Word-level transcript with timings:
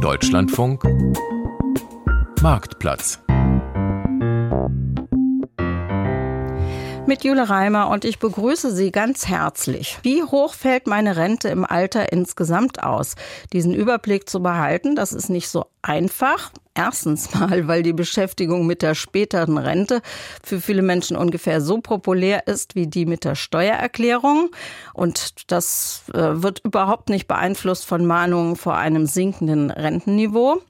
Deutschlandfunk 0.00 0.84
Marktplatz 2.42 3.20
mit 7.06 7.24
Jule 7.24 7.48
Reimer 7.48 7.90
und 7.90 8.04
ich 8.04 8.18
begrüße 8.18 8.74
Sie 8.74 8.90
ganz 8.90 9.28
herzlich. 9.28 9.98
Wie 10.02 10.22
hoch 10.22 10.54
fällt 10.54 10.86
meine 10.86 11.16
Rente 11.16 11.48
im 11.48 11.64
Alter 11.64 12.12
insgesamt 12.12 12.82
aus? 12.82 13.14
Diesen 13.52 13.74
Überblick 13.74 14.28
zu 14.28 14.42
behalten, 14.42 14.96
das 14.96 15.12
ist 15.12 15.28
nicht 15.28 15.48
so 15.48 15.66
einfach. 15.82 16.50
Erstens 16.76 17.32
mal, 17.34 17.68
weil 17.68 17.84
die 17.84 17.92
Beschäftigung 17.92 18.66
mit 18.66 18.82
der 18.82 18.96
späteren 18.96 19.58
Rente 19.58 20.02
für 20.42 20.60
viele 20.60 20.82
Menschen 20.82 21.16
ungefähr 21.16 21.60
so 21.60 21.80
populär 21.80 22.48
ist 22.48 22.74
wie 22.74 22.88
die 22.88 23.06
mit 23.06 23.24
der 23.24 23.36
Steuererklärung. 23.36 24.50
Und 24.92 25.52
das 25.52 26.02
äh, 26.12 26.42
wird 26.42 26.62
überhaupt 26.64 27.10
nicht 27.10 27.28
beeinflusst 27.28 27.86
von 27.86 28.04
Mahnungen 28.04 28.56
vor 28.56 28.76
einem 28.76 29.06
sinkenden 29.06 29.70
Rentenniveau. 29.70 30.62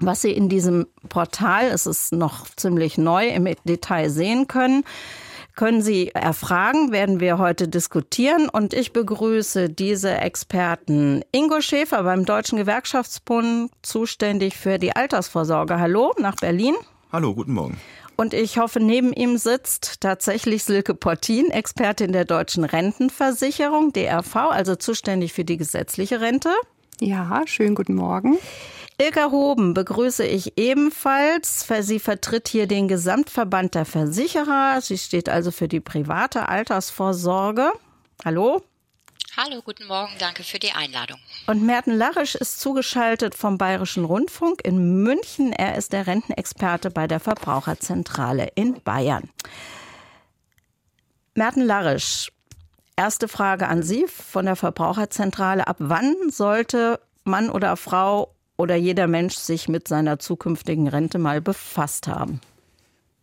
was 0.00 0.20
Sie 0.22 0.32
in 0.32 0.48
diesem 0.48 0.86
Portal, 1.08 1.66
es 1.66 1.86
ist 1.86 2.12
noch 2.12 2.46
ziemlich 2.56 2.98
neu, 2.98 3.28
im 3.28 3.48
Detail 3.64 4.10
sehen 4.10 4.46
können, 4.46 4.84
können 5.54 5.82
Sie 5.82 6.08
erfragen, 6.08 6.92
werden 6.92 7.20
wir 7.20 7.38
heute 7.38 7.68
diskutieren. 7.68 8.48
Und 8.48 8.74
ich 8.74 8.92
begrüße 8.92 9.68
diese 9.68 10.12
Experten. 10.12 11.22
Ingo 11.32 11.60
Schäfer 11.60 12.02
beim 12.02 12.24
Deutschen 12.24 12.58
Gewerkschaftsbund, 12.58 13.70
zuständig 13.82 14.56
für 14.56 14.78
die 14.78 14.94
Altersvorsorge. 14.94 15.78
Hallo 15.78 16.12
nach 16.18 16.36
Berlin. 16.36 16.74
Hallo, 17.12 17.34
guten 17.34 17.52
Morgen. 17.52 17.78
Und 18.16 18.34
ich 18.34 18.58
hoffe, 18.58 18.80
neben 18.80 19.14
ihm 19.14 19.38
sitzt 19.38 20.02
tatsächlich 20.02 20.64
Silke 20.64 20.94
Portin, 20.94 21.50
Expertin 21.50 22.12
der 22.12 22.26
Deutschen 22.26 22.64
Rentenversicherung, 22.64 23.94
DRV, 23.94 24.36
also 24.36 24.76
zuständig 24.76 25.32
für 25.32 25.44
die 25.44 25.56
gesetzliche 25.56 26.20
Rente. 26.20 26.50
Ja, 27.00 27.42
schönen 27.46 27.74
guten 27.74 27.94
Morgen. 27.94 28.36
Ilka 29.00 29.30
Hoben 29.30 29.72
begrüße 29.72 30.26
ich 30.26 30.58
ebenfalls. 30.58 31.66
Sie 31.80 31.98
vertritt 31.98 32.48
hier 32.48 32.66
den 32.66 32.86
Gesamtverband 32.86 33.74
der 33.74 33.86
Versicherer. 33.86 34.78
Sie 34.82 34.98
steht 34.98 35.30
also 35.30 35.50
für 35.50 35.68
die 35.68 35.80
private 35.80 36.50
Altersvorsorge. 36.50 37.72
Hallo. 38.26 38.62
Hallo, 39.38 39.62
guten 39.64 39.86
Morgen, 39.86 40.12
danke 40.18 40.42
für 40.42 40.58
die 40.58 40.72
Einladung. 40.72 41.18
Und 41.46 41.62
Merten 41.62 41.92
Larisch 41.96 42.34
ist 42.34 42.60
zugeschaltet 42.60 43.34
vom 43.34 43.56
Bayerischen 43.56 44.04
Rundfunk 44.04 44.62
in 44.66 45.02
München. 45.02 45.54
Er 45.54 45.76
ist 45.76 45.94
der 45.94 46.06
Rentenexperte 46.06 46.90
bei 46.90 47.06
der 47.06 47.20
Verbraucherzentrale 47.20 48.50
in 48.54 48.82
Bayern. 48.82 49.30
Merten 51.34 51.62
Larisch, 51.62 52.32
erste 52.96 53.28
Frage 53.28 53.66
an 53.66 53.82
Sie 53.82 54.06
von 54.08 54.44
der 54.44 54.56
Verbraucherzentrale. 54.56 55.66
Ab 55.66 55.76
wann 55.78 56.16
sollte 56.28 57.00
Mann 57.24 57.48
oder 57.48 57.78
Frau 57.78 58.34
oder 58.60 58.76
jeder 58.76 59.06
Mensch 59.06 59.36
sich 59.36 59.68
mit 59.68 59.88
seiner 59.88 60.18
zukünftigen 60.18 60.86
Rente 60.86 61.18
mal 61.18 61.40
befasst 61.40 62.08
haben. 62.08 62.40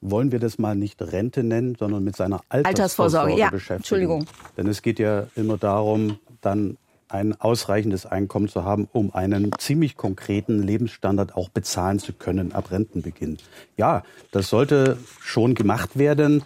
Wollen 0.02 0.32
wir 0.32 0.40
das 0.40 0.58
mal 0.58 0.76
nicht 0.76 1.00
Rente 1.02 1.44
nennen, 1.44 1.76
sondern 1.76 2.04
mit 2.04 2.16
seiner 2.16 2.42
Altersvorsorge, 2.50 2.68
Altersvorsorge 2.68 3.40
ja. 3.40 3.50
beschäftigen? 3.50 3.78
Entschuldigung. 3.78 4.26
Denn 4.58 4.68
es 4.68 4.82
geht 4.82 4.98
ja 4.98 5.28
immer 5.36 5.58
darum, 5.58 6.18
dann 6.42 6.78
ein 7.10 7.40
ausreichendes 7.40 8.06
Einkommen 8.06 8.48
zu 8.50 8.64
haben, 8.64 8.88
um 8.92 9.14
einen 9.14 9.52
ziemlich 9.60 9.96
konkreten 9.96 10.62
Lebensstandard 10.62 11.36
auch 11.36 11.50
bezahlen 11.50 12.00
zu 12.00 12.14
können 12.14 12.52
ab 12.52 12.72
Rentenbeginn. 12.72 13.38
Ja, 13.78 14.04
das 14.32 14.50
sollte 14.50 14.98
schon 15.22 15.54
gemacht 15.54 15.98
werden 15.98 16.44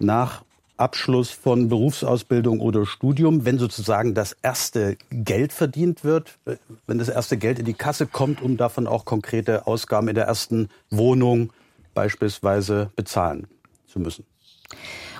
nach 0.00 0.42
Abschluss 0.82 1.30
von 1.30 1.68
Berufsausbildung 1.68 2.60
oder 2.60 2.84
Studium, 2.86 3.44
wenn 3.44 3.58
sozusagen 3.58 4.14
das 4.14 4.36
erste 4.42 4.96
Geld 5.10 5.52
verdient 5.52 6.02
wird, 6.02 6.38
wenn 6.88 6.98
das 6.98 7.08
erste 7.08 7.36
Geld 7.36 7.60
in 7.60 7.64
die 7.64 7.74
Kasse 7.74 8.06
kommt, 8.06 8.42
um 8.42 8.56
davon 8.56 8.88
auch 8.88 9.04
konkrete 9.04 9.68
Ausgaben 9.68 10.08
in 10.08 10.16
der 10.16 10.24
ersten 10.24 10.68
Wohnung 10.90 11.52
beispielsweise 11.94 12.90
bezahlen 12.96 13.46
zu 13.86 14.00
müssen. 14.00 14.26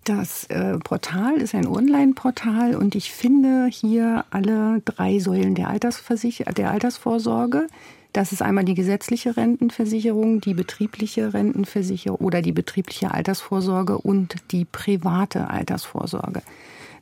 Das 0.03 0.45
äh, 0.45 0.77
Portal 0.79 1.35
ist 1.35 1.53
ein 1.53 1.67
Online-Portal 1.67 2.75
und 2.75 2.95
ich 2.95 3.11
finde 3.11 3.67
hier 3.69 4.23
alle 4.29 4.81
drei 4.85 5.19
Säulen 5.19 5.53
der, 5.53 5.69
Altersversich 5.69 6.45
der 6.55 6.71
Altersvorsorge. 6.71 7.67
Das 8.13 8.31
ist 8.31 8.41
einmal 8.41 8.63
die 8.63 8.73
gesetzliche 8.73 9.35
Rentenversicherung, 9.35 10.39
die 10.39 10.53
betriebliche 10.53 11.33
Rentenversicherung 11.33 12.19
oder 12.19 12.41
die 12.41 12.53
betriebliche 12.53 13.11
Altersvorsorge 13.13 13.97
und 13.97 14.35
die 14.51 14.63
private 14.63 15.49
Altersvorsorge. 15.49 16.41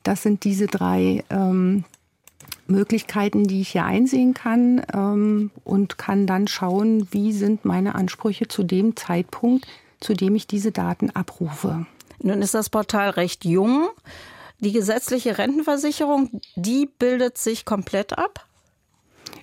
Das 0.01 0.23
sind 0.23 0.43
diese 0.43 0.65
drei 0.65 1.23
ähm, 1.29 1.83
Möglichkeiten, 2.67 3.45
die 3.45 3.61
ich 3.61 3.69
hier 3.69 3.85
einsehen 3.85 4.33
kann 4.33 4.81
ähm, 4.93 5.51
und 5.63 5.97
kann 5.97 6.27
dann 6.27 6.47
schauen, 6.47 7.07
wie 7.11 7.31
sind 7.31 7.65
meine 7.65 7.95
Ansprüche 7.95 8.47
zu 8.47 8.63
dem 8.63 8.95
Zeitpunkt, 8.95 9.65
zu 9.99 10.13
dem 10.13 10.35
ich 10.35 10.47
diese 10.47 10.71
Daten 10.71 11.09
abrufe. 11.11 11.85
Nun 12.21 12.41
ist 12.41 12.53
das 12.53 12.69
Portal 12.69 13.11
recht 13.11 13.45
jung. 13.45 13.89
Die 14.59 14.71
gesetzliche 14.71 15.37
Rentenversicherung, 15.37 16.41
die 16.55 16.87
bildet 16.87 17.37
sich 17.37 17.65
komplett 17.65 18.17
ab? 18.17 18.45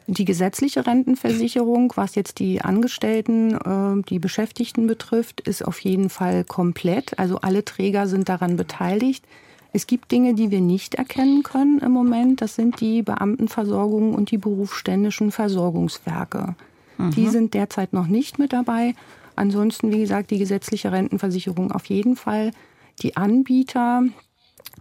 Die 0.06 0.24
gesetzliche 0.24 0.86
Rentenversicherung, 0.86 1.92
was 1.96 2.14
jetzt 2.14 2.38
die 2.38 2.60
Angestellten, 2.60 3.54
äh, 3.54 4.02
die 4.08 4.18
Beschäftigten 4.18 4.86
betrifft, 4.86 5.40
ist 5.42 5.64
auf 5.64 5.78
jeden 5.80 6.10
Fall 6.10 6.44
komplett. 6.44 7.18
Also 7.18 7.38
alle 7.38 7.64
Träger 7.64 8.06
sind 8.06 8.28
daran 8.28 8.56
beteiligt. 8.56 9.24
Es 9.72 9.86
gibt 9.86 10.12
Dinge, 10.12 10.34
die 10.34 10.50
wir 10.50 10.60
nicht 10.60 10.96
erkennen 10.96 11.42
können 11.42 11.78
im 11.78 11.92
Moment. 11.92 12.42
Das 12.42 12.54
sind 12.54 12.80
die 12.80 13.02
Beamtenversorgung 13.02 14.14
und 14.14 14.30
die 14.30 14.38
berufsständischen 14.38 15.32
Versorgungswerke. 15.32 16.54
Mhm. 16.98 17.10
Die 17.12 17.28
sind 17.28 17.54
derzeit 17.54 17.92
noch 17.92 18.06
nicht 18.06 18.38
mit 18.38 18.52
dabei. 18.52 18.94
Ansonsten, 19.34 19.90
wie 19.90 20.00
gesagt, 20.00 20.30
die 20.30 20.38
gesetzliche 20.38 20.92
Rentenversicherung 20.92 21.72
auf 21.72 21.86
jeden 21.86 22.16
Fall. 22.16 22.52
Die 23.00 23.16
Anbieter 23.16 24.02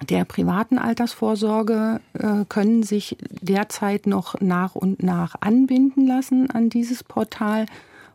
der 0.10 0.26
privaten 0.26 0.78
Altersvorsorge 0.78 2.02
äh, 2.14 2.46
können 2.50 2.84
sich 2.84 3.18
derzeit 3.42 4.08
noch 4.08 4.40
nach 4.42 4.76
und 4.76 5.04
nach 5.04 5.36
anbinden 5.40 6.08
lassen 6.08 6.50
an 6.50 6.70
dieses 6.70 7.04
Portal, 7.04 7.66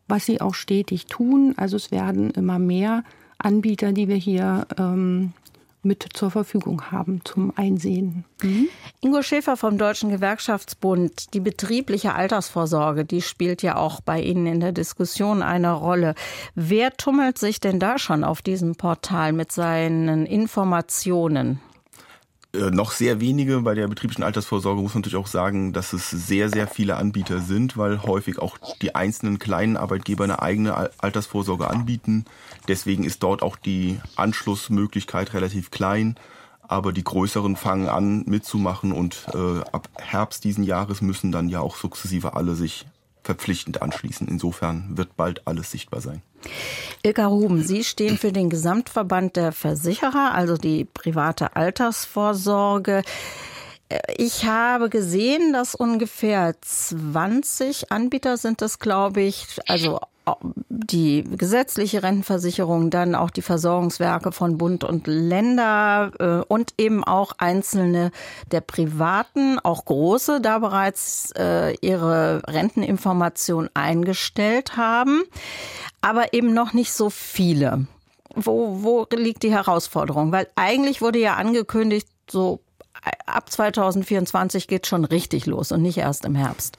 was 0.09 0.27
sie 0.27 0.41
auch 0.41 0.55
stetig 0.55 1.07
tun. 1.07 1.55
Also 1.57 1.77
es 1.77 1.91
werden 1.91 2.31
immer 2.31 2.59
mehr 2.59 3.03
Anbieter, 3.39 3.93
die 3.93 4.09
wir 4.09 4.17
hier 4.17 4.67
ähm, 4.79 5.33
mit 5.87 6.07
zur 6.15 6.31
Verfügung 6.31 6.91
haben 6.91 7.23
zum 7.25 7.53
Einsehen. 7.57 8.25
Mhm. 8.43 8.69
Ingo 9.01 9.23
Schäfer 9.23 9.57
vom 9.57 9.79
Deutschen 9.79 10.11
Gewerkschaftsbund, 10.11 11.33
die 11.33 11.41
betriebliche 11.41 12.15
Altersvorsorge, 12.15 13.05
die 13.05 13.23
spielt 13.23 13.63
ja 13.63 13.77
auch 13.77 14.01
bei 14.01 14.21
Ihnen 14.21 14.47
in 14.47 14.61
der 14.61 14.73
Diskussion 14.73 15.43
eine 15.43 15.73
Rolle. 15.73 16.15
Wer 16.55 16.97
tummelt 16.97 17.39
sich 17.39 17.61
denn 17.61 17.79
da 17.79 17.99
schon 17.99 18.25
auf 18.25 18.43
diesem 18.43 18.75
Portal 18.75 19.33
mit 19.33 19.53
seinen 19.53 20.27
Informationen? 20.27 21.61
äh, 22.57 22.71
noch 22.71 22.93
sehr 22.93 23.21
wenige. 23.21 23.61
Bei 23.61 23.75
der 23.75 23.89
betrieblichen 23.89 24.25
Altersvorsorge 24.25 24.81
muss 24.81 24.95
man 24.95 25.03
natürlich 25.03 25.17
auch 25.17 25.27
sagen, 25.27 25.73
dass 25.73 25.93
es 25.93 26.11
sehr, 26.11 26.49
sehr 26.49 26.67
viele 26.67 26.97
Anbieter 26.97 27.41
sind, 27.41 27.77
weil 27.77 28.03
häufig 28.03 28.39
auch 28.39 28.59
die 28.81 28.95
einzelnen 28.95 29.39
kleinen 29.39 29.77
Arbeitgeber 29.77 30.25
eine 30.25 30.43
eigene 30.43 30.91
Altersvorsorge 30.99 31.69
anbieten. 31.69 32.25
Deswegen 32.69 33.05
ist 33.05 33.23
dort 33.23 33.43
auch 33.43 33.57
die 33.57 33.99
Anschlussmöglichkeit 34.17 35.35
relativ 35.35 35.71
klein. 35.71 36.17
Aber 36.69 36.93
die 36.93 37.05
größeren 37.05 37.55
fangen 37.55 37.89
an 37.89 38.25
mitzumachen 38.27 38.91
und 38.93 39.27
äh, 39.33 39.61
ab 39.71 39.89
Herbst 39.95 40.43
diesen 40.43 40.65
Jahres 40.65 41.01
müssen 41.01 41.31
dann 41.31 41.49
ja 41.49 41.61
auch 41.61 41.77
sukzessive 41.77 42.35
alle 42.35 42.57
sich 42.57 42.87
verpflichtend 43.23 43.83
anschließen. 43.83 44.27
Insofern 44.27 44.97
wird 44.97 45.17
bald 45.17 45.47
alles 45.47 45.71
sichtbar 45.71 46.01
sein. 46.01 46.23
Ilka 47.03 47.27
Ruben, 47.27 47.63
Sie 47.63 47.85
stehen 47.85 48.19
für 48.19 48.33
den 48.33 48.51
Gesamtverband 48.51 49.37
der 49.37 49.53
Versicherer, 49.53 50.33
also 50.35 50.57
die 50.57 50.85
private 50.85 51.55
Altersvorsorge. 51.55 53.03
Ich 54.17 54.45
habe 54.45 54.89
gesehen, 54.89 55.53
dass 55.53 55.75
ungefähr 55.75 56.55
20 56.61 57.93
Anbieter 57.93 58.37
sind 58.37 58.63
es, 58.63 58.79
glaube 58.79 59.21
ich, 59.21 59.47
also 59.67 60.01
die 60.69 61.23
gesetzliche 61.25 62.03
Rentenversicherung, 62.03 62.91
dann 62.91 63.15
auch 63.15 63.31
die 63.31 63.43
Versorgungswerke 63.43 64.33
von 64.33 64.59
Bund 64.59 64.83
und 64.83 65.07
Länder 65.07 66.11
äh, 66.19 66.45
und 66.53 66.75
eben 66.79 67.05
auch 67.05 67.33
einzelne 67.39 68.11
der 68.51 68.61
privaten, 68.61 69.59
auch 69.61 69.85
große, 69.85 70.41
da 70.41 70.59
bereits 70.59 71.33
äh, 71.39 71.75
ihre 71.81 72.43
Renteninformation 72.47 73.71
eingestellt 73.75 74.77
haben, 74.77 75.23
aber 76.01 76.33
eben 76.33 76.53
noch 76.53 76.73
nicht 76.73 76.93
so 76.93 77.09
viele. 77.09 77.87
Wo, 78.35 78.83
wo 78.83 79.07
liegt 79.15 79.45
die 79.45 79.53
Herausforderung? 79.53 80.33
Weil 80.33 80.49
eigentlich 80.57 81.01
wurde 81.01 81.21
ja 81.21 81.35
angekündigt, 81.35 82.09
so 82.29 82.61
ab 83.27 83.51
2024 83.51 84.67
geht 84.67 84.87
schon 84.87 85.05
richtig 85.05 85.47
los 85.47 85.73
und 85.73 85.83
nicht 85.83 85.99
erst 85.99 86.25
im 86.25 86.35
Herbst. 86.35 86.79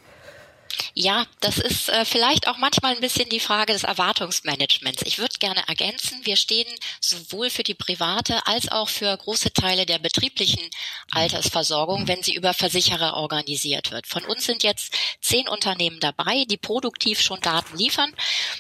Ja, 0.94 1.26
das 1.42 1.58
ist 1.58 1.90
äh, 1.90 2.06
vielleicht 2.06 2.48
auch 2.48 2.58
manchmal 2.58 2.96
ein 2.96 3.02
bisschen 3.02 3.30
die 3.30 3.40
Frage 3.40 3.74
des 3.74 3.84
Erwartungsmanagements. 3.84 5.04
Ich 5.04 5.20
würde 5.20 5.36
gerne 5.40 5.68
ergänzen, 5.68 6.26
wir 6.26 6.36
stehen 6.36 6.68
sowohl 7.00 7.50
für 7.50 7.64
die 7.64 7.76
private 7.76 8.46
als 8.48 8.72
auch 8.72 8.90
für 8.90 9.16
große 9.16 9.54
Teile 9.54 9.86
der 9.86 10.00
betrieblichen 10.00 10.70
Altersversorgung, 11.12 12.08
wenn 12.08 12.24
sie 12.24 12.34
über 12.34 12.54
Versicherer 12.54 13.16
organisiert 13.16 13.92
wird. 13.92 14.08
Von 14.08 14.26
uns 14.26 14.46
sind 14.46 14.64
jetzt 14.64 14.94
zehn 15.22 15.48
Unternehmen 15.48 16.00
dabei, 16.00 16.46
die 16.46 16.58
produktiv 16.58 17.22
schon 17.22 17.42
Daten 17.42 17.78
liefern. 17.78 18.14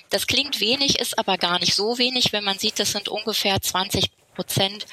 Das 0.10 0.28
klingt 0.28 0.60
wenig, 0.60 1.00
ist 1.00 1.18
aber 1.18 1.38
gar 1.38 1.60
nicht 1.60 1.76
so 1.76 1.98
wenig, 1.98 2.34
wenn 2.34 2.44
man 2.44 2.60
sieht, 2.60 2.80
das 2.80 2.92
sind 2.92 3.10
ungefähr 3.10 3.62
20 3.62 4.12
Prozent 4.38 4.86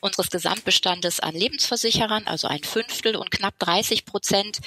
unseres 0.00 0.30
Gesamtbestandes 0.30 1.20
an 1.20 1.34
Lebensversicherern, 1.34 2.26
also 2.26 2.48
ein 2.48 2.62
Fünftel 2.62 3.16
und 3.16 3.30
knapp 3.30 3.58
30 3.58 4.04
Prozent 4.04 4.58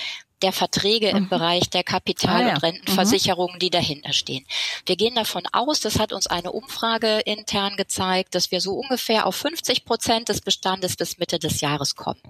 der 0.42 0.52
Verträge 0.52 1.12
mhm. 1.12 1.18
im 1.18 1.30
Bereich 1.30 1.70
der 1.70 1.84
Kapital- 1.84 2.42
ah, 2.42 2.48
ja. 2.48 2.54
und 2.56 2.64
Rentenversicherungen, 2.64 3.56
mhm. 3.56 3.60
die 3.60 3.70
dahinter 3.70 4.12
stehen. 4.12 4.46
Wir 4.88 4.96
gehen 4.96 5.14
davon 5.14 5.44
aus, 5.52 5.80
das 5.82 6.00
hat 6.00 6.14
uns 6.14 6.26
eine 6.26 6.52
Umfrage 6.52 7.20
intern 7.20 7.78
gezeigt, 7.78 8.34
dass 8.34 8.50
wir 8.52 8.60
so 8.60 8.74
ungefähr 8.74 9.28
auf 9.28 9.36
50 9.36 9.86
Prozent 9.86 10.30
des 10.30 10.42
Bestandes 10.42 10.96
bis 10.96 11.20
Mitte 11.20 11.38
des 11.38 11.62
Jahres 11.62 11.96
kommen. 11.96 12.22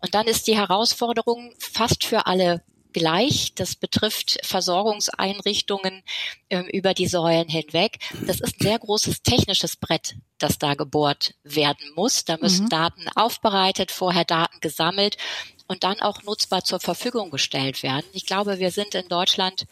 Und 0.00 0.14
dann 0.14 0.26
ist 0.26 0.48
die 0.48 0.56
Herausforderung 0.56 1.54
fast 1.58 2.04
für 2.04 2.26
alle 2.26 2.62
gleich. 2.96 3.52
Das 3.54 3.74
betrifft 3.74 4.38
Versorgungseinrichtungen 4.42 6.02
äh, 6.48 6.62
über 6.72 6.94
die 6.94 7.06
Säulen 7.06 7.48
hinweg. 7.48 7.98
Das 8.26 8.40
ist 8.40 8.54
ein 8.54 8.60
sehr 8.60 8.78
großes 8.78 9.22
technisches 9.22 9.76
Brett, 9.76 10.16
das 10.38 10.58
da 10.58 10.74
gebohrt 10.74 11.34
werden 11.44 11.92
muss. 11.94 12.24
Da 12.24 12.38
müssen 12.38 12.64
mhm. 12.64 12.70
Daten 12.70 13.08
aufbereitet, 13.14 13.90
vorher 13.90 14.24
Daten 14.24 14.60
gesammelt 14.60 15.18
und 15.66 15.84
dann 15.84 16.00
auch 16.00 16.22
nutzbar 16.22 16.64
zur 16.64 16.80
Verfügung 16.80 17.30
gestellt 17.30 17.82
werden. 17.82 18.06
Ich 18.12 18.24
glaube, 18.24 18.58
wir 18.60 18.70
sind 18.70 18.94
in 18.94 19.08
Deutschland 19.08 19.66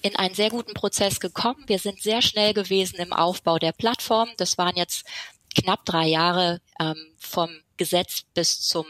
in 0.00 0.14
einen 0.14 0.34
sehr 0.34 0.50
guten 0.50 0.74
Prozess 0.74 1.18
gekommen. 1.18 1.64
Wir 1.66 1.80
sind 1.80 2.00
sehr 2.00 2.22
schnell 2.22 2.54
gewesen 2.54 2.96
im 3.00 3.12
Aufbau 3.12 3.58
der 3.58 3.72
Plattform. 3.72 4.28
Das 4.36 4.56
waren 4.56 4.76
jetzt 4.76 5.04
knapp 5.54 5.84
drei 5.84 6.06
Jahre 6.06 6.60
ähm, 6.80 6.96
vom 7.18 7.50
Gesetz 7.76 8.22
bis 8.34 8.60
zum 8.60 8.86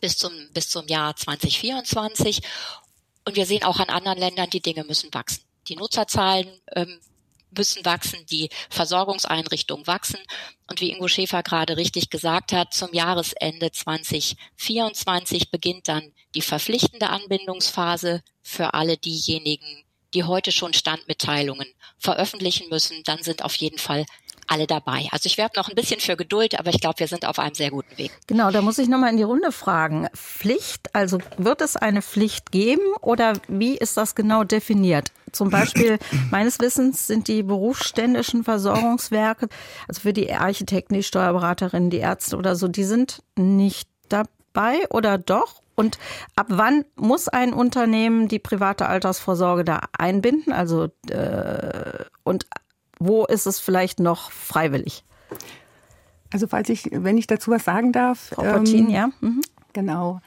bis 0.00 0.16
zum 0.16 0.32
bis 0.52 0.68
zum 0.68 0.86
Jahr 0.88 1.16
2024. 1.16 2.40
Und 3.24 3.36
wir 3.36 3.46
sehen 3.46 3.64
auch 3.64 3.78
an 3.78 3.90
anderen 3.90 4.18
Ländern, 4.18 4.50
die 4.50 4.62
Dinge 4.62 4.84
müssen 4.84 5.12
wachsen. 5.12 5.42
Die 5.68 5.76
Nutzerzahlen 5.76 6.48
ähm, 6.74 6.98
müssen 7.50 7.84
wachsen, 7.84 8.24
die 8.26 8.48
Versorgungseinrichtungen 8.70 9.86
wachsen. 9.86 10.20
Und 10.68 10.80
wie 10.80 10.90
Ingo 10.90 11.08
Schäfer 11.08 11.42
gerade 11.42 11.76
richtig 11.76 12.10
gesagt 12.10 12.52
hat, 12.52 12.74
zum 12.74 12.92
Jahresende 12.92 13.70
2024 13.70 15.50
beginnt 15.50 15.88
dann 15.88 16.12
die 16.34 16.42
verpflichtende 16.42 17.10
Anbindungsphase 17.10 18.22
für 18.42 18.74
alle 18.74 18.96
diejenigen, 18.96 19.84
die 20.14 20.24
heute 20.24 20.52
schon 20.52 20.72
Standmitteilungen 20.72 21.68
veröffentlichen 21.98 22.68
müssen. 22.68 23.02
Dann 23.04 23.22
sind 23.22 23.42
auf 23.42 23.54
jeden 23.56 23.78
Fall 23.78 24.04
alle 24.48 24.66
dabei. 24.66 25.08
Also 25.12 25.26
ich 25.26 25.38
werbe 25.38 25.52
noch 25.56 25.68
ein 25.68 25.74
bisschen 25.74 26.00
für 26.00 26.16
Geduld, 26.16 26.58
aber 26.58 26.70
ich 26.70 26.80
glaube, 26.80 26.98
wir 26.98 27.08
sind 27.08 27.26
auf 27.26 27.38
einem 27.38 27.54
sehr 27.54 27.70
guten 27.70 27.96
Weg. 27.98 28.12
Genau, 28.26 28.50
da 28.50 28.62
muss 28.62 28.78
ich 28.78 28.88
nochmal 28.88 29.10
in 29.10 29.16
die 29.16 29.22
Runde 29.22 29.52
fragen. 29.52 30.08
Pflicht, 30.14 30.94
also 30.94 31.18
wird 31.36 31.60
es 31.60 31.76
eine 31.76 32.02
Pflicht 32.02 32.50
geben 32.50 32.82
oder 33.00 33.34
wie 33.48 33.76
ist 33.76 33.96
das 33.96 34.14
genau 34.14 34.44
definiert? 34.44 35.12
Zum 35.32 35.50
Beispiel, 35.50 35.98
meines 36.30 36.58
Wissens 36.60 37.06
sind 37.06 37.28
die 37.28 37.42
berufsständischen 37.42 38.44
Versorgungswerke, 38.44 39.48
also 39.86 40.00
für 40.00 40.12
die 40.12 40.32
Architekten, 40.32 40.94
die 40.94 41.02
Steuerberaterinnen, 41.02 41.90
die 41.90 41.98
Ärzte 41.98 42.36
oder 42.36 42.56
so, 42.56 42.68
die 42.68 42.84
sind 42.84 43.22
nicht 43.36 43.88
dabei 44.08 44.88
oder 44.90 45.18
doch? 45.18 45.62
Und 45.74 45.96
ab 46.34 46.46
wann 46.48 46.84
muss 46.96 47.28
ein 47.28 47.52
Unternehmen 47.52 48.26
die 48.26 48.40
private 48.40 48.86
Altersvorsorge 48.86 49.64
da 49.64 49.82
einbinden? 49.96 50.52
Also 50.52 50.88
äh, 51.08 52.04
und 52.24 52.46
wo 52.98 53.24
ist 53.24 53.46
es 53.46 53.58
vielleicht 53.58 54.00
noch 54.00 54.30
freiwillig? 54.30 55.04
Also 56.32 56.46
falls 56.46 56.68
ich, 56.68 56.88
wenn 56.92 57.18
ich 57.18 57.26
dazu 57.26 57.50
was 57.50 57.64
sagen 57.64 57.92
darf. 57.92 58.32
Frau 58.34 58.42
Portin, 58.42 58.86
ähm, 58.86 58.90
ja. 58.90 59.08
Mhm. 59.20 59.40
Genau. 59.72 60.20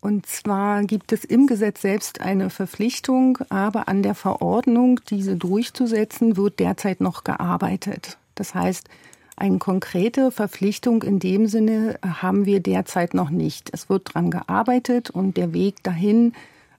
Und 0.00 0.26
zwar 0.26 0.82
gibt 0.82 1.12
es 1.12 1.24
im 1.24 1.46
Gesetz 1.46 1.80
selbst 1.80 2.20
eine 2.20 2.50
Verpflichtung, 2.50 3.38
aber 3.48 3.88
an 3.88 4.02
der 4.02 4.14
Verordnung, 4.14 5.00
diese 5.08 5.36
durchzusetzen, 5.36 6.36
wird 6.36 6.58
derzeit 6.58 7.00
noch 7.00 7.24
gearbeitet. 7.24 8.18
Das 8.34 8.54
heißt, 8.54 8.88
eine 9.36 9.58
konkrete 9.58 10.30
Verpflichtung 10.30 11.02
in 11.02 11.20
dem 11.20 11.46
Sinne 11.46 11.98
haben 12.02 12.44
wir 12.44 12.60
derzeit 12.60 13.14
noch 13.14 13.30
nicht. 13.30 13.70
Es 13.72 13.88
wird 13.88 14.14
dran 14.14 14.30
gearbeitet 14.30 15.10
und 15.10 15.36
der 15.36 15.54
Weg 15.54 15.82
dahin 15.82 16.34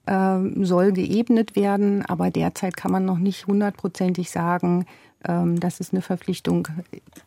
äh, 0.06 0.38
soll 0.62 0.92
geebnet 0.92 1.56
werden, 1.56 2.06
aber 2.06 2.30
derzeit 2.30 2.78
kann 2.78 2.92
man 2.92 3.06
noch 3.06 3.18
nicht 3.18 3.48
hundertprozentig 3.48 4.30
sagen, 4.30 4.86
ähm, 5.28 5.60
dass 5.60 5.80
es 5.80 5.92
eine 5.92 6.02
Verpflichtung 6.02 6.68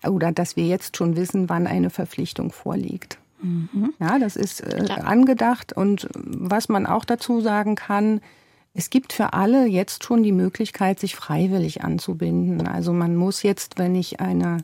oder 0.07 0.33
dass 0.33 0.57
wir 0.57 0.67
jetzt 0.67 0.97
schon 0.97 1.17
wissen, 1.17 1.49
wann 1.49 1.67
eine 1.67 1.91
Verpflichtung 1.91 2.53
vorliegt. 2.53 3.19
Mhm. 3.43 3.93
Ja, 4.01 4.19
das 4.19 4.37
ist 4.37 4.61
äh, 4.61 4.87
angedacht. 4.91 5.73
Und 5.73 6.09
was 6.15 6.69
man 6.69 6.87
auch 6.87 7.05
dazu 7.05 7.41
sagen 7.41 7.75
kann, 7.75 8.21
es 8.75 8.91
gibt 8.91 9.13
für 9.13 9.33
alle 9.33 9.67
jetzt 9.67 10.05
schon 10.05 10.23
die 10.23 10.33
Möglichkeit, 10.33 11.01
sich 11.01 11.17
freiwillig 11.17 11.83
anzubinden. 11.83 12.67
Also 12.67 12.93
man 12.93 13.17
muss 13.17 13.43
jetzt, 13.43 13.79
wenn 13.79 13.95
ich 13.95 14.21
eine 14.21 14.59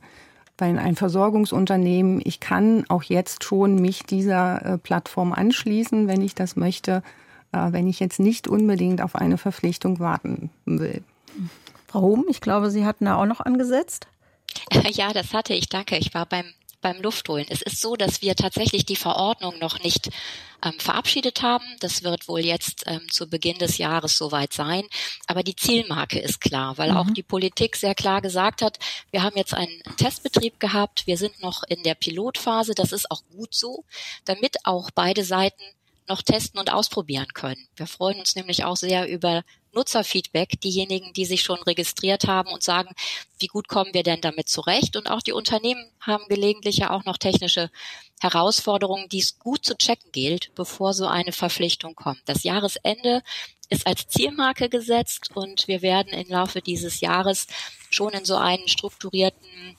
bei 0.57 0.67
ein 0.67 0.95
Versorgungsunternehmen, 0.95 2.23
ich 2.25 2.39
kann 2.39 2.85
auch 2.89 3.03
jetzt 3.03 3.43
schon 3.43 3.75
mich 3.81 4.05
dieser 4.05 4.65
äh, 4.65 4.79
Plattform 4.79 5.33
anschließen, 5.33 6.07
wenn 6.07 6.23
ich 6.23 6.37
das 6.37 6.55
möchte, 6.55 7.03
äh, 7.53 7.73
wenn 7.73 7.89
ich 7.89 7.99
jetzt 7.99 8.21
nicht 8.21 8.47
unbedingt 8.47 9.03
auf 9.03 9.17
eine 9.17 9.37
Verpflichtung 9.37 9.99
warten 9.99 10.51
will. 10.65 11.03
Frau 11.95 12.03
Hom, 12.03 12.25
ich 12.29 12.41
glaube, 12.41 12.73
Sie 12.73 12.85
hatten 12.85 13.05
da 13.05 13.15
auch 13.15 13.25
noch 13.25 13.39
angesetzt. 13.39 14.09
Ja, 14.91 15.13
das 15.13 15.33
hatte 15.33 15.55
ich. 15.55 15.69
Danke. 15.69 15.97
Ich 15.97 16.13
war 16.13 16.27
beim 16.27 16.53
beim 16.81 17.01
Luftholen. 17.01 17.47
Es 17.49 17.63
ist 17.63 17.81
so, 17.81 17.95
dass 17.95 18.21
wir 18.21 18.35
tatsächlich 18.35 18.85
die 18.85 18.97
Verordnung 18.97 19.59
noch 19.61 19.79
nicht 19.79 20.11
ähm, 20.63 20.75
verabschiedet 20.79 21.41
haben. 21.41 21.65
Das 21.81 22.03
wird 22.03 22.29
wohl 22.29 22.45
jetzt 22.45 22.83
ähm, 22.87 23.01
zu 23.11 23.31
Beginn 23.31 23.59
des 23.59 23.79
Jahres 23.79 24.19
soweit 24.19 24.53
sein. 24.53 24.83
Aber 25.29 25.43
die 25.45 25.57
Zielmarke 25.57 26.19
ist 26.19 26.41
klar, 26.41 26.77
weil 26.77 26.91
mhm. 26.91 26.97
auch 26.97 27.11
die 27.11 27.23
Politik 27.23 27.77
sehr 27.77 27.95
klar 27.95 28.21
gesagt 28.21 28.61
hat, 28.61 28.79
wir 29.13 29.23
haben 29.23 29.37
jetzt 29.37 29.55
einen 29.55 29.83
Testbetrieb 29.97 30.61
gehabt, 30.61 31.07
wir 31.07 31.17
sind 31.17 31.41
noch 31.41 31.63
in 31.63 31.85
der 31.85 31.95
Pilotphase, 31.95 32.75
das 32.75 32.93
ist 32.93 33.11
auch 33.11 33.23
gut 33.31 33.55
so, 33.55 33.85
damit 34.25 34.57
auch 34.65 34.91
beide 34.91 35.25
Seiten 35.25 35.63
noch 36.09 36.23
testen 36.23 36.61
und 36.61 36.73
ausprobieren 36.73 37.29
können. 37.35 37.69
Wir 37.77 37.87
freuen 37.87 38.19
uns 38.19 38.37
nämlich 38.37 38.65
auch 38.65 38.77
sehr 38.77 39.09
über 39.09 39.43
Nutzerfeedback, 39.73 40.61
diejenigen, 40.61 41.13
die 41.13 41.25
sich 41.25 41.43
schon 41.43 41.61
registriert 41.63 42.27
haben 42.27 42.51
und 42.51 42.63
sagen, 42.63 42.95
wie 43.39 43.49
gut 43.49 43.69
kommen 43.69 43.93
wir 43.93 44.03
denn 44.03 44.21
damit 44.21 44.49
zurecht? 44.49 44.97
Und 44.97 45.11
auch 45.11 45.21
die 45.21 45.33
Unternehmen 45.33 45.85
haben 46.01 46.25
gelegentlich 46.29 46.79
ja 46.79 46.91
auch 46.91 47.05
noch 47.05 47.19
technische 47.19 47.71
Herausforderungen, 48.21 49.09
die 49.09 49.19
es 49.19 49.39
gut 49.39 49.65
zu 49.65 49.77
checken 49.77 50.13
gilt, 50.13 50.55
bevor 50.55 50.95
so 50.95 51.07
eine 51.07 51.33
Verpflichtung 51.33 51.95
kommt. 51.95 52.23
Das 52.27 52.45
Jahresende 52.45 53.23
ist 53.69 53.87
als 53.87 54.07
Zielmarke 54.07 54.69
gesetzt 54.69 55.31
und 55.35 55.67
wir 55.67 55.83
werden 55.83 56.13
im 56.13 56.29
Laufe 56.29 56.63
dieses 56.63 57.01
Jahres 57.01 57.47
schon 57.91 58.13
in 58.13 58.25
so 58.25 58.37
einen 58.37 58.69
strukturierten 58.69 59.77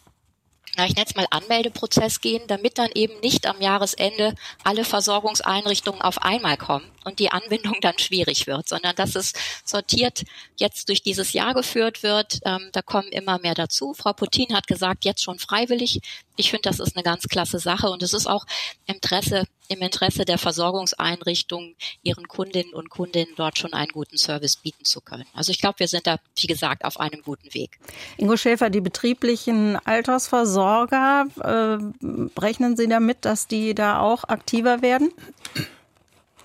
na, 0.77 0.85
ich 0.85 0.95
nenne 0.95 1.07
es 1.07 1.15
mal 1.15 1.27
Anmeldeprozess 1.29 2.21
gehen, 2.21 2.43
damit 2.47 2.77
dann 2.77 2.89
eben 2.93 3.19
nicht 3.21 3.47
am 3.47 3.61
Jahresende 3.61 4.35
alle 4.63 4.83
Versorgungseinrichtungen 4.83 6.01
auf 6.01 6.21
einmal 6.21 6.57
kommen 6.57 6.85
und 7.03 7.19
die 7.19 7.31
Anbindung 7.31 7.77
dann 7.81 7.97
schwierig 7.97 8.47
wird, 8.47 8.67
sondern 8.67 8.95
dass 8.95 9.15
es 9.15 9.33
sortiert 9.63 10.23
jetzt 10.57 10.89
durch 10.89 11.01
dieses 11.01 11.33
Jahr 11.33 11.53
geführt 11.53 12.03
wird. 12.03 12.39
Ähm, 12.45 12.69
da 12.73 12.81
kommen 12.81 13.09
immer 13.09 13.39
mehr 13.39 13.55
dazu. 13.55 13.93
Frau 13.93 14.13
Putin 14.13 14.55
hat 14.55 14.67
gesagt, 14.67 15.05
jetzt 15.05 15.23
schon 15.23 15.39
freiwillig. 15.39 16.01
Ich 16.35 16.49
finde, 16.49 16.69
das 16.69 16.79
ist 16.79 16.95
eine 16.95 17.03
ganz 17.03 17.27
klasse 17.27 17.59
Sache 17.59 17.89
und 17.89 18.03
es 18.03 18.13
ist 18.13 18.27
auch 18.27 18.45
Interesse, 18.85 19.45
im 19.69 19.81
Interesse 19.81 20.25
der 20.25 20.37
Versorgungseinrichtungen, 20.37 21.75
ihren 22.03 22.27
Kundinnen 22.27 22.73
und 22.73 22.89
Kundinnen 22.89 23.33
dort 23.35 23.57
schon 23.57 23.73
einen 23.73 23.91
guten 23.91 24.17
Service 24.17 24.57
bieten 24.57 24.85
zu 24.85 25.01
können. 25.01 25.25
Also 25.33 25.51
ich 25.51 25.59
glaube, 25.59 25.79
wir 25.79 25.87
sind 25.87 26.07
da, 26.07 26.17
wie 26.37 26.47
gesagt, 26.47 26.85
auf 26.85 26.99
einem 26.99 27.21
guten 27.21 27.53
Weg. 27.53 27.79
Ingo 28.17 28.37
Schäfer, 28.37 28.69
die 28.69 28.81
betrieblichen 28.81 29.77
Altersversorger, 29.85 31.27
äh, 31.41 32.39
rechnen 32.39 32.77
Sie 32.77 32.87
damit, 32.87 33.25
dass 33.25 33.47
die 33.47 33.75
da 33.75 33.99
auch 33.99 34.23
aktiver 34.25 34.81
werden? 34.81 35.11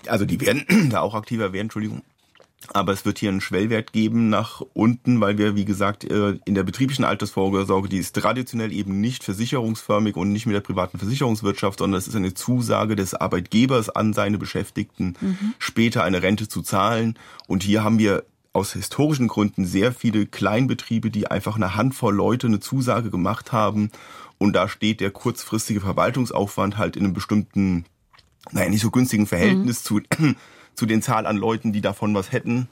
Also 0.07 0.25
die 0.25 0.39
werden 0.41 0.89
da 0.91 1.01
auch 1.01 1.13
aktiver 1.13 1.53
werden, 1.53 1.65
Entschuldigung. 1.65 2.01
Aber 2.73 2.93
es 2.93 3.05
wird 3.05 3.17
hier 3.17 3.29
einen 3.29 3.41
Schwellwert 3.41 3.91
geben 3.91 4.29
nach 4.29 4.61
unten, 4.73 5.19
weil 5.19 5.37
wir, 5.37 5.55
wie 5.55 5.65
gesagt, 5.65 6.03
äh, 6.03 6.37
in 6.45 6.53
der 6.53 6.63
betrieblichen 6.63 7.03
Altersvorsorge, 7.03 7.89
die 7.89 7.97
ist 7.97 8.15
traditionell 8.15 8.71
eben 8.71 9.01
nicht 9.01 9.23
versicherungsförmig 9.23 10.15
und 10.15 10.31
nicht 10.31 10.45
mit 10.45 10.55
der 10.55 10.61
privaten 10.61 10.99
Versicherungswirtschaft, 10.99 11.79
sondern 11.79 11.97
es 11.97 12.07
ist 12.07 12.15
eine 12.15 12.33
Zusage 12.33 12.95
des 12.95 13.15
Arbeitgebers 13.15 13.89
an 13.89 14.13
seine 14.13 14.37
Beschäftigten, 14.37 15.15
mhm. 15.19 15.53
später 15.57 16.03
eine 16.03 16.21
Rente 16.21 16.47
zu 16.47 16.61
zahlen. 16.61 17.17
Und 17.47 17.63
hier 17.63 17.83
haben 17.83 17.97
wir 17.97 18.23
aus 18.53 18.73
historischen 18.73 19.27
Gründen 19.27 19.65
sehr 19.65 19.91
viele 19.91 20.25
Kleinbetriebe, 20.25 21.09
die 21.09 21.27
einfach 21.27 21.55
eine 21.55 21.75
Handvoll 21.75 22.13
Leute 22.13 22.47
eine 22.47 22.59
Zusage 22.59 23.09
gemacht 23.09 23.51
haben. 23.51 23.91
Und 24.37 24.53
da 24.53 24.67
steht 24.67 24.99
der 24.99 25.11
kurzfristige 25.11 25.81
Verwaltungsaufwand 25.81 26.77
halt 26.77 26.95
in 26.95 27.05
einem 27.05 27.13
bestimmten, 27.13 27.85
naja, 28.51 28.69
nicht 28.69 28.81
so 28.81 28.91
günstigen 28.91 29.27
Verhältnis 29.27 29.79
mhm. 29.81 29.85
zu 29.85 30.01
zu 30.75 30.85
den 30.85 31.01
Zahl 31.01 31.25
an 31.25 31.37
Leuten, 31.37 31.73
die 31.73 31.81
davon 31.81 32.13
was 32.15 32.31
hätten, 32.31 32.67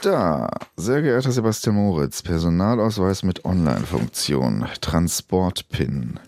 Da, 0.00 0.48
sehr 0.76 1.02
geehrter 1.02 1.32
Sebastian 1.32 1.74
Moritz, 1.74 2.22
Personalausweis 2.22 3.24
mit 3.24 3.44
Online-Funktion, 3.44 4.64
Transportpin. 4.80 6.20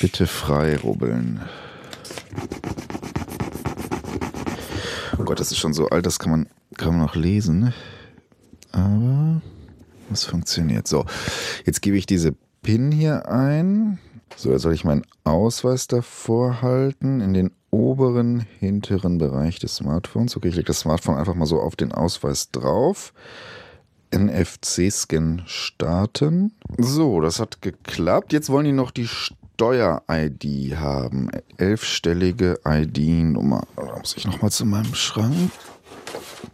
Bitte 0.00 0.26
frei 0.26 0.78
rubbeln. 0.78 1.42
Oh 5.18 5.24
Gott, 5.24 5.40
das 5.40 5.52
ist 5.52 5.58
schon 5.58 5.74
so 5.74 5.90
alt, 5.90 6.06
das 6.06 6.18
kann 6.18 6.30
man 6.30 6.48
kaum 6.78 6.96
noch 6.96 7.14
lesen. 7.14 7.74
Aber 8.72 9.42
es 10.10 10.24
funktioniert. 10.24 10.88
So, 10.88 11.04
jetzt 11.66 11.82
gebe 11.82 11.98
ich 11.98 12.06
diese 12.06 12.34
PIN 12.62 12.90
hier 12.90 13.28
ein. 13.28 13.98
So, 14.36 14.52
jetzt 14.52 14.62
soll 14.62 14.72
ich 14.72 14.84
meinen 14.84 15.04
Ausweis 15.24 15.86
davor 15.86 16.62
halten 16.62 17.20
in 17.20 17.34
den 17.34 17.50
oberen 17.74 18.46
hinteren 18.60 19.18
Bereich 19.18 19.58
des 19.58 19.76
Smartphones. 19.76 20.36
Okay, 20.36 20.48
ich 20.48 20.54
lege 20.54 20.68
das 20.68 20.80
Smartphone 20.80 21.16
einfach 21.16 21.34
mal 21.34 21.46
so 21.46 21.60
auf 21.60 21.74
den 21.74 21.90
Ausweis 21.90 22.52
drauf. 22.52 23.12
NFC-Scan 24.14 25.42
starten. 25.46 26.52
So, 26.78 27.20
das 27.20 27.40
hat 27.40 27.62
geklappt. 27.62 28.32
Jetzt 28.32 28.48
wollen 28.48 28.66
die 28.66 28.72
noch 28.72 28.92
die 28.92 29.08
Steuer-ID 29.08 30.76
haben. 30.76 31.30
Elfstellige 31.56 32.60
ID-Nummer. 32.64 33.66
Muss 33.98 34.16
ich 34.16 34.24
nochmal 34.24 34.52
zu 34.52 34.66
meinem 34.66 34.94
Schrank. 34.94 35.50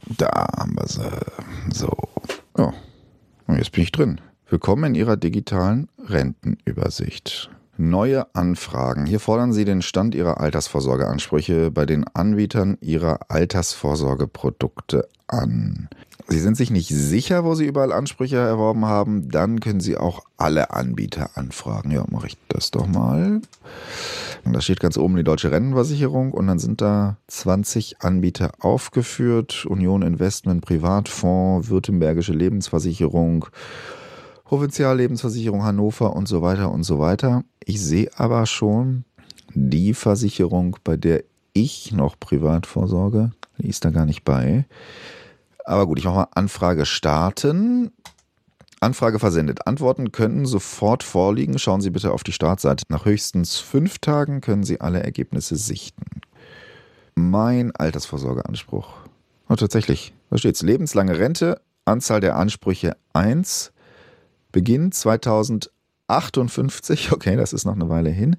Da 0.06 0.48
haben 0.56 0.74
wir 0.74 0.88
sie. 0.88 1.10
So. 1.70 1.92
Ja. 2.56 2.72
Und 3.46 3.58
jetzt 3.58 3.72
bin 3.72 3.82
ich 3.82 3.92
drin. 3.92 4.22
Willkommen 4.48 4.84
in 4.84 4.94
Ihrer 4.94 5.18
digitalen 5.18 5.90
Rentenübersicht. 6.02 7.50
Neue 7.80 8.26
Anfragen. 8.34 9.06
Hier 9.06 9.20
fordern 9.20 9.54
Sie 9.54 9.64
den 9.64 9.80
Stand 9.80 10.14
Ihrer 10.14 10.38
Altersvorsorgeansprüche 10.38 11.70
bei 11.70 11.86
den 11.86 12.04
Anbietern 12.12 12.76
Ihrer 12.82 13.20
Altersvorsorgeprodukte 13.30 15.08
an. 15.26 15.88
Sie 16.28 16.40
sind 16.40 16.58
sich 16.58 16.70
nicht 16.70 16.88
sicher, 16.88 17.42
wo 17.42 17.54
Sie 17.54 17.64
überall 17.64 17.90
Ansprüche 17.90 18.36
erworben 18.36 18.84
haben, 18.84 19.30
dann 19.30 19.60
können 19.60 19.80
Sie 19.80 19.96
auch 19.96 20.20
alle 20.36 20.72
Anbieter 20.72 21.30
anfragen. 21.36 21.90
Ja, 21.90 22.04
mache 22.10 22.26
ich 22.26 22.36
das 22.48 22.70
doch 22.70 22.86
mal. 22.86 23.40
Und 24.44 24.52
da 24.52 24.60
steht 24.60 24.80
ganz 24.80 24.98
oben 24.98 25.16
die 25.16 25.24
Deutsche 25.24 25.50
Rentenversicherung 25.50 26.32
und 26.32 26.48
dann 26.48 26.58
sind 26.58 26.82
da 26.82 27.16
20 27.28 28.02
Anbieter 28.02 28.52
aufgeführt. 28.60 29.64
Union 29.64 30.02
Investment 30.02 30.62
Privatfonds, 30.66 31.70
Württembergische 31.70 32.34
Lebensversicherung, 32.34 33.46
Provinziallebensversicherung 34.50 35.62
Hannover 35.62 36.16
und 36.16 36.26
so 36.26 36.42
weiter 36.42 36.72
und 36.72 36.82
so 36.82 36.98
weiter. 36.98 37.44
Ich 37.64 37.80
sehe 37.80 38.10
aber 38.16 38.46
schon 38.46 39.04
die 39.54 39.94
Versicherung, 39.94 40.76
bei 40.82 40.96
der 40.96 41.22
ich 41.52 41.92
noch 41.92 42.18
privat 42.18 42.66
vorsorge, 42.66 43.30
die 43.58 43.68
ist 43.68 43.84
da 43.84 43.90
gar 43.90 44.06
nicht 44.06 44.24
bei. 44.24 44.66
Aber 45.64 45.86
gut, 45.86 46.00
ich 46.00 46.04
mache 46.04 46.16
mal 46.16 46.28
Anfrage 46.34 46.84
starten. 46.84 47.92
Anfrage 48.80 49.20
versendet. 49.20 49.68
Antworten 49.68 50.10
können 50.10 50.46
sofort 50.46 51.04
vorliegen. 51.04 51.56
Schauen 51.60 51.80
Sie 51.80 51.90
bitte 51.90 52.10
auf 52.10 52.24
die 52.24 52.32
Startseite. 52.32 52.82
Nach 52.88 53.04
höchstens 53.04 53.58
fünf 53.58 54.00
Tagen 54.00 54.40
können 54.40 54.64
Sie 54.64 54.80
alle 54.80 55.00
Ergebnisse 55.00 55.54
sichten. 55.54 56.22
Mein 57.14 57.70
Altersvorsorgeanspruch. 57.76 58.88
Oh, 59.48 59.54
tatsächlich. 59.54 60.12
Da 60.28 60.38
steht's. 60.38 60.62
Lebenslange 60.62 61.20
Rente, 61.20 61.60
Anzahl 61.84 62.18
der 62.18 62.34
Ansprüche 62.34 62.96
1, 63.12 63.70
Beginn 64.52 64.92
2058. 64.92 67.12
Okay, 67.12 67.36
das 67.36 67.52
ist 67.52 67.64
noch 67.64 67.74
eine 67.74 67.88
Weile 67.88 68.10
hin. 68.10 68.36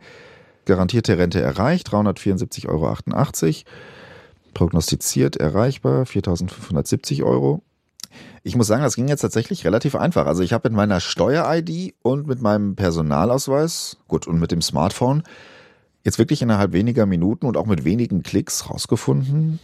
Garantierte 0.66 1.18
Rente 1.18 1.42
erreicht, 1.42 1.90
374,88 1.90 2.68
Euro 2.68 2.96
prognostiziert 4.54 5.38
erreichbar 5.38 6.04
4.570 6.04 7.24
Euro. 7.24 7.64
Ich 8.44 8.56
muss 8.56 8.68
sagen, 8.68 8.84
das 8.84 8.96
ging 8.96 9.08
jetzt 9.08 9.22
tatsächlich 9.22 9.66
relativ 9.66 9.96
einfach. 9.96 10.26
Also 10.26 10.44
ich 10.44 10.54
habe 10.54 10.70
mit 10.70 10.76
meiner 10.76 11.00
Steuer-ID 11.00 11.96
und 12.02 12.28
mit 12.28 12.42
meinem 12.42 12.76
Personalausweis, 12.76 13.98
gut, 14.08 14.28
und 14.28 14.40
mit 14.40 14.52
dem 14.52 14.62
Smartphone 14.62 15.24
jetzt 16.04 16.20
wirklich 16.20 16.42
innerhalb 16.42 16.74
weniger 16.74 17.06
Minuten 17.06 17.46
und 17.46 17.58
auch 17.58 17.68
mit 17.68 17.86
wenigen 17.86 18.24
Klicks 18.24 18.70
rausgefunden, 18.70 19.60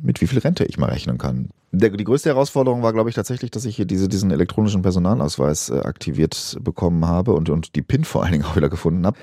mit 0.00 0.20
wie 0.20 0.26
viel 0.26 0.38
Rente 0.38 0.64
ich 0.64 0.78
mal 0.78 0.90
rechnen 0.90 1.18
kann. 1.18 1.50
Der, 1.72 1.90
die 1.90 2.04
größte 2.04 2.28
Herausforderung 2.28 2.82
war, 2.82 2.92
glaube 2.92 3.08
ich, 3.08 3.14
tatsächlich, 3.14 3.50
dass 3.50 3.64
ich 3.64 3.76
hier 3.76 3.86
diese, 3.86 4.08
diesen 4.08 4.30
elektronischen 4.30 4.82
Personalausweis 4.82 5.70
äh, 5.70 5.80
aktiviert 5.80 6.58
bekommen 6.60 7.06
habe 7.06 7.32
und, 7.32 7.48
und 7.48 7.76
die 7.76 7.82
PIN 7.82 8.04
vor 8.04 8.22
allen 8.22 8.32
Dingen 8.32 8.44
auch 8.44 8.56
wieder 8.56 8.68
gefunden 8.68 9.06
habe. 9.06 9.18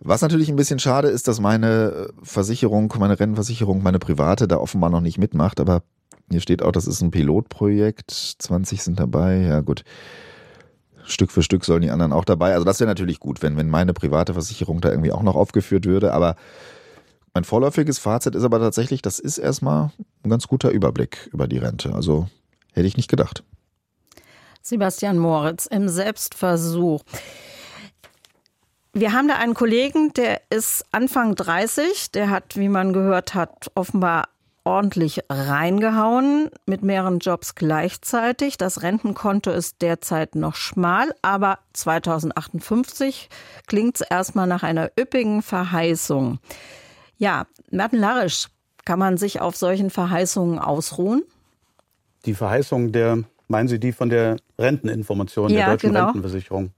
Was 0.00 0.22
natürlich 0.22 0.48
ein 0.48 0.56
bisschen 0.56 0.78
schade 0.78 1.08
ist, 1.08 1.28
dass 1.28 1.40
meine 1.40 2.08
Versicherung, 2.22 2.92
meine 2.98 3.20
Rentenversicherung, 3.20 3.82
meine 3.82 3.98
private 3.98 4.48
da 4.48 4.56
offenbar 4.56 4.88
noch 4.88 5.02
nicht 5.02 5.18
mitmacht, 5.18 5.60
aber 5.60 5.82
hier 6.30 6.40
steht 6.40 6.62
auch, 6.62 6.72
das 6.72 6.86
ist 6.86 7.02
ein 7.02 7.10
Pilotprojekt, 7.10 8.10
20 8.10 8.82
sind 8.82 9.00
dabei, 9.00 9.40
ja 9.40 9.60
gut. 9.60 9.82
Stück 11.04 11.32
für 11.32 11.42
Stück 11.42 11.64
sollen 11.64 11.82
die 11.82 11.90
anderen 11.90 12.12
auch 12.12 12.24
dabei. 12.24 12.52
Also 12.52 12.64
das 12.64 12.78
wäre 12.78 12.88
natürlich 12.88 13.20
gut, 13.20 13.42
wenn, 13.42 13.56
wenn 13.56 13.68
meine 13.68 13.92
private 13.92 14.32
Versicherung 14.32 14.80
da 14.80 14.90
irgendwie 14.90 15.12
auch 15.12 15.22
noch 15.22 15.34
aufgeführt 15.34 15.86
würde, 15.86 16.14
aber 16.14 16.36
mein 17.34 17.44
vorläufiges 17.44 17.98
Fazit 17.98 18.34
ist 18.34 18.44
aber 18.44 18.58
tatsächlich, 18.58 19.02
das 19.02 19.18
ist 19.18 19.38
erstmal 19.38 19.90
ein 20.24 20.30
ganz 20.30 20.48
guter 20.48 20.70
Überblick 20.70 21.28
über 21.32 21.46
die 21.46 21.58
Rente. 21.58 21.94
Also 21.94 22.28
hätte 22.72 22.86
ich 22.86 22.96
nicht 22.96 23.08
gedacht. 23.08 23.44
Sebastian 24.62 25.18
Moritz 25.18 25.66
im 25.66 25.88
Selbstversuch. 25.88 27.02
Wir 28.92 29.12
haben 29.12 29.28
da 29.28 29.36
einen 29.36 29.54
Kollegen, 29.54 30.12
der 30.14 30.42
ist 30.50 30.84
Anfang 30.90 31.36
30, 31.36 32.10
der 32.10 32.28
hat, 32.28 32.56
wie 32.56 32.68
man 32.68 32.92
gehört 32.92 33.34
hat, 33.34 33.70
offenbar 33.74 34.28
ordentlich 34.64 35.20
reingehauen 35.30 36.50
mit 36.66 36.82
mehreren 36.82 37.20
Jobs 37.20 37.54
gleichzeitig. 37.54 38.58
Das 38.58 38.82
Rentenkonto 38.82 39.50
ist 39.50 39.80
derzeit 39.80 40.34
noch 40.34 40.56
schmal, 40.56 41.14
aber 41.22 41.60
2058 41.72 43.28
klingt 43.66 44.00
es 44.00 44.00
erstmal 44.02 44.46
nach 44.46 44.62
einer 44.62 44.90
üppigen 44.98 45.42
Verheißung. 45.42 46.38
Ja, 47.20 47.46
Merten 47.70 47.98
Larisch, 47.98 48.48
kann 48.86 48.98
man 48.98 49.18
sich 49.18 49.42
auf 49.42 49.54
solchen 49.54 49.90
Verheißungen 49.90 50.58
ausruhen? 50.58 51.22
Die 52.24 52.32
Verheißung 52.32 52.92
der, 52.92 53.22
meinen 53.46 53.68
Sie 53.68 53.78
die 53.78 53.92
von 53.92 54.08
der 54.08 54.36
Renteninformation 54.58 55.50
ja, 55.50 55.58
der 55.58 55.66
Deutschen 55.66 55.90
genau. 55.90 56.06
Rentenversicherung? 56.06 56.70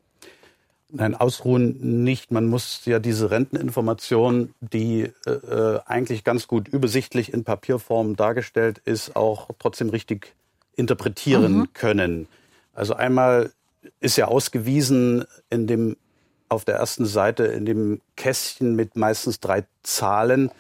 Nein, 0.91 1.15
ausruhen 1.15 2.03
nicht. 2.03 2.33
Man 2.33 2.49
muss 2.49 2.85
ja 2.87 2.99
diese 2.99 3.31
Renteninformation, 3.31 4.53
die 4.61 5.13
äh, 5.27 5.31
äh, 5.31 5.81
eigentlich 5.87 6.25
ganz 6.25 6.49
gut 6.49 6.67
übersichtlich 6.67 7.33
in 7.33 7.45
Papierform 7.45 8.17
dargestellt 8.17 8.83
ist, 8.85 9.15
auch 9.15 9.49
trotzdem 9.61 9.91
richtig 9.91 10.35
interpretieren 10.75 11.59
mhm. 11.59 11.73
können. 11.73 12.27
Also 12.75 12.95
einmal 12.95 13.53
ist 14.01 14.17
ja 14.17 14.27
ausgewiesen 14.27 15.25
in 15.51 15.69
dem 15.69 15.97
auf 16.53 16.65
der 16.65 16.77
ersten 16.77 17.07
Seite 17.07 17.45
in 17.45 17.65
dem 17.65 18.01
Kästchen 18.17 18.77
mit 18.77 18.97
meistens 18.97 19.41
drei 19.41 19.65
Zahlen, 19.83 20.51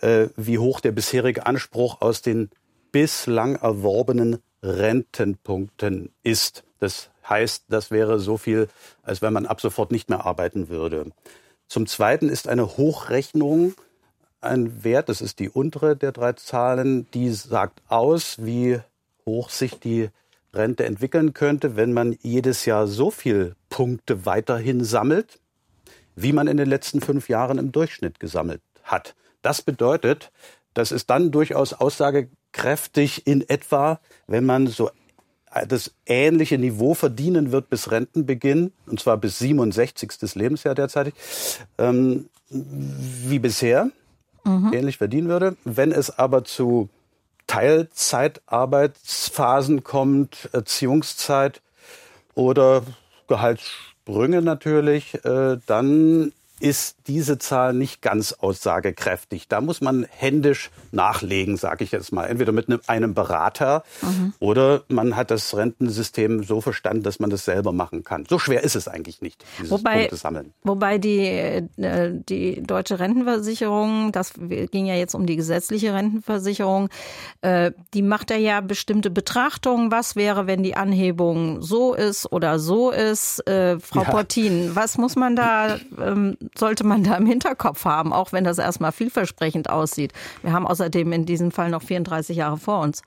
äh, 0.00 0.28
wie 0.36 0.58
hoch 0.58 0.80
der 0.80 0.92
bisherige 0.92 1.46
Anspruch 1.46 2.00
aus 2.00 2.22
den 2.22 2.50
bislang 2.92 3.56
erworbenen 3.56 4.38
Rentenpunkten 4.62 6.12
ist. 6.22 6.64
Das 6.80 7.10
heißt, 7.28 7.64
das 7.68 7.90
wäre 7.90 8.18
so 8.18 8.36
viel, 8.36 8.68
als 9.02 9.22
wenn 9.22 9.32
man 9.32 9.46
ab 9.46 9.60
sofort 9.60 9.92
nicht 9.92 10.08
mehr 10.10 10.26
arbeiten 10.26 10.68
würde. 10.68 11.06
Zum 11.68 11.86
Zweiten 11.86 12.28
ist 12.28 12.48
eine 12.48 12.76
Hochrechnung 12.76 13.74
ein 14.40 14.84
Wert, 14.84 15.08
das 15.08 15.20
ist 15.20 15.40
die 15.40 15.50
untere 15.50 15.96
der 15.96 16.12
drei 16.12 16.32
Zahlen, 16.32 17.10
die 17.12 17.32
sagt 17.32 17.82
aus, 17.88 18.44
wie 18.44 18.80
hoch 19.26 19.50
sich 19.50 19.80
die 19.80 20.10
Rente 20.58 20.84
entwickeln 20.84 21.32
könnte, 21.32 21.76
wenn 21.76 21.92
man 21.92 22.16
jedes 22.20 22.64
Jahr 22.66 22.86
so 22.86 23.10
viel 23.10 23.54
Punkte 23.70 24.26
weiterhin 24.26 24.84
sammelt, 24.84 25.38
wie 26.16 26.32
man 26.32 26.48
in 26.48 26.56
den 26.56 26.68
letzten 26.68 27.00
fünf 27.00 27.28
Jahren 27.28 27.58
im 27.58 27.72
Durchschnitt 27.72 28.20
gesammelt 28.20 28.60
hat. 28.82 29.14
Das 29.42 29.62
bedeutet, 29.62 30.30
das 30.74 30.92
ist 30.92 31.08
dann 31.10 31.30
durchaus 31.30 31.72
aussagekräftig 31.72 33.26
in 33.26 33.48
etwa, 33.48 34.00
wenn 34.26 34.44
man 34.44 34.66
so 34.66 34.90
das 35.66 35.92
ähnliche 36.06 36.58
Niveau 36.58 36.94
verdienen 36.94 37.52
wird 37.52 37.70
bis 37.70 37.90
Rentenbeginn, 37.90 38.72
und 38.86 39.00
zwar 39.00 39.16
bis 39.16 39.38
67. 39.38 40.34
Lebensjahr 40.34 40.74
derzeitig, 40.74 41.14
ähm, 41.78 42.28
wie 42.50 43.38
bisher, 43.38 43.90
mhm. 44.44 44.72
ähnlich 44.72 44.98
verdienen 44.98 45.28
würde. 45.28 45.56
Wenn 45.64 45.92
es 45.92 46.18
aber 46.18 46.44
zu 46.44 46.90
Teilzeitarbeitsphasen 47.48 49.82
kommt, 49.82 50.48
Erziehungszeit 50.52 51.60
oder 52.34 52.84
Gehaltssprünge 53.26 54.42
natürlich, 54.42 55.24
äh, 55.24 55.56
dann 55.66 56.32
ist 56.60 56.96
diese 57.06 57.38
Zahl 57.38 57.72
nicht 57.72 58.02
ganz 58.02 58.32
aussagekräftig. 58.32 59.48
Da 59.48 59.60
muss 59.60 59.80
man 59.80 60.06
händisch 60.10 60.70
nachlegen, 60.92 61.56
sage 61.56 61.84
ich 61.84 61.92
jetzt 61.92 62.12
mal. 62.12 62.24
Entweder 62.24 62.52
mit 62.52 62.68
einem 62.88 63.14
Berater 63.14 63.82
mhm. 64.02 64.34
oder 64.38 64.82
man 64.88 65.16
hat 65.16 65.30
das 65.30 65.56
Rentensystem 65.56 66.42
so 66.42 66.60
verstanden, 66.60 67.02
dass 67.02 67.20
man 67.20 67.30
das 67.30 67.44
selber 67.44 67.72
machen 67.72 68.04
kann. 68.04 68.24
So 68.28 68.38
schwer 68.38 68.62
ist 68.62 68.76
es 68.76 68.88
eigentlich 68.88 69.22
nicht, 69.22 69.44
dieses 69.58 69.70
wobei, 69.70 70.08
sammeln. 70.12 70.52
Wobei 70.64 70.98
die, 70.98 71.26
äh, 71.26 71.62
die 72.28 72.62
deutsche 72.62 72.98
Rentenversicherung, 72.98 74.12
das 74.12 74.34
ging 74.70 74.86
ja 74.86 74.94
jetzt 74.94 75.14
um 75.14 75.26
die 75.26 75.36
gesetzliche 75.36 75.94
Rentenversicherung, 75.94 76.88
äh, 77.42 77.72
die 77.94 78.02
macht 78.02 78.30
ja 78.30 78.60
bestimmte 78.60 79.10
Betrachtungen. 79.10 79.90
Was 79.90 80.16
wäre, 80.16 80.46
wenn 80.46 80.62
die 80.62 80.76
Anhebung 80.76 81.62
so 81.62 81.94
ist 81.94 82.30
oder 82.30 82.58
so 82.58 82.90
ist? 82.90 83.46
Äh, 83.48 83.78
Frau 83.80 84.02
ja. 84.02 84.10
Portin, 84.10 84.74
was 84.74 84.98
muss 84.98 85.16
man 85.16 85.36
da 85.36 85.78
ähm, 86.00 86.36
sollte 86.56 86.84
man 86.84 87.04
da 87.04 87.16
im 87.16 87.26
Hinterkopf 87.26 87.84
haben, 87.84 88.12
auch 88.12 88.32
wenn 88.32 88.44
das 88.44 88.58
erstmal 88.58 88.92
vielversprechend 88.92 89.70
aussieht. 89.70 90.12
Wir 90.42 90.52
haben 90.52 90.66
außerdem 90.66 91.12
in 91.12 91.26
diesem 91.26 91.50
Fall 91.50 91.70
noch 91.70 91.82
34 91.82 92.36
Jahre 92.36 92.58
vor 92.58 92.80
uns. 92.80 93.02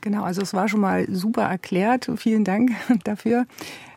Genau, 0.00 0.22
also 0.22 0.42
es 0.42 0.54
war 0.54 0.68
schon 0.68 0.80
mal 0.80 1.06
super 1.10 1.42
erklärt. 1.42 2.10
Vielen 2.16 2.44
Dank 2.44 2.72
dafür. 3.04 3.46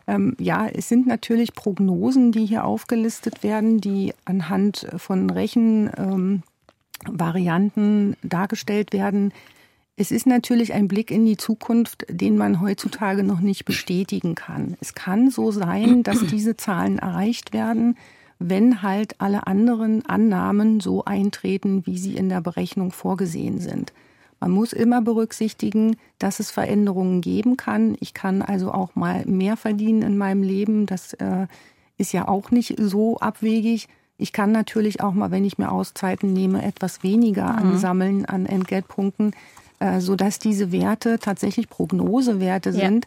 Ähm, 0.06 0.34
ja, 0.38 0.66
es 0.66 0.88
sind 0.88 1.06
natürlich 1.06 1.54
Prognosen, 1.54 2.32
die 2.32 2.46
hier 2.46 2.64
aufgelistet 2.64 3.42
werden, 3.42 3.80
die 3.80 4.14
anhand 4.24 4.86
von 4.96 5.30
Rechenvarianten 5.30 6.42
ähm, 7.06 8.16
dargestellt 8.22 8.92
werden. 8.92 9.32
Es 9.94 10.10
ist 10.10 10.26
natürlich 10.26 10.72
ein 10.72 10.88
Blick 10.88 11.10
in 11.10 11.26
die 11.26 11.36
Zukunft, 11.36 12.06
den 12.08 12.36
man 12.36 12.60
heutzutage 12.60 13.22
noch 13.22 13.40
nicht 13.40 13.64
bestätigen 13.66 14.34
kann. 14.34 14.76
Es 14.80 14.94
kann 14.94 15.30
so 15.30 15.52
sein, 15.52 16.02
dass 16.02 16.20
diese 16.26 16.56
Zahlen 16.56 16.98
erreicht 16.98 17.52
werden 17.52 17.96
wenn 18.48 18.82
halt 18.82 19.20
alle 19.20 19.46
anderen 19.46 20.04
Annahmen 20.06 20.80
so 20.80 21.04
eintreten, 21.04 21.86
wie 21.86 21.98
sie 21.98 22.16
in 22.16 22.28
der 22.28 22.40
Berechnung 22.40 22.92
vorgesehen 22.92 23.60
sind. 23.60 23.92
Man 24.40 24.50
muss 24.50 24.72
immer 24.72 25.00
berücksichtigen, 25.00 25.96
dass 26.18 26.40
es 26.40 26.50
Veränderungen 26.50 27.20
geben 27.20 27.56
kann. 27.56 27.96
Ich 28.00 28.12
kann 28.12 28.42
also 28.42 28.72
auch 28.72 28.96
mal 28.96 29.24
mehr 29.24 29.56
verdienen 29.56 30.02
in 30.02 30.18
meinem 30.18 30.42
Leben. 30.42 30.86
Das 30.86 31.12
äh, 31.14 31.46
ist 31.96 32.12
ja 32.12 32.26
auch 32.26 32.50
nicht 32.50 32.74
so 32.78 33.18
abwegig. 33.18 33.86
Ich 34.18 34.32
kann 34.32 34.50
natürlich 34.50 35.00
auch 35.00 35.12
mal, 35.12 35.30
wenn 35.30 35.44
ich 35.44 35.58
mir 35.58 35.70
Auszeiten 35.70 36.32
nehme, 36.32 36.64
etwas 36.64 37.04
weniger 37.04 37.52
mhm. 37.52 37.58
ansammeln 37.58 38.24
an 38.24 38.46
Entgeltpunkten, 38.46 39.32
äh, 39.78 40.00
sodass 40.00 40.40
diese 40.40 40.72
Werte 40.72 41.18
tatsächlich 41.20 41.68
Prognosewerte 41.68 42.70
ja. 42.70 42.86
sind, 42.86 43.06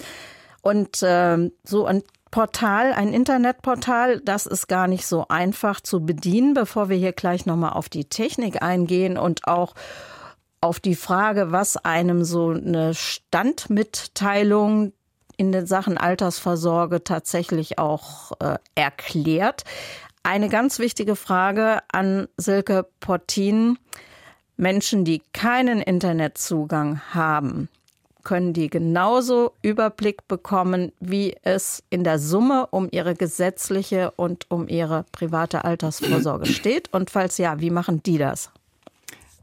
Und 0.62 1.02
äh, 1.02 1.50
so 1.64 1.86
ein 1.86 2.02
Portal, 2.30 2.92
ein 2.92 3.12
Internetportal, 3.12 4.20
das 4.20 4.46
ist 4.46 4.68
gar 4.68 4.86
nicht 4.86 5.04
so 5.04 5.26
einfach 5.28 5.80
zu 5.80 6.04
bedienen, 6.04 6.54
bevor 6.54 6.88
wir 6.88 6.96
hier 6.96 7.12
gleich 7.12 7.44
nochmal 7.44 7.72
auf 7.72 7.88
die 7.88 8.04
Technik 8.04 8.62
eingehen 8.62 9.18
und 9.18 9.48
auch 9.48 9.74
auf 10.60 10.78
die 10.78 10.94
Frage, 10.94 11.50
was 11.52 11.76
einem 11.76 12.22
so 12.22 12.50
eine 12.50 12.94
Standmitteilung 12.94 14.92
in 15.40 15.52
den 15.52 15.64
Sachen 15.64 15.96
Altersvorsorge 15.96 17.02
tatsächlich 17.02 17.78
auch 17.78 18.32
äh, 18.40 18.58
erklärt. 18.74 19.64
Eine 20.22 20.50
ganz 20.50 20.78
wichtige 20.78 21.16
Frage 21.16 21.78
an 21.90 22.28
Silke 22.36 22.86
Portin. 23.00 23.78
Menschen, 24.58 25.06
die 25.06 25.22
keinen 25.32 25.80
Internetzugang 25.80 27.00
haben, 27.14 27.70
können 28.22 28.52
die 28.52 28.68
genauso 28.68 29.52
Überblick 29.62 30.28
bekommen, 30.28 30.92
wie 31.00 31.34
es 31.42 31.82
in 31.88 32.04
der 32.04 32.18
Summe 32.18 32.66
um 32.66 32.88
ihre 32.90 33.14
gesetzliche 33.14 34.10
und 34.10 34.44
um 34.50 34.68
ihre 34.68 35.06
private 35.10 35.64
Altersvorsorge 35.64 36.44
steht? 36.44 36.92
Und 36.92 37.08
falls 37.08 37.38
ja, 37.38 37.60
wie 37.60 37.70
machen 37.70 38.02
die 38.02 38.18
das? 38.18 38.50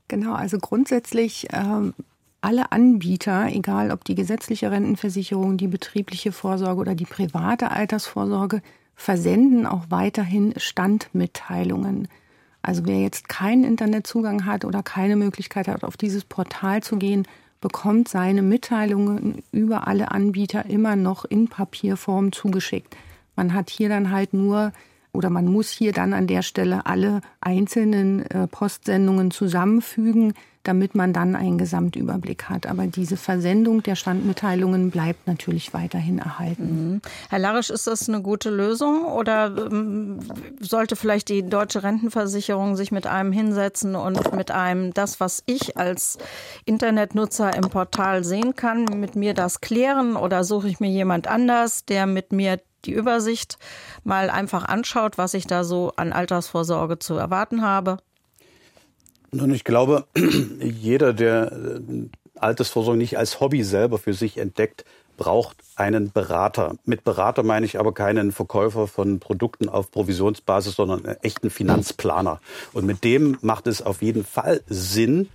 Genau, 0.08 0.36
also 0.36 0.60
grundsätzlich 0.60 1.48
ähm, 1.52 1.96
alle 2.42 2.72
Anbieter, 2.72 3.48
egal 3.48 3.92
ob 3.92 4.04
die 4.06 4.16
gesetzliche 4.16 4.72
Rentenversicherung, 4.72 5.58
die 5.58 5.68
betriebliche 5.68 6.32
Vorsorge 6.32 6.80
oder 6.80 6.96
die 6.96 7.06
private 7.06 7.72
Altersvorsorge, 7.72 8.62
versenden 8.96 9.66
auch 9.66 9.86
weiterhin 9.90 10.54
Standmitteilungen. 10.58 12.08
Also 12.62 12.86
wer 12.86 13.00
jetzt 13.00 13.30
keinen 13.30 13.64
Internetzugang 13.64 14.46
hat 14.46 14.66
oder 14.66 14.84
keine 14.84 15.16
Möglichkeit 15.16 15.68
hat, 15.68 15.84
auf 15.84 15.98
dieses 15.98 16.26
Portal 16.26 16.84
zu 16.84 16.98
gehen, 16.98 17.28
bekommt 17.62 18.08
seine 18.08 18.42
Mitteilungen 18.42 19.44
über 19.52 19.88
alle 19.88 20.12
Anbieter 20.12 20.66
immer 20.66 20.96
noch 20.96 21.26
in 21.26 21.48
Papierform 21.48 22.32
zugeschickt. 22.32 22.96
Man 23.36 23.54
hat 23.54 23.70
hier 23.70 23.90
dann 23.90 24.12
halt 24.12 24.34
nur 24.34 24.74
oder 25.14 25.30
man 25.30 25.48
muss 25.48 25.72
hier 25.72 25.94
dann 25.94 26.14
an 26.14 26.28
der 26.28 26.42
Stelle 26.42 26.86
alle 26.86 27.22
einzelnen 27.42 28.26
äh, 28.30 28.48
Postsendungen 28.48 29.32
zusammenfügen, 29.32 30.34
damit 30.68 30.96
man 30.96 31.14
dann 31.14 31.36
einen 31.36 31.58
Gesamtüberblick 31.58 32.50
hat. 32.50 32.68
Aber 32.68 32.86
diese 32.88 33.16
Versendung 33.16 33.84
der 33.84 33.96
Standmitteilungen 33.96 34.92
bleibt 34.92 35.26
natürlich 35.26 35.74
weiterhin 35.74 36.20
erhalten. 36.20 36.92
Mhm. 36.92 37.02
Herr 37.30 37.40
Larisch, 37.40 37.70
ist 37.70 37.88
das 37.88 38.10
eine 38.10 38.22
gute 38.22 38.50
Lösung 38.50 39.06
oder 39.06 39.70
ähm, 39.72 40.20
sollte 40.60 40.96
vielleicht 40.96 41.30
die 41.30 41.48
deutsche 41.48 41.84
Rentenversicherung 41.84 42.76
sich 42.76 42.92
mit 42.92 43.08
einem 43.08 43.32
hinsetzen 43.32 43.96
und 43.96 44.36
mit 44.36 44.52
einem 44.52 44.94
das, 44.94 45.20
was 45.20 45.42
ich 45.46 45.78
als 45.78 46.18
Internetnutzer 46.66 47.56
im 47.56 47.70
Portal 47.70 48.24
sehen 48.24 48.56
kann, 48.56 48.84
mit 49.00 49.16
mir 49.16 49.34
das 49.34 49.62
klären 49.62 50.18
oder 50.18 50.44
suche 50.44 50.68
ich 50.68 50.80
mir 50.80 50.90
jemand 50.90 51.28
anders, 51.28 51.86
der 51.86 52.06
mit 52.08 52.34
mir 52.34 52.60
die 52.88 52.94
Übersicht 52.94 53.60
mal 54.04 54.30
einfach 54.30 54.66
anschaut, 54.66 55.18
was 55.18 55.34
ich 55.34 55.46
da 55.46 55.64
so 55.64 55.94
an 55.98 56.14
Altersvorsorge 56.14 56.98
zu 57.00 57.16
erwarten 57.16 57.62
habe? 57.62 57.98
Nun, 59.32 59.54
ich 59.54 59.64
glaube, 59.64 60.06
jeder, 60.62 61.14
der 61.14 61.52
äh, 61.52 61.82
Altersvorsorge 62.36 62.98
nicht 62.98 63.18
als 63.18 63.40
Hobby 63.40 63.64
selber 63.64 63.98
für 63.98 64.14
sich 64.14 64.38
entdeckt, 64.38 64.86
braucht 65.18 65.58
einen 65.76 66.12
Berater. 66.12 66.76
Mit 66.86 67.04
Berater 67.04 67.44
meine 67.44 67.66
ich 67.66 67.80
aber 67.80 67.94
keinen 67.94 68.32
Verkäufer 68.32 68.88
von 68.88 69.20
Produkten 69.20 69.68
auf 69.68 69.92
Provisionsbasis, 69.92 70.76
sondern 70.76 71.06
einen 71.06 71.18
echten 71.24 71.50
Finanzplaner. 71.50 72.40
Und 72.74 72.86
mit 72.86 73.04
dem 73.04 73.38
macht 73.42 73.68
es 73.68 73.82
auf 73.82 74.02
jeden 74.02 74.24
Fall 74.24 74.62
Sinn, 74.68 75.28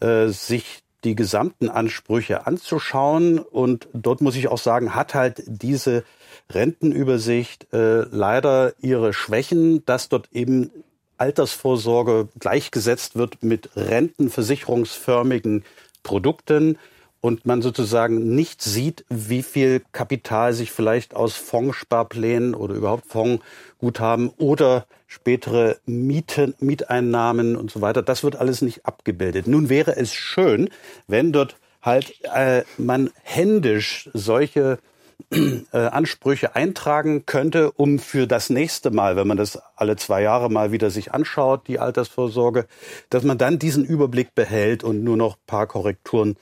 äh, 0.00 0.28
sich 0.28 0.82
die 1.04 1.14
gesamten 1.14 1.70
Ansprüche 1.70 2.46
anzuschauen. 2.46 3.38
Und 3.38 3.88
dort 3.92 4.20
muss 4.20 4.36
ich 4.36 4.48
auch 4.48 4.58
sagen, 4.58 4.94
hat 4.94 5.14
halt 5.14 5.42
diese 5.46 6.04
Rentenübersicht 6.50 7.72
äh, 7.72 8.02
leider 8.10 8.74
ihre 8.80 9.12
Schwächen, 9.12 9.84
dass 9.86 10.08
dort 10.08 10.28
eben 10.32 10.70
Altersvorsorge 11.16 12.28
gleichgesetzt 12.38 13.16
wird 13.16 13.42
mit 13.42 13.70
rentenversicherungsförmigen 13.76 15.64
Produkten 16.02 16.78
und 17.20 17.44
man 17.44 17.60
sozusagen 17.60 18.34
nicht 18.34 18.62
sieht, 18.62 19.04
wie 19.10 19.42
viel 19.42 19.82
Kapital 19.92 20.54
sich 20.54 20.72
vielleicht 20.72 21.14
aus 21.14 21.34
Fondssparplänen 21.36 22.54
oder 22.54 22.74
überhaupt 22.74 23.06
Fondsguthaben 23.06 24.30
oder 24.38 24.86
spätere 25.06 25.76
Mieten, 25.84 26.54
Mieteinnahmen 26.60 27.56
und 27.56 27.70
so 27.70 27.80
weiter, 27.80 28.02
das 28.02 28.24
wird 28.24 28.36
alles 28.36 28.62
nicht 28.62 28.86
abgebildet. 28.86 29.46
Nun 29.46 29.68
wäre 29.68 29.96
es 29.96 30.14
schön, 30.14 30.70
wenn 31.06 31.32
dort 31.32 31.56
halt 31.82 32.14
äh, 32.34 32.62
man 32.78 33.10
händisch 33.22 34.08
solche 34.14 34.78
äh, 35.30 35.78
Ansprüche 35.78 36.56
eintragen 36.56 37.26
könnte, 37.26 37.72
um 37.72 37.98
für 37.98 38.26
das 38.26 38.50
nächste 38.50 38.90
Mal, 38.90 39.16
wenn 39.16 39.26
man 39.26 39.36
das 39.36 39.60
alle 39.76 39.96
zwei 39.96 40.22
Jahre 40.22 40.50
mal 40.50 40.72
wieder 40.72 40.90
sich 40.90 41.12
anschaut, 41.12 41.68
die 41.68 41.78
Altersvorsorge, 41.78 42.66
dass 43.10 43.22
man 43.24 43.38
dann 43.38 43.58
diesen 43.58 43.84
Überblick 43.84 44.34
behält 44.34 44.84
und 44.84 45.04
nur 45.04 45.16
noch 45.16 45.36
paar 45.46 45.66
Korrekturen 45.66 46.36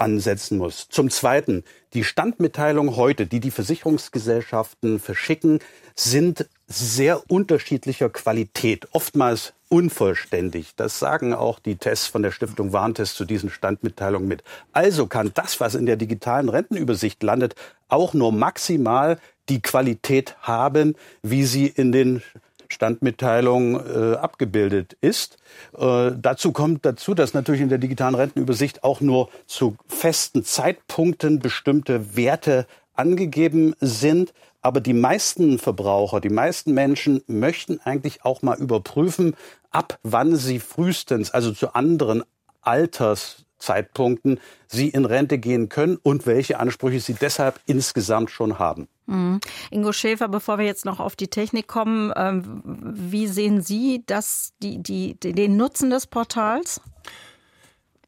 ansetzen 0.00 0.58
muss. 0.58 0.88
Zum 0.88 1.10
Zweiten, 1.10 1.64
die 1.94 2.04
Standmitteilungen 2.04 2.96
heute, 2.96 3.26
die 3.26 3.40
die 3.40 3.50
Versicherungsgesellschaften 3.50 4.98
verschicken, 4.98 5.60
sind 5.94 6.46
sehr 6.66 7.30
unterschiedlicher 7.30 8.08
Qualität, 8.08 8.88
oftmals 8.92 9.52
unvollständig. 9.68 10.74
Das 10.76 10.98
sagen 10.98 11.32
auch 11.32 11.58
die 11.58 11.76
Tests 11.76 12.06
von 12.06 12.22
der 12.22 12.32
Stiftung 12.32 12.72
Warntest 12.72 13.16
zu 13.16 13.24
diesen 13.24 13.50
Standmitteilungen 13.50 14.28
mit. 14.28 14.42
Also 14.72 15.06
kann 15.06 15.30
das, 15.34 15.60
was 15.60 15.74
in 15.74 15.86
der 15.86 15.96
digitalen 15.96 16.48
Rentenübersicht 16.48 17.22
landet, 17.22 17.54
auch 17.88 18.14
nur 18.14 18.32
maximal 18.32 19.18
die 19.48 19.60
Qualität 19.60 20.36
haben, 20.40 20.96
wie 21.22 21.44
sie 21.44 21.66
in 21.66 21.92
den 21.92 22.22
Standmitteilung 22.70 23.76
äh, 23.76 24.14
abgebildet 24.14 24.96
ist. 25.00 25.36
Äh, 25.76 26.12
dazu 26.16 26.52
kommt 26.52 26.86
dazu, 26.86 27.14
dass 27.14 27.34
natürlich 27.34 27.60
in 27.60 27.68
der 27.68 27.78
digitalen 27.78 28.14
Rentenübersicht 28.14 28.84
auch 28.84 29.00
nur 29.00 29.28
zu 29.46 29.76
festen 29.86 30.44
Zeitpunkten 30.44 31.40
bestimmte 31.40 32.16
Werte 32.16 32.66
angegeben 32.94 33.74
sind. 33.80 34.32
Aber 34.62 34.80
die 34.80 34.94
meisten 34.94 35.58
Verbraucher, 35.58 36.20
die 36.20 36.28
meisten 36.28 36.72
Menschen 36.72 37.22
möchten 37.26 37.80
eigentlich 37.82 38.24
auch 38.24 38.42
mal 38.42 38.58
überprüfen, 38.58 39.34
ab 39.70 39.98
wann 40.02 40.36
sie 40.36 40.60
frühestens, 40.60 41.30
also 41.30 41.52
zu 41.52 41.74
anderen 41.74 42.22
Alters 42.60 43.46
Zeitpunkten 43.60 44.40
sie 44.66 44.88
in 44.88 45.04
Rente 45.04 45.38
gehen 45.38 45.68
können 45.68 45.98
und 46.02 46.26
welche 46.26 46.58
Ansprüche 46.58 47.00
sie 47.00 47.14
deshalb 47.14 47.60
insgesamt 47.66 48.30
schon 48.30 48.58
haben. 48.58 48.88
Mhm. 49.10 49.40
Ingo 49.70 49.92
Schäfer, 49.92 50.28
bevor 50.28 50.58
wir 50.58 50.64
jetzt 50.64 50.84
noch 50.84 51.00
auf 51.00 51.16
die 51.16 51.28
Technik 51.28 51.66
kommen, 51.66 52.12
ähm, 52.14 52.62
wie 52.64 53.26
sehen 53.26 53.60
Sie 53.60 54.04
das, 54.06 54.52
die, 54.62 54.82
die, 54.82 55.18
den 55.18 55.56
Nutzen 55.56 55.90
des 55.90 56.06
Portals? 56.06 56.80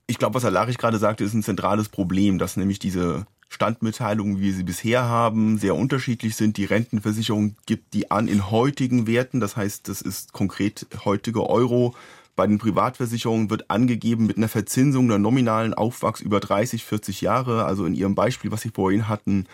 Ich 0.06 0.18
glaube, 0.18 0.34
was 0.34 0.44
Herr 0.44 0.50
Larich 0.50 0.78
gerade 0.78 0.98
sagte, 0.98 1.24
ist 1.24 1.34
ein 1.34 1.42
zentrales 1.42 1.88
Problem, 1.88 2.38
dass 2.38 2.56
nämlich 2.56 2.78
diese 2.78 3.26
Standmitteilungen, 3.48 4.38
wie 4.38 4.44
wir 4.44 4.54
sie 4.54 4.62
bisher 4.62 5.04
haben, 5.04 5.58
sehr 5.58 5.74
unterschiedlich 5.74 6.36
sind. 6.36 6.56
Die 6.56 6.64
Rentenversicherung 6.64 7.56
gibt 7.66 7.94
die 7.94 8.10
an 8.10 8.28
in 8.28 8.50
heutigen 8.50 9.06
Werten, 9.06 9.40
das 9.40 9.56
heißt, 9.56 9.88
das 9.88 10.02
ist 10.02 10.32
konkret 10.32 10.86
heutige 11.04 11.48
Euro 11.48 11.94
bei 12.34 12.46
den 12.46 12.58
Privatversicherungen 12.58 13.50
wird 13.50 13.70
angegeben 13.70 14.26
mit 14.26 14.38
einer 14.38 14.48
Verzinsung 14.48 15.08
der 15.08 15.18
nominalen 15.18 15.74
Aufwachs 15.74 16.20
über 16.20 16.40
30, 16.40 16.84
40 16.84 17.20
Jahre. 17.20 17.64
Also 17.66 17.84
in 17.84 17.94
Ihrem 17.94 18.14
Beispiel, 18.14 18.50
was 18.50 18.62
Sie 18.62 18.70
vorhin 18.70 19.08
hatten, 19.08 19.46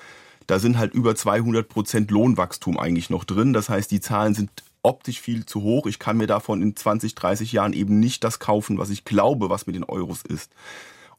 da 0.48 0.58
sind 0.58 0.78
halt 0.78 0.94
über 0.94 1.14
200 1.14 1.68
Prozent 1.68 2.11
Lohnwachstum 2.11 2.78
eigentlich 2.78 3.11
noch 3.11 3.24
drin. 3.24 3.52
Das 3.52 3.68
heißt, 3.68 3.90
die 3.90 4.00
Zahlen 4.00 4.34
sind 4.34 4.50
optisch 4.82 5.20
viel 5.20 5.44
zu 5.44 5.62
hoch. 5.62 5.87
Ich 5.87 5.98
kann 5.98 6.16
mir 6.16 6.26
davon 6.26 6.62
in 6.62 6.74
20, 6.74 7.14
30 7.14 7.52
Jahren 7.52 7.74
eben 7.74 8.00
nicht 8.00 8.24
das 8.24 8.38
kaufen, 8.38 8.78
was 8.78 8.88
ich 8.88 9.04
glaube, 9.04 9.50
was 9.50 9.66
mit 9.66 9.76
den 9.76 9.84
Euros 9.84 10.22
ist. 10.22 10.50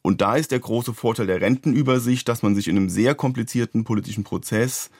Und 0.02 0.20
da 0.20 0.34
ist 0.34 0.50
der 0.50 0.58
große 0.58 0.94
Vorteil 0.94 1.28
der 1.28 1.40
Rentenübersicht, 1.40 2.28
dass 2.28 2.42
man 2.42 2.56
sich 2.56 2.66
in 2.66 2.76
einem 2.76 2.88
sehr 2.90 3.14
komplizierten 3.14 3.84
politischen 3.84 4.24
Prozess 4.24 4.90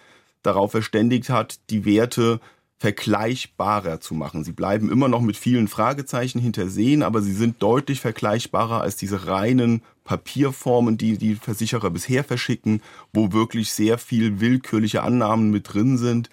darauf 0.43 0.71
verständigt 0.71 1.29
hat, 1.29 1.59
die 1.69 1.85
Werte 1.85 2.41
vergleichbarer 2.81 4.01
zu 4.01 4.15
machen. 4.15 4.43
Sie 4.43 4.53
bleiben 4.53 4.91
immer 4.91 5.09
noch 5.09 5.21
mit 5.21 5.37
vielen 5.37 5.69
Fragezeichen 5.69 6.39
hintersehen, 6.39 7.03
aber 7.03 7.21
sie 7.21 7.35
sind 7.35 7.63
deutlich 7.63 8.01
vergleichbarer 8.01 8.81
als 8.81 8.97
diese 8.97 9.27
reinen 9.27 9.83
Papierformen, 10.05 10.97
die 10.97 11.19
die 11.19 11.35
Versicherer 11.35 11.91
bisher 11.91 12.25
verschicken, 12.25 12.81
wo 13.13 13.33
wirklich 13.33 13.71
sehr 13.71 13.99
viel 13.99 14.41
willkürliche 14.41 15.03
Annahmen 15.03 15.51
mit 15.51 15.75
drin 15.75 15.99
sind, 15.99 16.31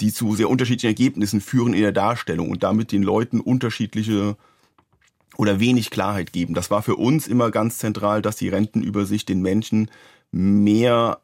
die 0.00 0.12
zu 0.12 0.36
sehr 0.36 0.48
unterschiedlichen 0.48 0.90
Ergebnissen 0.90 1.40
führen 1.40 1.74
in 1.74 1.82
der 1.82 1.90
Darstellung 1.90 2.48
und 2.48 2.62
damit 2.62 2.92
den 2.92 3.02
Leuten 3.02 3.40
unterschiedliche 3.40 4.36
oder 5.36 5.58
wenig 5.58 5.90
Klarheit 5.90 6.32
geben. 6.32 6.54
Das 6.54 6.70
war 6.70 6.82
für 6.82 6.94
uns 6.94 7.26
immer 7.26 7.50
ganz 7.50 7.78
zentral, 7.78 8.22
dass 8.22 8.36
die 8.36 8.50
Rentenübersicht 8.50 9.28
den 9.28 9.42
Menschen 9.42 9.90
mehr 10.30 11.20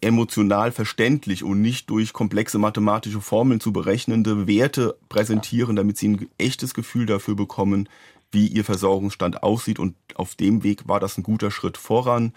emotional 0.00 0.72
verständlich 0.72 1.44
und 1.44 1.60
nicht 1.60 1.90
durch 1.90 2.12
komplexe 2.12 2.58
mathematische 2.58 3.20
Formeln 3.20 3.60
zu 3.60 3.72
berechnende 3.72 4.46
Werte 4.46 4.96
präsentieren, 5.08 5.76
damit 5.76 5.98
sie 5.98 6.08
ein 6.08 6.28
echtes 6.38 6.72
Gefühl 6.72 7.06
dafür 7.06 7.36
bekommen, 7.36 7.88
wie 8.32 8.46
ihr 8.46 8.64
Versorgungsstand 8.64 9.42
aussieht. 9.42 9.78
Und 9.78 9.94
auf 10.14 10.34
dem 10.34 10.62
Weg 10.62 10.88
war 10.88 11.00
das 11.00 11.18
ein 11.18 11.22
guter 11.22 11.50
Schritt 11.50 11.76
voran. 11.76 12.32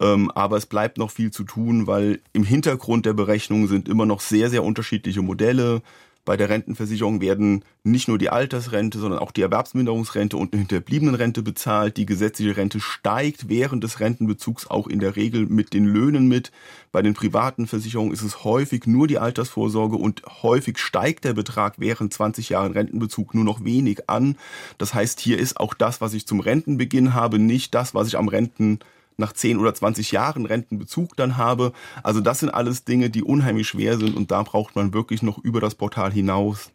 Ähm, 0.00 0.30
aber 0.32 0.56
es 0.56 0.66
bleibt 0.66 0.98
noch 0.98 1.10
viel 1.10 1.30
zu 1.30 1.44
tun, 1.44 1.86
weil 1.86 2.20
im 2.32 2.44
Hintergrund 2.44 3.06
der 3.06 3.12
Berechnungen 3.12 3.68
sind 3.68 3.88
immer 3.88 4.06
noch 4.06 4.20
sehr, 4.20 4.50
sehr 4.50 4.64
unterschiedliche 4.64 5.22
Modelle. 5.22 5.82
Bei 6.24 6.36
der 6.36 6.48
Rentenversicherung 6.48 7.20
werden 7.20 7.64
nicht 7.82 8.06
nur 8.06 8.16
die 8.16 8.30
Altersrente, 8.30 9.00
sondern 9.00 9.18
auch 9.18 9.32
die 9.32 9.42
Erwerbsminderungsrente 9.42 10.36
und 10.36 10.52
eine 10.52 10.60
Hinterbliebenenrente 10.60 11.42
bezahlt. 11.42 11.96
Die 11.96 12.06
gesetzliche 12.06 12.56
Rente 12.56 12.78
steigt 12.78 13.48
während 13.48 13.82
des 13.82 13.98
Rentenbezugs 13.98 14.68
auch 14.68 14.86
in 14.86 15.00
der 15.00 15.16
Regel 15.16 15.46
mit 15.46 15.72
den 15.72 15.84
Löhnen 15.84 16.28
mit. 16.28 16.52
Bei 16.92 17.02
den 17.02 17.14
privaten 17.14 17.66
Versicherungen 17.66 18.12
ist 18.12 18.22
es 18.22 18.44
häufig 18.44 18.86
nur 18.86 19.08
die 19.08 19.18
Altersvorsorge 19.18 19.96
und 19.96 20.22
häufig 20.44 20.78
steigt 20.78 21.24
der 21.24 21.34
Betrag 21.34 21.74
während 21.78 22.14
20 22.14 22.50
Jahren 22.50 22.70
Rentenbezug 22.70 23.34
nur 23.34 23.44
noch 23.44 23.64
wenig 23.64 24.08
an. 24.08 24.36
Das 24.78 24.94
heißt, 24.94 25.18
hier 25.18 25.40
ist 25.40 25.58
auch 25.58 25.74
das, 25.74 26.00
was 26.00 26.14
ich 26.14 26.28
zum 26.28 26.38
Rentenbeginn 26.38 27.14
habe, 27.14 27.40
nicht 27.40 27.74
das, 27.74 27.94
was 27.94 28.06
ich 28.06 28.16
am 28.16 28.28
Renten 28.28 28.78
nach 29.16 29.32
10 29.32 29.58
oder 29.58 29.74
20 29.74 30.12
Jahren 30.12 30.46
Rentenbezug 30.46 31.16
dann 31.16 31.36
habe. 31.36 31.72
Also 32.02 32.20
das 32.20 32.40
sind 32.40 32.50
alles 32.50 32.84
Dinge, 32.84 33.10
die 33.10 33.22
unheimlich 33.22 33.68
schwer 33.68 33.98
sind 33.98 34.16
und 34.16 34.30
da 34.30 34.42
braucht 34.42 34.76
man 34.76 34.92
wirklich 34.92 35.22
noch 35.22 35.38
über 35.38 35.60
das 35.60 35.74
Portal 35.74 36.12
hinaus 36.12 36.70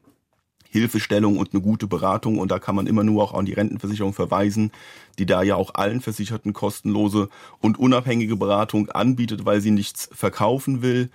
Hilfestellung 0.70 1.38
und 1.38 1.54
eine 1.54 1.62
gute 1.62 1.88
Beratung 1.88 2.40
und 2.40 2.52
da 2.52 2.60
kann 2.60 2.76
man 2.76 2.88
immer 2.88 3.04
nur 3.04 3.24
auch 3.24 3.34
an 3.34 3.46
die 3.46 3.54
Rentenversicherung 3.54 4.14
verweisen, 4.14 4.72
die 5.18 5.26
da 5.26 5.42
ja 5.42 5.56
auch 5.56 5.76
allen 5.76 6.02
Versicherten 6.02 6.54
kostenlose 6.54 7.30
und 7.60 7.80
unabhängige 7.80 8.36
Beratung 8.36 8.90
anbietet, 8.90 9.46
weil 9.46 9.62
sie 9.62 9.72
nichts 9.72 10.10
verkaufen 10.14 10.82
will. 10.82 11.10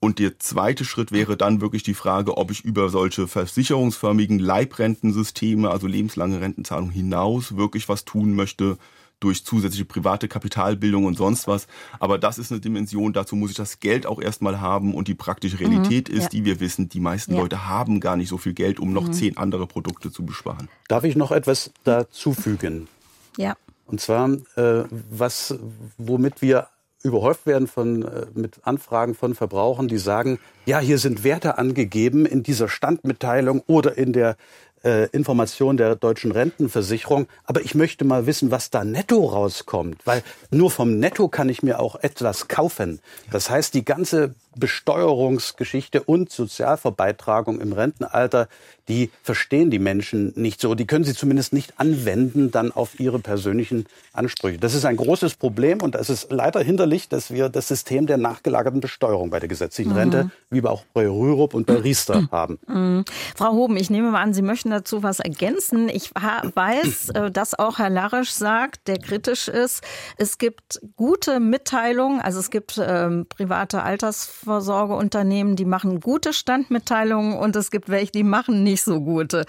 Und 0.00 0.18
der 0.18 0.38
zweite 0.38 0.84
Schritt 0.84 1.12
wäre 1.12 1.36
dann 1.36 1.60
wirklich 1.60 1.82
die 1.82 1.94
Frage, 1.94 2.36
ob 2.36 2.50
ich 2.50 2.62
über 2.62 2.90
solche 2.90 3.26
versicherungsförmigen 3.26 4.38
Leibrentensysteme, 4.38 5.70
also 5.70 5.86
lebenslange 5.86 6.40
Rentenzahlung 6.40 6.90
hinaus 6.90 7.56
wirklich 7.56 7.88
was 7.88 8.04
tun 8.04 8.34
möchte, 8.34 8.76
durch 9.20 9.44
zusätzliche 9.44 9.84
private 9.84 10.28
Kapitalbildung 10.28 11.04
und 11.04 11.16
sonst 11.16 11.48
was. 11.48 11.66
Aber 11.98 12.18
das 12.18 12.38
ist 12.38 12.52
eine 12.52 12.60
Dimension, 12.60 13.12
dazu 13.12 13.36
muss 13.36 13.50
ich 13.50 13.56
das 13.56 13.80
Geld 13.80 14.06
auch 14.06 14.20
erstmal 14.20 14.60
haben 14.60 14.94
und 14.94 15.08
die 15.08 15.14
praktische 15.14 15.60
Realität 15.60 16.08
mhm, 16.08 16.16
ist, 16.16 16.22
ja. 16.24 16.28
die 16.28 16.44
wir 16.44 16.60
wissen, 16.60 16.88
die 16.88 17.00
meisten 17.00 17.34
ja. 17.34 17.40
Leute 17.40 17.66
haben 17.66 18.00
gar 18.00 18.16
nicht 18.16 18.28
so 18.28 18.38
viel 18.38 18.54
Geld, 18.54 18.78
um 18.78 18.92
noch 18.92 19.08
mhm. 19.08 19.12
zehn 19.12 19.36
andere 19.36 19.66
Produkte 19.66 20.10
zu 20.10 20.24
besparen. 20.24 20.68
Darf 20.88 21.04
ich 21.04 21.16
noch 21.16 21.32
etwas 21.32 21.72
dazufügen? 21.84 22.88
Ja. 23.36 23.54
Und 23.86 24.00
zwar, 24.00 24.30
äh, 24.56 24.84
was, 25.10 25.54
womit 25.98 26.40
wir 26.40 26.68
überhäuft 27.04 27.46
werden 27.46 27.68
von, 27.68 28.02
äh, 28.02 28.26
mit 28.34 28.60
Anfragen 28.64 29.14
von 29.14 29.34
Verbrauchern, 29.34 29.88
die 29.88 29.98
sagen, 29.98 30.38
ja, 30.64 30.78
hier 30.78 30.98
sind 30.98 31.22
Werte 31.22 31.58
angegeben 31.58 32.24
in 32.24 32.42
dieser 32.42 32.68
Standmitteilung 32.68 33.62
oder 33.66 33.98
in 33.98 34.14
der 34.14 34.36
äh, 34.84 35.08
Information 35.10 35.76
der 35.76 35.96
deutschen 35.96 36.32
Rentenversicherung. 36.32 37.26
Aber 37.44 37.60
ich 37.62 37.74
möchte 37.74 38.04
mal 38.04 38.26
wissen, 38.26 38.50
was 38.50 38.70
da 38.70 38.84
netto 38.84 39.24
rauskommt, 39.24 40.06
weil 40.06 40.22
nur 40.50 40.70
vom 40.70 40.98
Netto 40.98 41.28
kann 41.28 41.48
ich 41.48 41.62
mir 41.62 41.80
auch 41.80 41.96
etwas 41.96 42.48
kaufen. 42.48 43.00
Das 43.30 43.50
heißt, 43.50 43.74
die 43.74 43.84
ganze 43.84 44.34
Besteuerungsgeschichte 44.56 46.02
und 46.02 46.30
Sozialverbeitragung 46.30 47.60
im 47.60 47.72
Rentenalter, 47.72 48.48
die 48.88 49.10
verstehen 49.22 49.70
die 49.70 49.78
Menschen 49.78 50.32
nicht 50.36 50.60
so. 50.60 50.74
Die 50.74 50.86
können 50.86 51.04
sie 51.04 51.14
zumindest 51.14 51.52
nicht 51.52 51.80
anwenden 51.80 52.50
dann 52.50 52.70
auf 52.70 53.00
ihre 53.00 53.18
persönlichen 53.18 53.86
Ansprüche. 54.12 54.58
Das 54.58 54.74
ist 54.74 54.84
ein 54.84 54.96
großes 54.96 55.34
Problem 55.34 55.80
und 55.80 55.94
es 55.94 56.10
ist 56.10 56.30
leider 56.30 56.60
hinderlich, 56.60 57.08
dass 57.08 57.30
wir 57.30 57.48
das 57.48 57.68
System 57.68 58.06
der 58.06 58.18
nachgelagerten 58.18 58.80
Besteuerung 58.80 59.30
bei 59.30 59.40
der 59.40 59.48
gesetzlichen 59.48 59.92
mhm. 59.92 59.98
Rente, 59.98 60.30
wie 60.50 60.62
wir 60.62 60.70
auch 60.70 60.84
bei 60.92 61.08
Rürup 61.08 61.54
und 61.54 61.66
bei 61.66 61.76
Riester 61.76 62.22
mhm. 62.22 62.30
haben. 62.30 62.58
Mhm. 62.66 63.04
Frau 63.34 63.52
Hoben, 63.52 63.76
ich 63.76 63.88
nehme 63.88 64.10
mal 64.10 64.22
an, 64.22 64.34
Sie 64.34 64.42
möchten 64.42 64.70
dazu 64.70 65.02
was 65.02 65.20
ergänzen. 65.20 65.88
Ich 65.88 66.10
weiß, 66.14 67.10
äh, 67.10 67.30
dass 67.30 67.58
auch 67.58 67.78
Herr 67.78 67.90
Larisch 67.90 68.32
sagt, 68.32 68.86
der 68.88 68.98
kritisch 68.98 69.48
ist, 69.48 69.82
es 70.18 70.38
gibt 70.38 70.80
gute 70.96 71.40
Mitteilungen, 71.40 72.20
also 72.20 72.38
es 72.38 72.50
gibt 72.50 72.80
ähm, 72.82 73.26
private 73.28 73.82
Alters 73.82 74.26
Altersvorsorgeunternehmen, 74.44 75.56
die 75.56 75.64
machen 75.64 76.00
gute 76.00 76.32
Standmitteilungen 76.32 77.36
und 77.36 77.56
es 77.56 77.70
gibt 77.70 77.88
welche, 77.88 78.12
die 78.12 78.22
machen 78.22 78.62
nicht 78.62 78.82
so 78.82 79.00
gute. 79.00 79.44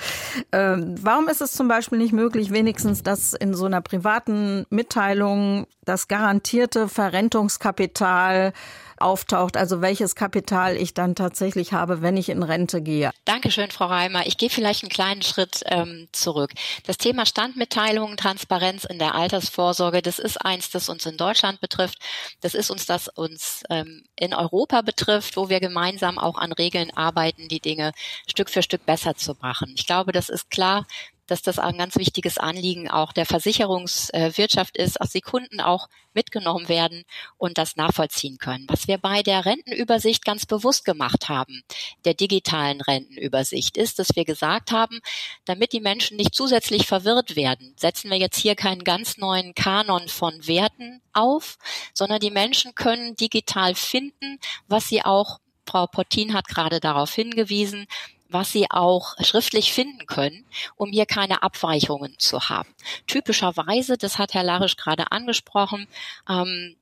Ähm, 0.51 0.95
warum 1.01 1.27
ist 1.27 1.41
es 1.41 1.51
zum 1.51 1.67
Beispiel 1.67 1.97
nicht 1.97 2.13
möglich, 2.13 2.51
wenigstens, 2.51 3.03
dass 3.03 3.33
in 3.33 3.53
so 3.53 3.65
einer 3.65 3.81
privaten 3.81 4.65
Mitteilung 4.69 5.67
das 5.83 6.07
garantierte 6.07 6.87
Verrentungskapital 6.87 8.53
auftaucht, 8.97 9.57
also 9.57 9.81
welches 9.81 10.15
Kapital 10.15 10.77
ich 10.77 10.93
dann 10.93 11.15
tatsächlich 11.15 11.73
habe, 11.73 12.01
wenn 12.01 12.17
ich 12.17 12.29
in 12.29 12.43
Rente 12.43 12.81
gehe. 12.81 13.11
Dankeschön, 13.25 13.71
Frau 13.71 13.85
Reimer. 13.85 14.25
Ich 14.27 14.37
gehe 14.37 14.49
vielleicht 14.49 14.83
einen 14.83 14.89
kleinen 14.89 15.21
Schritt 15.21 15.61
ähm, 15.65 16.07
zurück. 16.11 16.51
Das 16.85 16.97
Thema 16.97 17.25
Standmitteilungen, 17.25 18.17
Transparenz 18.17 18.85
in 18.85 18.99
der 18.99 19.15
Altersvorsorge, 19.15 20.01
das 20.01 20.19
ist 20.19 20.37
eins, 20.37 20.69
das 20.69 20.89
uns 20.89 21.05
in 21.05 21.17
Deutschland 21.17 21.61
betrifft. 21.61 21.99
Das 22.41 22.53
ist 22.53 22.69
uns, 22.69 22.85
das 22.85 23.07
uns 23.07 23.63
ähm, 23.69 24.03
in 24.15 24.33
Europa 24.33 24.81
betrifft, 24.81 25.37
wo 25.37 25.49
wir 25.49 25.59
gemeinsam 25.59 26.17
auch 26.17 26.37
an 26.37 26.51
Regeln 26.51 26.91
arbeiten, 26.95 27.47
die 27.47 27.59
Dinge 27.59 27.91
Stück 28.27 28.49
für 28.49 28.63
Stück 28.63 28.85
besser 28.85 29.15
zu 29.15 29.35
machen. 29.41 29.73
Ich 29.75 29.85
glaube, 29.85 30.11
das 30.11 30.29
ist 30.29 30.49
klar 30.49 30.85
dass 31.27 31.41
das 31.41 31.59
ein 31.59 31.77
ganz 31.77 31.95
wichtiges 31.95 32.37
Anliegen 32.37 32.89
auch 32.89 33.13
der 33.13 33.25
Versicherungswirtschaft 33.25 34.77
ist, 34.77 34.97
dass 34.99 35.11
die 35.11 35.21
Kunden 35.21 35.61
auch 35.61 35.87
mitgenommen 36.13 36.69
werden 36.69 37.03
und 37.37 37.57
das 37.57 37.75
nachvollziehen 37.75 38.37
können. 38.37 38.65
Was 38.69 38.87
wir 38.87 38.97
bei 38.97 39.21
der 39.21 39.45
Rentenübersicht 39.45 40.23
ganz 40.23 40.45
bewusst 40.45 40.85
gemacht 40.85 41.29
haben, 41.29 41.61
der 42.05 42.13
digitalen 42.13 42.81
Rentenübersicht, 42.81 43.77
ist, 43.77 43.99
dass 43.99 44.15
wir 44.15 44.25
gesagt 44.25 44.71
haben, 44.71 44.99
damit 45.45 45.73
die 45.73 45.81
Menschen 45.81 46.17
nicht 46.17 46.33
zusätzlich 46.33 46.87
verwirrt 46.87 47.35
werden, 47.35 47.73
setzen 47.77 48.09
wir 48.09 48.17
jetzt 48.17 48.37
hier 48.37 48.55
keinen 48.55 48.83
ganz 48.83 49.17
neuen 49.17 49.53
Kanon 49.53 50.07
von 50.07 50.47
Werten 50.47 51.01
auf, 51.13 51.57
sondern 51.93 52.19
die 52.19 52.31
Menschen 52.31 52.75
können 52.75 53.15
digital 53.15 53.75
finden, 53.75 54.39
was 54.67 54.87
sie 54.87 55.03
auch 55.03 55.39
Frau 55.67 55.87
Pottin 55.87 56.33
hat 56.33 56.47
gerade 56.47 56.79
darauf 56.79 57.13
hingewiesen, 57.13 57.87
was 58.35 58.51
sie 58.51 58.69
auch 58.69 59.15
schriftlich 59.23 59.71
finden 59.71 60.07
können, 60.07 60.45
um 60.75 60.91
hier 60.91 61.05
keine 61.05 61.41
Abweichungen 61.41 62.19
zu 62.19 62.49
haben. 62.49 62.67
Typischerweise, 63.07 63.97
das 63.97 64.17
hat 64.17 64.33
Herr 64.33 64.43
Larisch 64.43 64.75
gerade 64.75 65.13
angesprochen, 65.13 65.87
ähm, 66.29 66.75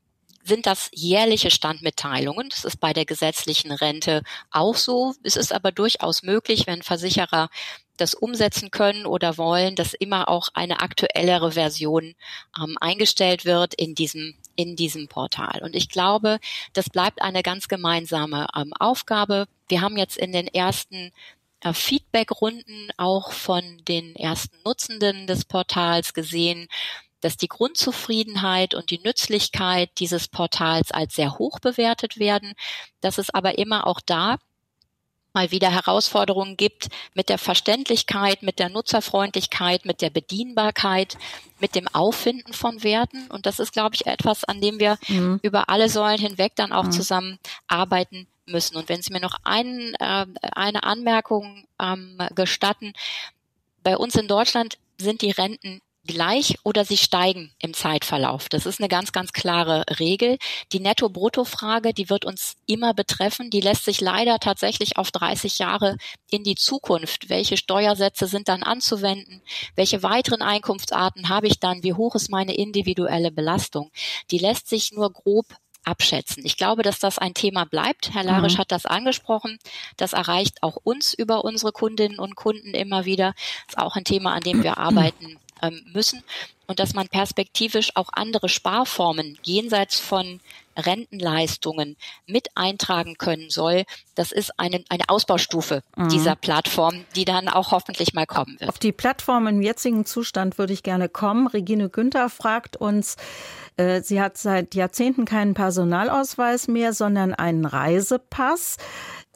sind 0.43 0.65
das 0.65 0.89
jährliche 0.91 1.51
Standmitteilungen. 1.51 2.49
Das 2.49 2.65
ist 2.65 2.79
bei 2.79 2.91
der 2.91 3.05
gesetzlichen 3.05 3.71
Rente 3.71 4.23
auch 4.49 4.75
so. 4.75 5.13
Es 5.21 5.35
ist 5.35 5.53
aber 5.53 5.71
durchaus 5.71 6.23
möglich, 6.23 6.65
wenn 6.65 6.81
Versicherer 6.81 7.49
das 7.97 8.15
umsetzen 8.15 8.71
können 8.71 9.05
oder 9.05 9.37
wollen, 9.37 9.75
dass 9.75 9.93
immer 9.93 10.29
auch 10.29 10.49
eine 10.55 10.81
aktuellere 10.81 11.51
Version 11.51 12.15
ähm, 12.59 12.77
eingestellt 12.81 13.45
wird 13.45 13.75
in 13.75 13.93
diesem 13.93 14.33
in 14.55 14.75
diesem 14.75 15.07
Portal. 15.07 15.61
Und 15.63 15.75
ich 15.75 15.89
glaube, 15.89 16.39
das 16.73 16.89
bleibt 16.89 17.21
eine 17.21 17.43
ganz 17.43 17.67
gemeinsame 17.67 18.47
ähm, 18.55 18.71
Aufgabe. 18.79 19.47
Wir 19.67 19.81
haben 19.81 19.97
jetzt 19.97 20.17
in 20.17 20.31
den 20.31 20.47
ersten 20.47 21.11
äh, 21.63 21.73
Feedbackrunden 21.73 22.91
auch 22.97 23.31
von 23.31 23.63
den 23.87 24.15
ersten 24.15 24.57
Nutzenden 24.65 25.27
des 25.27 25.45
Portals 25.45 26.13
gesehen, 26.13 26.67
dass 27.21 27.37
die 27.37 27.47
Grundzufriedenheit 27.47 28.73
und 28.73 28.89
die 28.89 28.99
Nützlichkeit 28.99 29.89
dieses 29.99 30.27
Portals 30.27 30.91
als 30.91 31.15
sehr 31.15 31.37
hoch 31.37 31.59
bewertet 31.59 32.19
werden, 32.19 32.53
dass 32.99 33.17
es 33.17 33.29
aber 33.29 33.57
immer 33.57 33.87
auch 33.87 34.01
da 34.05 34.37
mal 35.33 35.49
wieder 35.49 35.71
Herausforderungen 35.71 36.57
gibt 36.57 36.89
mit 37.13 37.29
der 37.29 37.37
Verständlichkeit, 37.37 38.43
mit 38.43 38.59
der 38.59 38.69
Nutzerfreundlichkeit, 38.69 39.85
mit 39.85 40.01
der 40.01 40.09
Bedienbarkeit, 40.11 41.17
mit 41.59 41.75
dem 41.75 41.87
Auffinden 41.87 42.53
von 42.53 42.83
Werten. 42.83 43.27
Und 43.31 43.45
das 43.45 43.59
ist, 43.59 43.73
glaube 43.73 43.95
ich, 43.95 44.05
etwas, 44.05 44.43
an 44.43 44.61
dem 44.61 44.79
wir 44.79 44.97
mhm. 45.07 45.39
über 45.41 45.69
alle 45.69 45.89
Säulen 45.89 46.19
hinweg 46.19 46.53
dann 46.55 46.71
auch 46.71 46.85
mhm. 46.85 46.91
zusammen 46.91 47.39
arbeiten 47.67 48.27
müssen. 48.45 48.75
Und 48.75 48.89
wenn 48.89 49.01
Sie 49.01 49.13
mir 49.13 49.21
noch 49.21 49.37
ein, 49.43 49.93
äh, 49.99 50.25
eine 50.53 50.83
Anmerkung 50.83 51.65
ähm, 51.81 52.19
gestatten, 52.35 52.93
bei 53.83 53.97
uns 53.97 54.15
in 54.15 54.27
Deutschland 54.27 54.77
sind 54.97 55.21
die 55.21 55.31
Renten 55.31 55.81
gleich 56.05 56.57
oder 56.63 56.83
sie 56.85 56.97
steigen 56.97 57.53
im 57.59 57.73
Zeitverlauf. 57.73 58.49
Das 58.49 58.65
ist 58.65 58.79
eine 58.79 58.89
ganz, 58.89 59.11
ganz 59.11 59.31
klare 59.31 59.85
Regel. 59.99 60.37
Die 60.71 60.79
Netto-Brutto-Frage, 60.79 61.93
die 61.93 62.09
wird 62.09 62.25
uns 62.25 62.55
immer 62.65 62.93
betreffen. 62.93 63.49
Die 63.49 63.61
lässt 63.61 63.85
sich 63.85 64.01
leider 64.01 64.39
tatsächlich 64.39 64.97
auf 64.97 65.11
30 65.11 65.59
Jahre 65.59 65.97
in 66.29 66.43
die 66.43 66.55
Zukunft. 66.55 67.29
Welche 67.29 67.57
Steuersätze 67.57 68.27
sind 68.27 68.49
dann 68.49 68.63
anzuwenden? 68.63 69.41
Welche 69.75 70.03
weiteren 70.03 70.41
Einkunftsarten 70.41 71.29
habe 71.29 71.47
ich 71.47 71.59
dann? 71.59 71.83
Wie 71.83 71.93
hoch 71.93 72.15
ist 72.15 72.29
meine 72.29 72.55
individuelle 72.55 73.31
Belastung? 73.31 73.91
Die 74.31 74.39
lässt 74.39 74.67
sich 74.67 74.91
nur 74.91 75.11
grob 75.11 75.45
abschätzen. 75.85 76.45
Ich 76.45 76.57
glaube, 76.57 76.83
dass 76.83 76.99
das 76.99 77.19
ein 77.19 77.33
Thema 77.33 77.65
bleibt. 77.65 78.13
Herr 78.13 78.23
Larisch 78.23 78.55
mhm. 78.55 78.59
hat 78.59 78.71
das 78.71 78.85
angesprochen. 78.85 79.59
Das 79.97 80.13
erreicht 80.13 80.63
auch 80.63 80.77
uns 80.83 81.13
über 81.13 81.43
unsere 81.43 81.71
Kundinnen 81.71 82.19
und 82.19 82.35
Kunden 82.35 82.73
immer 82.73 83.05
wieder. 83.05 83.33
Das 83.67 83.75
ist 83.75 83.77
auch 83.77 83.95
ein 83.95 84.05
Thema, 84.05 84.33
an 84.33 84.41
dem 84.41 84.63
wir 84.63 84.77
arbeiten 84.77 85.37
ähm, 85.63 85.81
müssen 85.93 86.23
und 86.67 86.79
dass 86.79 86.93
man 86.93 87.07
perspektivisch 87.07 87.91
auch 87.95 88.09
andere 88.13 88.49
Sparformen 88.49 89.37
jenseits 89.43 89.99
von 89.99 90.39
Rentenleistungen 90.77 91.97
mit 92.25 92.49
eintragen 92.55 93.17
können 93.17 93.49
soll. 93.49 93.83
Das 94.15 94.31
ist 94.31 94.59
eine, 94.59 94.83
eine 94.89 95.03
Ausbaustufe 95.07 95.83
mhm. 95.95 96.09
dieser 96.09 96.35
Plattform, 96.35 97.05
die 97.15 97.25
dann 97.25 97.47
auch 97.47 97.71
hoffentlich 97.71 98.13
mal 98.13 98.25
kommen 98.25 98.59
wird. 98.59 98.69
Auf 98.69 98.79
die 98.79 98.91
Plattform 98.91 99.47
im 99.47 99.61
jetzigen 99.61 100.05
Zustand 100.05 100.57
würde 100.57 100.73
ich 100.73 100.83
gerne 100.83 101.09
kommen. 101.09 101.47
Regine 101.47 101.89
Günther 101.89 102.29
fragt 102.29 102.77
uns, 102.77 103.17
äh, 103.77 104.01
sie 104.01 104.21
hat 104.21 104.37
seit 104.37 104.75
Jahrzehnten 104.75 105.25
keinen 105.25 105.53
Personalausweis 105.53 106.67
mehr, 106.67 106.93
sondern 106.93 107.33
einen 107.33 107.65
Reisepass 107.65 108.77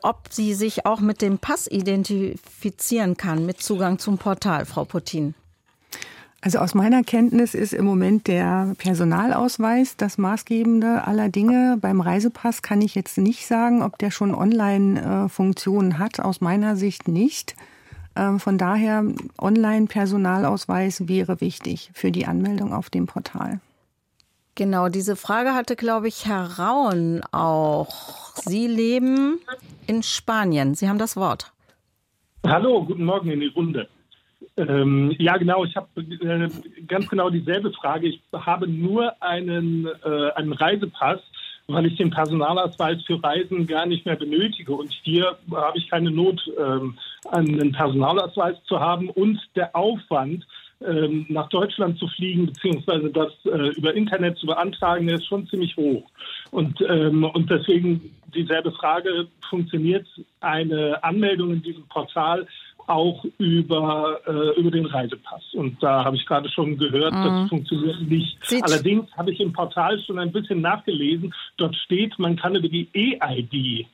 ob 0.03 0.27
sie 0.29 0.53
sich 0.53 0.85
auch 0.85 0.99
mit 0.99 1.23
dem 1.23 1.39
Pass 1.39 1.65
identifizieren 1.65 3.17
kann, 3.17 3.47
mit 3.47 3.61
Zugang 3.63 3.97
zum 3.97 4.19
Portal, 4.19 4.67
Frau 4.67 4.85
Putin. 4.85 5.33
Also 6.41 6.59
aus 6.59 6.75
meiner 6.75 7.03
Kenntnis 7.03 7.55
ist 7.55 7.73
im 7.73 7.85
Moment 7.85 8.27
der 8.27 8.75
Personalausweis 8.77 9.97
das 9.97 10.17
maßgebende 10.17 11.07
aller 11.07 11.29
Dinge. 11.29 11.77
Beim 11.81 11.99
Reisepass 11.99 12.61
kann 12.61 12.81
ich 12.81 12.93
jetzt 12.93 13.17
nicht 13.17 13.47
sagen, 13.47 13.81
ob 13.81 13.97
der 13.97 14.11
schon 14.11 14.35
Online-Funktionen 14.35 15.97
hat. 15.97 16.19
Aus 16.19 16.39
meiner 16.39 16.75
Sicht 16.75 17.07
nicht. 17.07 17.55
Ähm, 18.15 18.39
von 18.39 18.57
daher, 18.57 19.03
Online-Personalausweis 19.39 21.07
wäre 21.07 21.41
wichtig 21.41 21.89
für 21.93 22.11
die 22.11 22.27
Anmeldung 22.27 22.71
auf 22.71 22.89
dem 22.91 23.07
Portal. 23.07 23.59
Genau, 24.53 24.89
diese 24.89 25.15
Frage 25.15 25.53
hatte, 25.53 25.75
glaube 25.75 26.07
ich, 26.07 26.25
Herr 26.25 26.59
Rauen 26.59 27.21
auch. 27.31 28.35
Sie 28.35 28.67
leben 28.67 29.39
in 29.87 30.01
Spanien. 30.01 30.75
Sie 30.75 30.87
haben 30.87 30.97
das 30.97 31.15
Wort. 31.15 31.51
Hallo, 32.45 32.85
guten 32.85 33.05
Morgen 33.05 33.29
in 33.29 33.39
die 33.39 33.47
Runde. 33.47 33.87
Ähm, 34.57 35.15
ja, 35.19 35.37
genau. 35.37 35.63
Ich 35.65 35.75
habe 35.75 35.87
äh, 36.01 36.49
ganz 36.87 37.07
genau 37.07 37.29
dieselbe 37.29 37.71
Frage. 37.71 38.07
Ich 38.07 38.21
habe 38.33 38.67
nur 38.67 39.13
einen, 39.21 39.87
äh, 40.03 40.31
einen 40.35 40.53
Reisepass, 40.53 41.19
weil 41.67 41.85
ich 41.85 41.97
den 41.97 42.09
Personalausweis 42.09 43.03
für 43.03 43.21
Reisen 43.23 43.67
gar 43.67 43.85
nicht 43.85 44.05
mehr 44.05 44.15
benötige. 44.15 44.73
Und 44.73 44.91
hier 45.03 45.37
habe 45.53 45.77
ich 45.77 45.89
keine 45.89 46.09
Not, 46.09 46.41
ähm, 46.57 46.97
einen 47.29 47.71
Personalausweis 47.71 48.55
zu 48.65 48.79
haben. 48.79 49.09
Und 49.09 49.39
der 49.55 49.75
Aufwand, 49.75 50.47
ähm, 50.85 51.25
nach 51.29 51.49
Deutschland 51.49 51.99
zu 51.99 52.07
fliegen, 52.07 52.47
beziehungsweise 52.47 53.09
das 53.09 53.31
äh, 53.45 53.75
über 53.77 53.93
Internet 53.93 54.37
zu 54.37 54.47
beantragen, 54.47 55.07
ist 55.09 55.25
schon 55.27 55.47
ziemlich 55.47 55.75
hoch. 55.75 56.03
Und, 56.51 56.81
ähm, 56.81 57.23
und 57.23 57.49
deswegen 57.49 58.11
dieselbe 58.33 58.71
Frage, 58.71 59.27
funktioniert 59.49 60.07
eine 60.41 61.03
Anmeldung 61.03 61.51
in 61.51 61.61
diesem 61.61 61.83
Portal 61.87 62.47
auch 62.87 63.25
über, 63.37 64.19
äh, 64.25 64.59
über 64.59 64.71
den 64.71 64.85
Reisepass. 64.85 65.43
Und 65.53 65.81
da 65.83 66.05
habe 66.05 66.15
ich 66.15 66.25
gerade 66.25 66.49
schon 66.49 66.77
gehört, 66.77 67.13
mhm. 67.13 67.23
das 67.23 67.49
funktioniert 67.49 68.01
nicht. 68.01 68.37
Sieht 68.45 68.63
Allerdings 68.63 69.05
habe 69.15 69.31
ich 69.31 69.39
im 69.39 69.53
Portal 69.53 69.99
schon 69.99 70.19
ein 70.19 70.31
bisschen 70.31 70.61
nachgelesen. 70.61 71.33
Dort 71.57 71.75
steht, 71.75 72.17
man 72.17 72.37
kann 72.37 72.55
über 72.55 72.69
die 72.69 72.87
E-ID 72.93 73.87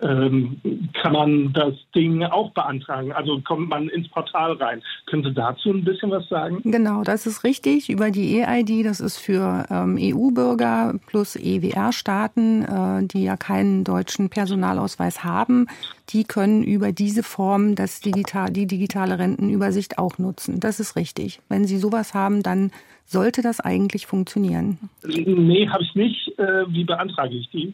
ähm, 0.00 0.60
kann 1.00 1.12
man 1.12 1.52
das 1.52 1.74
Ding 1.94 2.22
auch 2.22 2.50
beantragen. 2.52 3.12
Also 3.12 3.40
kommt 3.40 3.68
man 3.68 3.88
ins 3.88 4.08
Portal 4.08 4.52
rein. 4.52 4.82
Können 5.06 5.24
Sie 5.24 5.32
dazu 5.32 5.70
ein 5.70 5.84
bisschen 5.84 6.10
was 6.10 6.28
sagen? 6.28 6.60
Genau, 6.64 7.02
das 7.02 7.26
ist 7.26 7.44
richtig. 7.44 7.88
Über 7.88 8.10
die 8.10 8.40
EID, 8.40 8.84
das 8.84 9.00
ist 9.00 9.18
für 9.18 9.66
ähm, 9.70 9.98
EU-Bürger 9.98 10.94
plus 11.06 11.36
EWR-Staaten, 11.36 12.64
äh, 12.64 13.06
die 13.06 13.24
ja 13.24 13.36
keinen 13.36 13.84
deutschen 13.84 14.28
Personalausweis 14.28 15.24
haben, 15.24 15.66
die 16.10 16.24
können 16.24 16.62
über 16.62 16.92
diese 16.92 17.22
Form 17.22 17.74
das 17.74 18.00
digital, 18.00 18.50
die 18.50 18.66
digitale 18.66 19.18
Rentenübersicht 19.18 19.98
auch 19.98 20.18
nutzen. 20.18 20.60
Das 20.60 20.80
ist 20.80 20.96
richtig. 20.96 21.40
Wenn 21.48 21.64
Sie 21.64 21.78
sowas 21.78 22.14
haben, 22.14 22.42
dann 22.42 22.70
sollte 23.06 23.40
das 23.40 23.60
eigentlich 23.60 24.06
funktionieren. 24.06 24.78
Nee, 25.04 25.68
habe 25.68 25.82
ich 25.84 25.94
nicht. 25.94 26.38
Äh, 26.38 26.64
wie 26.68 26.84
beantrage 26.84 27.36
ich 27.36 27.48
die? 27.50 27.72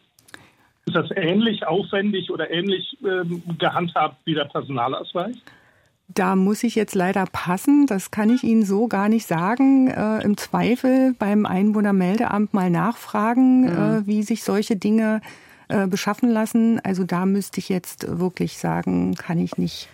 Ist 0.85 0.95
das 0.95 1.09
ähnlich 1.15 1.65
aufwendig 1.65 2.29
oder 2.31 2.51
ähnlich 2.51 2.97
ähm, 3.03 3.41
gehandhabt 3.57 4.17
wie 4.25 4.33
der 4.33 4.45
Personalausweis? 4.45 5.35
Da 6.09 6.35
muss 6.35 6.63
ich 6.63 6.75
jetzt 6.75 6.95
leider 6.95 7.25
passen. 7.31 7.87
Das 7.87 8.11
kann 8.11 8.29
ich 8.29 8.43
Ihnen 8.43 8.63
so 8.63 8.87
gar 8.87 9.07
nicht 9.07 9.25
sagen. 9.25 9.87
Äh, 9.87 10.23
Im 10.23 10.35
Zweifel 10.37 11.15
beim 11.17 11.45
Einwohnermeldeamt 11.45 12.53
mal 12.53 12.69
nachfragen, 12.69 13.61
mhm. 13.61 13.67
äh, 13.67 14.07
wie 14.07 14.23
sich 14.23 14.43
solche 14.43 14.75
Dinge 14.75 15.21
äh, 15.23 15.52
beschaffen 15.87 16.29
lassen. 16.29 16.79
Also 16.83 17.03
da 17.03 17.25
müsste 17.25 17.59
ich 17.59 17.69
jetzt 17.69 18.19
wirklich 18.19 18.57
sagen, 18.57 19.15
kann 19.15 19.39
ich 19.39 19.57
nicht 19.57 19.89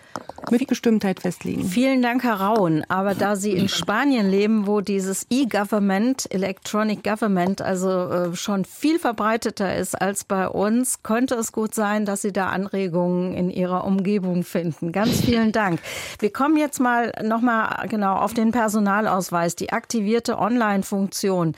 mit 0.52 0.68
Bestimmtheit 0.68 1.20
festlegen. 1.20 1.64
Vielen 1.64 2.02
Dank, 2.02 2.24
Herr 2.24 2.42
Rauen. 2.42 2.84
Aber 2.90 3.14
da 3.14 3.36
Sie 3.36 3.52
in 3.52 3.70
Spanien 3.70 4.30
leben, 4.30 4.68
wo 4.68 4.82
dieses 4.82 5.28
E-Government, 5.30 6.32
Electronic 6.32 7.04
Government, 7.04 7.62
also 7.62 7.90
äh, 7.90 8.36
schon 8.36 8.66
viel 8.66 9.00
verbreiteter 9.00 9.76
ist 9.76 10.00
als 10.00 10.24
bei 10.24 10.48
uns, 10.48 11.04
könnte 11.04 11.36
es 11.36 11.52
gut 11.52 11.76
sein, 11.76 12.06
dass 12.06 12.22
Sie 12.22 12.34
da 12.34 12.48
Anregungen 12.48 13.34
in 13.34 13.50
Ihrer 13.50 13.84
Umgebung 13.86 14.44
finden. 14.44 14.92
Ganz 14.92 15.22
vielen 15.22 15.52
Dank. 15.52 15.80
Wir 16.20 16.34
kommen 16.34 16.58
jetzt 16.58 16.80
mal 16.80 17.12
nochmal 17.24 17.88
genau 17.88 18.16
auf 18.16 18.34
den 18.34 18.52
Personalausweis, 18.52 19.56
die 19.56 19.72
aktivierte 19.72 20.40
Online-Funktion. 20.40 21.56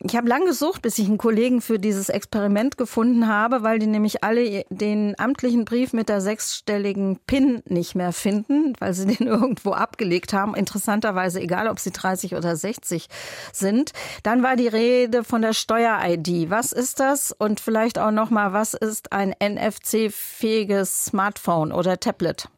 Ich 0.00 0.14
habe 0.14 0.28
lang 0.28 0.46
gesucht, 0.46 0.82
bis 0.82 0.96
ich 1.00 1.08
einen 1.08 1.18
Kollegen 1.18 1.60
für 1.60 1.80
dieses 1.80 2.08
Experiment 2.08 2.78
gefunden 2.78 3.26
habe, 3.26 3.64
weil 3.64 3.80
die 3.80 3.88
nämlich 3.88 4.22
alle 4.22 4.64
den 4.70 5.18
amtlichen 5.18 5.64
Brief 5.64 5.92
mit 5.92 6.08
der 6.08 6.20
sechsstelligen 6.20 7.18
PIN 7.26 7.62
nicht 7.66 7.96
mehr 7.96 8.12
finden, 8.12 8.74
weil 8.78 8.94
sie 8.94 9.06
den 9.16 9.26
irgendwo 9.26 9.72
abgelegt 9.72 10.32
haben. 10.32 10.54
Interessanterweise, 10.54 11.40
egal 11.40 11.66
ob 11.66 11.80
sie 11.80 11.90
30 11.90 12.36
oder 12.36 12.54
60 12.54 13.08
sind. 13.52 13.90
Dann 14.22 14.44
war 14.44 14.54
die 14.54 14.68
Rede 14.68 15.24
von 15.24 15.42
der 15.42 15.52
Steuer-ID. 15.52 16.48
Was 16.48 16.70
ist 16.70 17.00
das? 17.00 17.32
Und 17.32 17.58
vielleicht 17.58 17.98
auch 17.98 18.12
nochmal, 18.12 18.52
was 18.52 18.74
ist 18.74 19.12
ein 19.12 19.34
NFC-fähiges 19.42 21.06
Smartphone 21.06 21.72
oder 21.72 21.98
Tablet? 21.98 22.48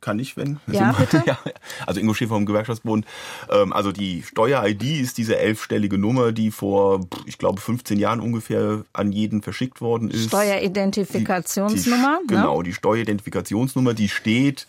Kann 0.00 0.18
ich, 0.18 0.36
wenn. 0.36 0.60
Ja, 0.66 0.92
bitte? 0.92 1.22
ja, 1.26 1.38
also 1.86 2.00
Ingo 2.00 2.14
Schäfer 2.14 2.34
vom 2.34 2.46
Gewerkschaftsbund. 2.46 3.04
Ähm, 3.50 3.72
also 3.72 3.92
die 3.92 4.22
Steuer-ID 4.22 4.82
ist 4.82 5.18
diese 5.18 5.38
elfstellige 5.38 5.98
Nummer, 5.98 6.32
die 6.32 6.50
vor, 6.50 7.06
ich 7.26 7.38
glaube, 7.38 7.60
15 7.60 7.98
Jahren 7.98 8.20
ungefähr 8.20 8.84
an 8.92 9.12
jeden 9.12 9.42
verschickt 9.42 9.80
worden 9.80 10.10
ist. 10.10 10.28
Steueridentifikationsnummer. 10.28 12.20
Die, 12.22 12.28
die, 12.28 12.34
ne? 12.34 12.40
Genau, 12.40 12.62
die 12.62 12.72
Steueridentifikationsnummer, 12.72 13.94
die 13.94 14.08
steht 14.08 14.66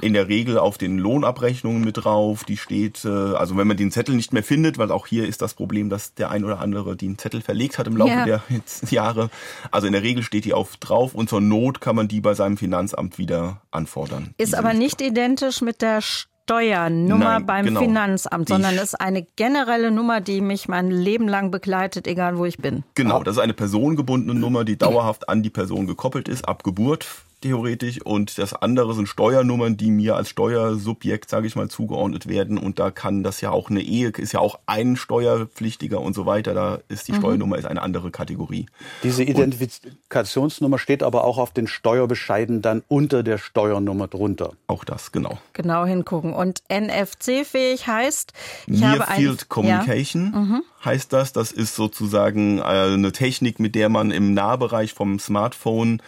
in 0.00 0.14
der 0.14 0.28
Regel 0.28 0.58
auf 0.58 0.78
den 0.78 0.98
Lohnabrechnungen 0.98 1.84
mit 1.84 2.04
drauf. 2.04 2.44
Die 2.44 2.56
steht, 2.56 3.04
äh, 3.04 3.08
also 3.08 3.56
wenn 3.56 3.66
man 3.66 3.76
den 3.76 3.90
Zettel 3.90 4.14
nicht 4.14 4.32
mehr 4.32 4.42
findet, 4.42 4.78
weil 4.78 4.90
auch 4.90 5.06
hier 5.06 5.26
ist 5.26 5.42
das 5.42 5.54
Problem, 5.54 5.90
dass 5.90 6.14
der 6.14 6.30
ein 6.30 6.44
oder 6.44 6.60
andere 6.60 6.96
den 6.96 7.18
Zettel 7.18 7.42
verlegt 7.42 7.78
hat 7.78 7.86
im 7.86 7.96
Laufe 7.96 8.10
ja. 8.10 8.24
der 8.24 8.42
Jahre. 8.90 9.30
Also 9.70 9.86
in 9.86 9.92
der 9.92 10.02
Regel 10.02 10.22
steht 10.22 10.44
die 10.44 10.54
auf 10.54 10.76
drauf 10.78 11.14
und 11.14 11.28
zur 11.28 11.40
Not 11.40 11.80
kann 11.80 11.96
man 11.96 12.08
die 12.08 12.20
bei 12.20 12.34
seinem 12.34 12.56
Finanzamt 12.56 13.18
wieder 13.18 13.60
anfordern. 13.70 14.34
Ist 14.38 14.54
aber 14.54 14.72
nicht 14.72 15.00
identisch 15.02 15.60
mit 15.60 15.82
der 15.82 16.00
Steuernummer 16.00 17.24
Nein, 17.24 17.46
beim 17.46 17.64
genau. 17.66 17.80
Finanzamt, 17.80 18.48
sondern 18.48 18.76
ist 18.76 19.00
eine 19.00 19.22
generelle 19.36 19.90
Nummer, 19.90 20.20
die 20.20 20.40
mich 20.40 20.68
mein 20.68 20.90
Leben 20.90 21.28
lang 21.28 21.50
begleitet, 21.50 22.06
egal 22.06 22.38
wo 22.38 22.46
ich 22.46 22.58
bin. 22.58 22.82
Genau, 22.94 23.22
das 23.22 23.36
ist 23.36 23.42
eine 23.42 23.54
personengebundene 23.54 24.38
Nummer, 24.38 24.64
die 24.64 24.76
dauerhaft 24.76 25.28
an 25.28 25.42
die 25.42 25.50
Person 25.50 25.86
gekoppelt 25.86 26.28
ist, 26.28 26.48
ab 26.48 26.64
Geburt 26.64 27.06
theoretisch 27.42 28.00
und 28.02 28.38
das 28.38 28.54
andere 28.54 28.94
sind 28.94 29.08
Steuernummern, 29.08 29.76
die 29.76 29.90
mir 29.90 30.16
als 30.16 30.30
Steuersubjekt, 30.30 31.28
sage 31.28 31.46
ich 31.46 31.56
mal, 31.56 31.68
zugeordnet 31.68 32.28
werden 32.28 32.58
und 32.58 32.78
da 32.78 32.90
kann 32.90 33.22
das 33.22 33.40
ja 33.40 33.50
auch 33.50 33.70
eine 33.70 33.82
Ehe 33.82 34.08
ist 34.08 34.32
ja 34.32 34.40
auch 34.40 34.58
ein 34.66 34.96
Steuerpflichtiger 34.96 36.00
und 36.00 36.14
so 36.14 36.26
weiter, 36.26 36.54
da 36.54 36.78
ist 36.88 37.08
die 37.08 37.12
mhm. 37.12 37.16
Steuernummer 37.16 37.58
ist 37.58 37.66
eine 37.66 37.82
andere 37.82 38.10
Kategorie. 38.10 38.66
Diese 39.02 39.22
Identifikationsnummer 39.22 40.78
steht 40.78 41.02
aber 41.02 41.24
auch 41.24 41.38
auf 41.38 41.52
den 41.52 41.66
Steuerbescheiden 41.66 42.62
dann 42.62 42.82
unter 42.88 43.22
der 43.22 43.38
Steuernummer 43.38 44.08
drunter. 44.08 44.52
Auch 44.66 44.84
das, 44.84 45.12
genau. 45.12 45.38
Genau 45.52 45.84
hingucken 45.84 46.32
und 46.32 46.62
NFC-fähig 46.70 47.86
heißt 47.86 48.32
ich 48.66 48.80
Near 48.80 49.00
habe 49.00 49.12
Field 49.14 49.48
Communication 49.48 50.32
ja. 50.32 50.40
mhm. 50.40 50.62
heißt 50.84 51.12
das, 51.12 51.32
das 51.32 51.52
ist 51.52 51.74
sozusagen 51.74 52.58
äh, 52.58 52.62
eine 52.62 53.12
Technik, 53.12 53.60
mit 53.60 53.74
der 53.74 53.88
man 53.88 54.10
im 54.10 54.34
Nahbereich 54.34 54.94
vom 54.94 55.18
Smartphone 55.18 56.00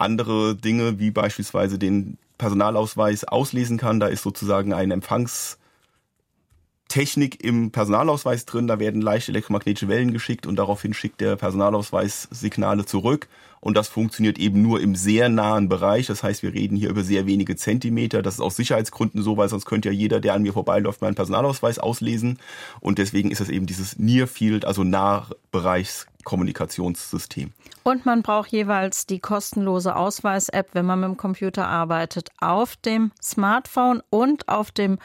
andere 0.00 0.56
Dinge 0.56 0.98
wie 0.98 1.10
beispielsweise 1.10 1.78
den 1.78 2.16
Personalausweis 2.38 3.24
auslesen 3.24 3.76
kann. 3.78 4.00
Da 4.00 4.06
ist 4.06 4.22
sozusagen 4.22 4.72
ein 4.72 4.90
Empfangstechnik 4.90 7.44
im 7.44 7.70
Personalausweis 7.70 8.46
drin. 8.46 8.66
Da 8.66 8.78
werden 8.78 9.02
leichte 9.02 9.32
elektromagnetische 9.32 9.88
Wellen 9.88 10.12
geschickt 10.12 10.46
und 10.46 10.56
daraufhin 10.56 10.94
schickt 10.94 11.20
der 11.20 11.36
Personalausweis 11.36 12.28
Signale 12.30 12.86
zurück. 12.86 13.28
Und 13.60 13.76
das 13.76 13.88
funktioniert 13.88 14.38
eben 14.38 14.62
nur 14.62 14.80
im 14.80 14.94
sehr 14.94 15.28
nahen 15.28 15.68
Bereich. 15.68 16.06
Das 16.06 16.22
heißt, 16.22 16.42
wir 16.42 16.54
reden 16.54 16.76
hier 16.76 16.88
über 16.88 17.02
sehr 17.02 17.26
wenige 17.26 17.56
Zentimeter. 17.56 18.22
Das 18.22 18.32
ist 18.34 18.40
aus 18.40 18.56
Sicherheitsgründen 18.56 19.22
so, 19.22 19.36
weil 19.36 19.50
sonst 19.50 19.66
könnte 19.66 19.90
ja 19.90 19.94
jeder, 19.94 20.20
der 20.20 20.32
an 20.32 20.40
mir 20.42 20.54
vorbeiläuft, 20.54 21.02
meinen 21.02 21.14
Personalausweis 21.14 21.78
auslesen. 21.78 22.38
Und 22.80 22.98
deswegen 22.98 23.30
ist 23.30 23.42
das 23.42 23.50
eben 23.50 23.66
dieses 23.66 23.98
Near 23.98 24.26
Field, 24.26 24.64
also 24.64 24.82
Nahbereichskommunikationssystem. 24.82 27.52
Und 27.82 28.06
man 28.06 28.22
braucht 28.22 28.50
jeweils 28.50 29.04
die 29.06 29.18
kostenlose 29.18 29.94
Ausweis-App, 29.94 30.70
wenn 30.72 30.86
man 30.86 31.00
mit 31.00 31.10
dem 31.10 31.18
Computer 31.18 31.68
arbeitet, 31.68 32.30
auf 32.40 32.76
dem 32.76 33.12
Smartphone 33.22 34.02
und 34.08 34.48
auf 34.48 34.70
dem 34.70 34.98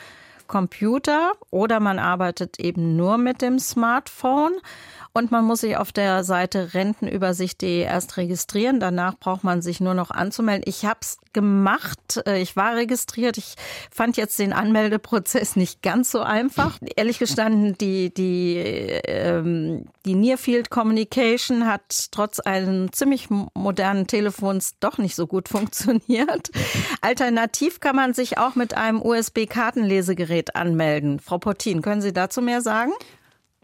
Computer 0.47 1.33
oder 1.49 1.79
man 1.79 1.99
arbeitet 1.99 2.59
eben 2.59 2.95
nur 2.95 3.17
mit 3.17 3.41
dem 3.41 3.59
Smartphone. 3.59 4.53
Und 5.17 5.31
man 5.31 5.45
muss 5.45 5.61
sich 5.61 5.77
auf 5.77 5.93
der 5.93 6.25
Seite 6.25 6.73
rentenübersicht.de 6.73 7.83
erst 7.83 8.17
registrieren. 8.17 8.81
Danach 8.81 9.17
braucht 9.17 9.45
man 9.45 9.61
sich 9.61 9.79
nur 9.79 9.93
noch 9.93 10.11
anzumelden. 10.11 10.65
Ich 10.67 10.83
habe 10.83 10.99
es 11.01 11.19
gemacht. 11.31 12.21
Äh, 12.27 12.41
ich 12.41 12.57
war 12.57 12.75
registriert. 12.75 13.37
Ich 13.37 13.55
fand 13.89 14.17
jetzt 14.17 14.37
den 14.39 14.51
Anmeldeprozess 14.51 15.55
nicht 15.55 15.81
ganz 15.81 16.11
so 16.11 16.19
einfach. 16.19 16.79
Ehrlich 16.97 17.17
gestanden, 17.17 17.77
die, 17.77 18.13
die, 18.13 18.57
ähm, 18.57 19.85
die 20.03 20.15
Nearfield 20.15 20.69
Communication 20.69 21.65
hat 21.65 22.09
trotz 22.11 22.41
eines 22.41 22.91
ziemlich 22.91 23.29
modernen 23.29 24.07
Telefons 24.07 24.75
doch 24.81 24.97
nicht 24.97 25.15
so 25.15 25.27
gut 25.27 25.47
funktioniert. 25.55 26.51
Alternativ 26.99 27.79
kann 27.79 27.95
man 27.95 28.13
sich 28.13 28.37
auch 28.37 28.55
mit 28.55 28.75
einem 28.75 29.01
USB-Kartenlesegerät 29.01 30.57
anmelden. 30.57 31.21
Frau 31.21 31.37
Portin, 31.37 31.81
können 31.81 32.01
Sie 32.01 32.11
dazu 32.11 32.41
mehr 32.41 32.59
sagen? 32.59 32.91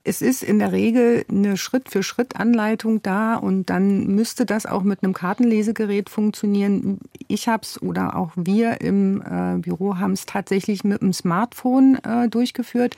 Es 0.04 0.22
ist 0.22 0.42
in 0.42 0.60
der 0.60 0.72
Regel 0.72 1.26
eine 1.30 1.58
Schritt-für-Schritt-Anleitung 1.58 3.04
da 3.04 3.36
und 3.36 3.70
dann 3.70 4.08
müsste 4.08 4.46
das 4.46 4.66
auch 4.66 4.84
mit 4.84 5.04
einem 5.04 5.14
Kartenlesegerät 5.14 6.10
funktionieren. 6.10 7.00
Ich 7.28 7.48
habe 7.48 7.64
es 7.64 7.82
oder 7.82 8.16
auch 8.16 8.32
wir 8.36 8.82
im 8.82 9.22
äh, 9.22 9.60
Büro 9.60 9.98
haben 9.98 10.14
es 10.14 10.26
tatsächlich 10.26 10.84
mit 10.84 11.02
dem 11.02 11.14
Smartphone 11.14 12.00
äh, 12.04 12.28
durchgeführt. 12.30 12.98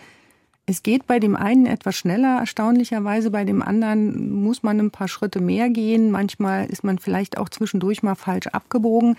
Es 0.65 0.81
geht 0.81 1.05
bei 1.05 1.19
dem 1.19 1.35
einen 1.35 1.65
etwas 1.65 1.97
schneller, 1.97 2.39
erstaunlicherweise. 2.39 3.31
Bei 3.31 3.43
dem 3.43 3.61
anderen 3.61 4.41
muss 4.41 4.63
man 4.63 4.79
ein 4.79 4.91
paar 4.91 5.09
Schritte 5.09 5.41
mehr 5.41 5.69
gehen. 5.69 6.09
Manchmal 6.09 6.67
ist 6.67 6.85
man 6.85 6.99
vielleicht 6.99 7.37
auch 7.37 7.49
zwischendurch 7.49 8.01
mal 8.01 8.15
falsch 8.15 8.47
abgebogen. 8.47 9.17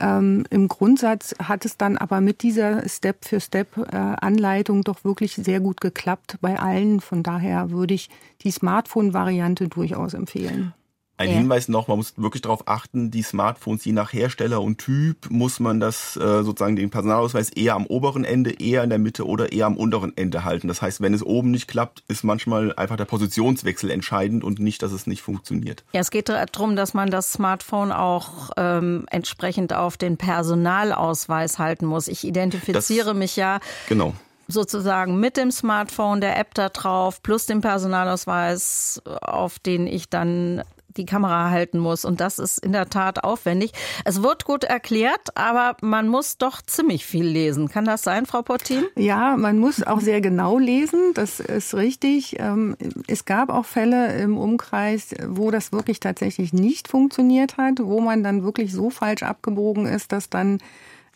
Ähm, 0.00 0.44
Im 0.50 0.68
Grundsatz 0.68 1.34
hat 1.42 1.64
es 1.64 1.76
dann 1.76 1.96
aber 1.96 2.20
mit 2.20 2.42
dieser 2.42 2.88
Step-für-Step-Anleitung 2.88 4.82
doch 4.82 5.04
wirklich 5.04 5.34
sehr 5.34 5.60
gut 5.60 5.80
geklappt 5.80 6.36
bei 6.40 6.58
allen. 6.58 7.00
Von 7.00 7.22
daher 7.22 7.70
würde 7.70 7.94
ich 7.94 8.10
die 8.42 8.50
Smartphone-Variante 8.50 9.68
durchaus 9.68 10.14
empfehlen. 10.14 10.74
Ein 11.18 11.30
ja. 11.30 11.36
Hinweis 11.36 11.68
noch, 11.68 11.88
man 11.88 11.96
muss 11.96 12.14
wirklich 12.16 12.42
darauf 12.42 12.68
achten, 12.68 13.10
die 13.10 13.22
Smartphones, 13.22 13.84
je 13.84 13.92
nach 13.92 14.12
Hersteller 14.12 14.60
und 14.60 14.78
Typ, 14.78 15.30
muss 15.30 15.60
man 15.60 15.80
das 15.80 16.16
äh, 16.16 16.42
sozusagen 16.42 16.76
den 16.76 16.90
Personalausweis 16.90 17.48
eher 17.50 17.74
am 17.74 17.86
oberen 17.86 18.24
Ende, 18.24 18.50
eher 18.60 18.84
in 18.84 18.90
der 18.90 18.98
Mitte 18.98 19.26
oder 19.26 19.52
eher 19.52 19.66
am 19.66 19.78
unteren 19.78 20.12
Ende 20.16 20.44
halten. 20.44 20.68
Das 20.68 20.82
heißt, 20.82 21.00
wenn 21.00 21.14
es 21.14 21.22
oben 21.22 21.50
nicht 21.50 21.68
klappt, 21.68 22.04
ist 22.08 22.22
manchmal 22.22 22.74
einfach 22.76 22.96
der 22.96 23.06
Positionswechsel 23.06 23.90
entscheidend 23.90 24.44
und 24.44 24.58
nicht, 24.58 24.82
dass 24.82 24.92
es 24.92 25.06
nicht 25.06 25.22
funktioniert. 25.22 25.84
Ja, 25.92 26.00
es 26.00 26.10
geht 26.10 26.28
darum, 26.28 26.76
dass 26.76 26.92
man 26.92 27.10
das 27.10 27.32
Smartphone 27.32 27.92
auch 27.92 28.50
ähm, 28.58 29.06
entsprechend 29.10 29.72
auf 29.72 29.96
den 29.96 30.18
Personalausweis 30.18 31.58
halten 31.58 31.86
muss. 31.86 32.08
Ich 32.08 32.24
identifiziere 32.24 33.08
das, 33.08 33.16
mich 33.16 33.36
ja 33.36 33.60
genau 33.88 34.12
sozusagen 34.48 35.18
mit 35.18 35.36
dem 35.36 35.50
Smartphone, 35.50 36.20
der 36.20 36.38
App 36.38 36.54
da 36.54 36.68
drauf, 36.68 37.22
plus 37.22 37.46
dem 37.46 37.60
Personalausweis, 37.60 39.02
auf 39.04 39.58
den 39.58 39.86
ich 39.86 40.08
dann 40.08 40.62
die 40.96 41.06
Kamera 41.06 41.50
halten 41.50 41.78
muss. 41.78 42.04
Und 42.04 42.20
das 42.20 42.38
ist 42.38 42.58
in 42.58 42.72
der 42.72 42.88
Tat 42.88 43.24
aufwendig. 43.24 43.72
Es 44.04 44.22
wird 44.22 44.44
gut 44.44 44.64
erklärt, 44.64 45.36
aber 45.36 45.76
man 45.80 46.08
muss 46.08 46.38
doch 46.38 46.62
ziemlich 46.62 47.06
viel 47.06 47.26
lesen. 47.26 47.68
Kann 47.68 47.84
das 47.84 48.02
sein, 48.02 48.26
Frau 48.26 48.42
Portin? 48.42 48.84
Ja, 48.96 49.36
man 49.36 49.58
muss 49.58 49.82
auch 49.82 50.00
sehr 50.00 50.20
genau 50.20 50.58
lesen. 50.58 51.12
Das 51.14 51.40
ist 51.40 51.74
richtig. 51.74 52.36
Ähm, 52.38 52.76
es 53.06 53.24
gab 53.24 53.50
auch 53.50 53.64
Fälle 53.64 54.16
im 54.18 54.36
Umkreis, 54.38 55.14
wo 55.26 55.50
das 55.50 55.72
wirklich 55.72 56.00
tatsächlich 56.00 56.52
nicht 56.52 56.88
funktioniert 56.88 57.56
hat, 57.56 57.80
wo 57.82 58.00
man 58.00 58.22
dann 58.22 58.42
wirklich 58.42 58.72
so 58.72 58.90
falsch 58.90 59.22
abgebogen 59.22 59.86
ist, 59.86 60.12
dass 60.12 60.30
dann 60.30 60.58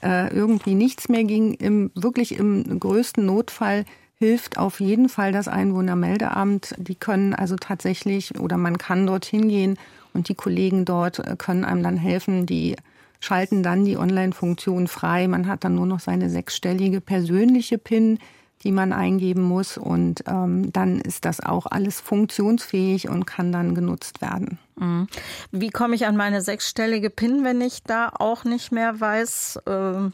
äh, 0.02 0.32
irgendwie 0.34 0.74
nichts 0.74 1.08
mehr 1.08 1.24
ging. 1.24 1.54
Im, 1.54 1.90
wirklich 1.94 2.38
im 2.38 2.80
größten 2.80 3.24
Notfall 3.24 3.84
hilft 4.20 4.58
auf 4.58 4.80
jeden 4.80 5.08
Fall 5.08 5.32
das 5.32 5.48
Einwohnermeldeamt. 5.48 6.74
Die 6.76 6.94
können 6.94 7.34
also 7.34 7.56
tatsächlich 7.56 8.38
oder 8.38 8.58
man 8.58 8.76
kann 8.76 9.06
dorthin 9.06 9.48
gehen 9.48 9.78
und 10.12 10.28
die 10.28 10.34
Kollegen 10.34 10.84
dort 10.84 11.18
äh, 11.20 11.36
können 11.36 11.64
einem 11.64 11.82
dann 11.82 11.96
helfen. 11.96 12.44
Die 12.44 12.76
schalten 13.18 13.62
dann 13.62 13.86
die 13.86 13.96
Online-Funktion 13.96 14.88
frei. 14.88 15.26
Man 15.26 15.48
hat 15.48 15.64
dann 15.64 15.74
nur 15.74 15.86
noch 15.86 16.00
seine 16.00 16.28
sechsstellige 16.28 17.00
persönliche 17.00 17.78
PIN, 17.78 18.18
die 18.62 18.72
man 18.72 18.92
eingeben 18.92 19.42
muss 19.42 19.78
und 19.78 20.22
ähm, 20.26 20.70
dann 20.70 21.00
ist 21.00 21.24
das 21.24 21.40
auch 21.40 21.64
alles 21.64 21.98
funktionsfähig 21.98 23.08
und 23.08 23.26
kann 23.26 23.52
dann 23.52 23.74
genutzt 23.74 24.20
werden. 24.20 24.58
Mhm. 24.76 25.08
Wie 25.50 25.70
komme 25.70 25.94
ich 25.94 26.06
an 26.06 26.18
meine 26.18 26.42
sechsstellige 26.42 27.08
PIN, 27.08 27.42
wenn 27.42 27.62
ich 27.62 27.82
da 27.84 28.12
auch 28.18 28.44
nicht 28.44 28.70
mehr 28.70 29.00
weiß, 29.00 29.60
äh 29.64 30.10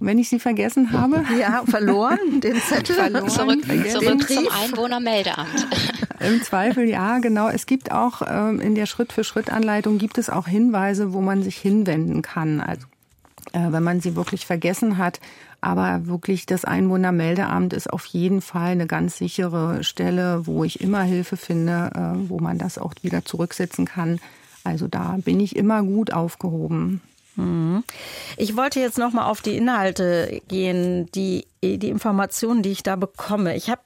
wenn 0.00 0.18
ich 0.18 0.28
sie 0.28 0.38
vergessen 0.38 0.92
habe? 0.92 1.24
Ja, 1.38 1.64
verloren, 1.66 2.40
den 2.40 2.56
Zettel. 2.60 2.94
Verloren, 2.94 3.28
zurück 3.28 3.64
zurück 3.90 4.28
zum 4.28 4.48
Einwohnermeldeamt. 4.48 5.66
Im 6.20 6.42
Zweifel 6.42 6.88
ja, 6.88 7.18
genau. 7.18 7.48
Es 7.48 7.66
gibt 7.66 7.90
auch 7.90 8.22
ähm, 8.26 8.60
in 8.60 8.74
der 8.74 8.86
Schritt-für-Schritt-Anleitung 8.86 9.98
gibt 9.98 10.18
es 10.18 10.30
auch 10.30 10.46
Hinweise, 10.46 11.12
wo 11.12 11.20
man 11.20 11.42
sich 11.42 11.56
hinwenden 11.56 12.22
kann. 12.22 12.60
Also 12.60 12.86
äh, 13.52 13.72
wenn 13.72 13.82
man 13.82 14.00
sie 14.00 14.16
wirklich 14.16 14.46
vergessen 14.46 14.98
hat. 14.98 15.20
Aber 15.60 16.06
wirklich 16.06 16.46
das 16.46 16.64
Einwohnermeldeamt 16.64 17.72
ist 17.72 17.92
auf 17.92 18.04
jeden 18.06 18.40
Fall 18.40 18.72
eine 18.72 18.86
ganz 18.86 19.18
sichere 19.18 19.84
Stelle, 19.84 20.46
wo 20.46 20.64
ich 20.64 20.80
immer 20.80 21.02
Hilfe 21.02 21.36
finde, 21.36 21.90
äh, 21.94 22.28
wo 22.28 22.40
man 22.40 22.58
das 22.58 22.78
auch 22.78 22.94
wieder 23.02 23.24
zurücksetzen 23.24 23.84
kann. 23.84 24.18
Also 24.64 24.88
da 24.88 25.18
bin 25.24 25.38
ich 25.38 25.54
immer 25.54 25.82
gut 25.82 26.12
aufgehoben. 26.12 27.00
Mhm. 27.36 27.84
Ich 28.36 28.56
wollte 28.56 28.80
jetzt 28.80 28.98
noch 28.98 29.12
mal 29.12 29.26
auf 29.26 29.40
die 29.40 29.56
Inhalte 29.56 30.42
gehen, 30.48 31.10
die, 31.12 31.46
die 31.62 31.88
Informationen, 31.88 32.62
die 32.62 32.72
ich 32.72 32.82
da 32.82 32.96
bekomme. 32.96 33.56
Ich 33.56 33.70
habe 33.70 33.80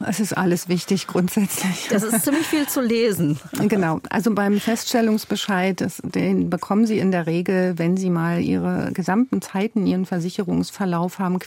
Es 0.08 0.20
ist 0.20 0.34
alles 0.34 0.70
wichtig 0.70 1.08
grundsätzlich. 1.08 1.88
Das 1.90 2.04
ist 2.04 2.24
ziemlich 2.24 2.46
viel 2.46 2.68
zu 2.68 2.82
lesen. 2.82 3.40
Genau. 3.68 4.00
Also 4.10 4.34
beim 4.34 4.60
Feststellungsbescheid, 4.60 5.82
das, 5.82 6.02
den 6.04 6.50
bekommen 6.50 6.86
Sie 6.86 7.00
in 7.00 7.12
der 7.12 7.26
Regel, 7.26 7.78
wenn 7.78 7.98
Sie 7.98 8.10
mal 8.10 8.42
Ihre 8.42 8.92
gesamten 8.94 9.42
Zeiten, 9.42 9.88
Ihren 9.88 10.06
Versicherungsverlauf 10.06 11.20
haben 11.20 11.40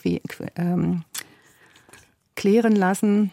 ähm, 0.57 1.05
klären 2.35 2.75
lassen. 2.75 3.31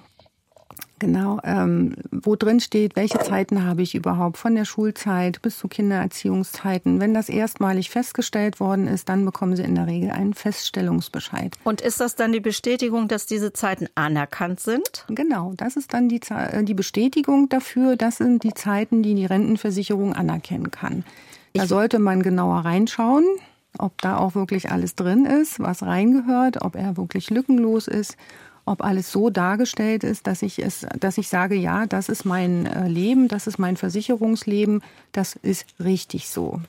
Genau, 1.00 1.40
ähm, 1.44 1.96
wo 2.12 2.38
drin 2.38 2.62
steht, 2.62 2.96
welche 2.96 3.20
Zeiten 3.20 3.66
habe 3.66 3.82
ich 3.82 3.96
überhaupt 3.96 4.38
von 4.38 4.56
der 4.56 4.64
Schulzeit 4.64 5.42
bis 5.42 5.58
zu 5.58 5.68
Kindererziehungszeiten. 5.68 7.02
Wenn 7.02 7.14
das 7.14 7.28
erstmalig 7.28 7.90
festgestellt 7.90 8.62
worden 8.62 8.88
ist, 8.88 9.10
dann 9.10 9.26
bekommen 9.26 9.58
Sie 9.58 9.64
in 9.64 9.76
der 9.76 9.88
Regel 9.88 10.12
einen 10.12 10.34
Feststellungsbescheid. 10.34 11.58
Und 11.66 11.82
ist 11.82 12.00
das 12.00 12.16
dann 12.16 12.32
die 12.32 12.40
Bestätigung, 12.40 13.10
dass 13.10 13.26
diese 13.26 13.52
Zeiten 13.52 13.88
anerkannt 13.96 14.62
sind? 14.62 15.06
Genau, 15.10 15.54
das 15.58 15.76
ist 15.76 15.94
dann 15.94 16.08
die, 16.08 16.22
äh, 16.30 16.64
die 16.64 16.74
Bestätigung 16.74 17.50
dafür, 17.50 17.98
das 17.98 18.18
sind 18.18 18.44
die 18.44 18.54
Zeiten, 18.54 19.04
die 19.04 19.16
die 19.16 19.26
Rentenversicherung 19.26 20.14
anerkennen 20.14 20.72
kann. 20.72 21.04
Da 21.54 21.64
ich 21.64 21.70
sollte 21.70 22.00
man 22.00 22.24
genauer 22.24 22.60
reinschauen, 22.60 23.26
ob 23.78 24.02
da 24.02 24.18
auch 24.18 24.36
wirklich 24.36 24.72
alles 24.72 24.96
drin 24.96 25.26
ist, 25.26 25.60
was 25.60 25.84
reingehört, 25.84 26.62
ob 26.62 26.76
er 26.76 26.96
wirklich 26.96 27.30
lückenlos 27.30 27.90
ist 27.90 28.16
ob 28.66 28.84
alles 28.84 29.12
so 29.12 29.30
dargestellt 29.30 30.04
ist, 30.04 30.28
dass 30.28 30.42
ich 30.42 30.60
es, 30.60 30.86
dass 31.00 31.18
ich 31.18 31.30
sage, 31.30 31.56
ja, 31.56 31.86
das 31.86 32.10
ist 32.10 32.26
mein 32.26 32.66
äh, 32.66 32.88
Leben, 32.88 33.28
das 33.28 33.48
ist 33.48 33.60
mein 33.60 33.78
Versicherungsleben, 33.78 34.82
das 35.12 35.36
ist 35.36 35.66
richtig 35.80 36.28
so. 36.30 36.62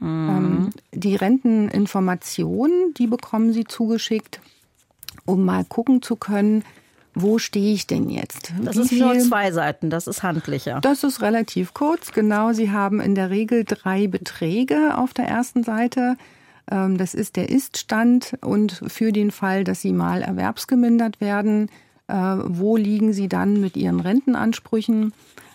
Mhm. 0.00 0.28
Ähm, 0.28 0.70
die 0.92 1.14
Renteninformationen, 1.14 2.94
die 2.94 3.06
bekommen 3.06 3.52
Sie 3.52 3.64
zugeschickt, 3.64 4.40
um 5.26 5.44
mal 5.44 5.64
gucken 5.64 6.02
zu 6.02 6.16
können, 6.16 6.64
wo 7.14 7.38
stehe 7.38 7.74
ich 7.74 7.86
denn 7.86 8.08
jetzt? 8.08 8.52
Das 8.62 8.76
Wie 8.76 8.80
ist 8.80 8.92
nur 8.92 9.18
zwei 9.18 9.52
Seiten, 9.52 9.90
das 9.90 10.06
ist 10.06 10.22
handlicher. 10.22 10.80
Das 10.80 11.04
ist 11.04 11.20
relativ 11.20 11.74
kurz, 11.74 12.12
genau. 12.12 12.54
Sie 12.54 12.70
haben 12.70 13.00
in 13.00 13.14
der 13.14 13.28
Regel 13.28 13.64
drei 13.64 14.06
Beträge 14.06 14.96
auf 14.96 15.12
der 15.12 15.26
ersten 15.26 15.62
Seite. 15.62 16.16
Ähm, 16.70 16.98
das 16.98 17.14
ist 17.14 17.36
der 17.36 17.48
Ist-Stand 17.48 18.36
und 18.40 18.82
für 18.86 19.12
den 19.12 19.30
Fall, 19.30 19.64
dass 19.64 19.80
Sie 19.80 19.92
mal 19.92 20.22
erwerbsgemindert 20.22 21.20
werden, 21.20 21.68
äh, 22.08 22.14
wo 22.14 22.76
liegen 22.76 23.12
Sie 23.12 23.28
dann 23.28 23.60
mit 23.60 23.76
Ihren 23.76 24.00
Rentenansprüchen? 24.00 25.12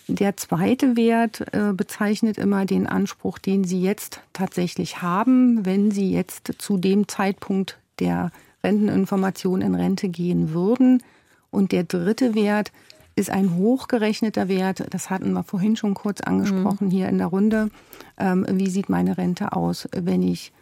Der 0.08 0.38
zweite 0.38 0.96
Wert 0.96 1.54
äh, 1.54 1.74
bezeichnet 1.74 2.38
immer 2.38 2.66
den 2.66 2.88
Anspruch, 2.88 3.40
den 3.40 3.66
Sie 3.66 3.82
jetzt 3.82 4.22
tatsächlich 4.32 5.02
haben, 5.02 5.66
wenn 5.66 5.92
Sie 5.92 6.12
jetzt 6.12 6.54
zu 6.60 6.78
dem 6.78 7.08
Zeitpunkt 7.10 7.78
der 8.00 8.32
Renteninformation 8.64 9.62
in 9.62 9.76
Rente 9.76 10.08
gehen 10.08 10.54
würden. 10.54 11.04
Und 11.52 11.74
der 11.74 11.84
dritte 11.84 12.36
Wert 12.36 12.72
ist 13.18 13.30
ein 13.30 13.56
hochgerechneter 13.56 14.48
Wert. 14.48 14.86
Das 14.92 15.10
hatten 15.10 15.34
wir 15.34 15.44
vorhin 15.44 15.76
schon 15.76 15.94
kurz 15.94 16.22
angesprochen 16.22 16.88
mhm. 16.88 16.92
hier 16.92 17.10
in 17.10 17.18
der 17.18 17.28
Runde. 17.28 17.70
Ähm, 18.18 18.46
wie 18.50 18.70
sieht 18.70 18.90
meine 18.90 19.18
Rente 19.18 19.54
aus, 19.54 19.90
wenn 19.92 20.24
ich 20.24 20.54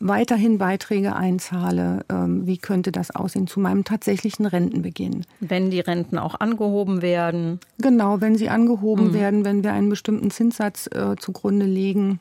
weiterhin 0.00 0.56
Beiträge 0.56 1.14
einzahle, 1.14 2.04
ähm, 2.08 2.46
wie 2.46 2.56
könnte 2.56 2.90
das 2.90 3.14
aussehen 3.14 3.46
zu 3.46 3.60
meinem 3.60 3.84
tatsächlichen 3.84 4.46
Rentenbeginn? 4.46 5.26
Wenn 5.40 5.70
die 5.70 5.80
Renten 5.80 6.18
auch 6.18 6.40
angehoben 6.40 7.02
werden? 7.02 7.60
Genau, 7.78 8.20
wenn 8.22 8.36
sie 8.36 8.48
angehoben 8.48 9.08
mhm. 9.08 9.14
werden, 9.14 9.44
wenn 9.44 9.62
wir 9.62 9.72
einen 9.74 9.90
bestimmten 9.90 10.30
Zinssatz 10.30 10.88
äh, 10.88 11.16
zugrunde 11.18 11.66
legen 11.66 12.18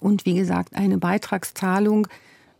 und 0.00 0.26
wie 0.26 0.34
gesagt 0.34 0.76
eine 0.76 0.98
Beitragszahlung 0.98 2.06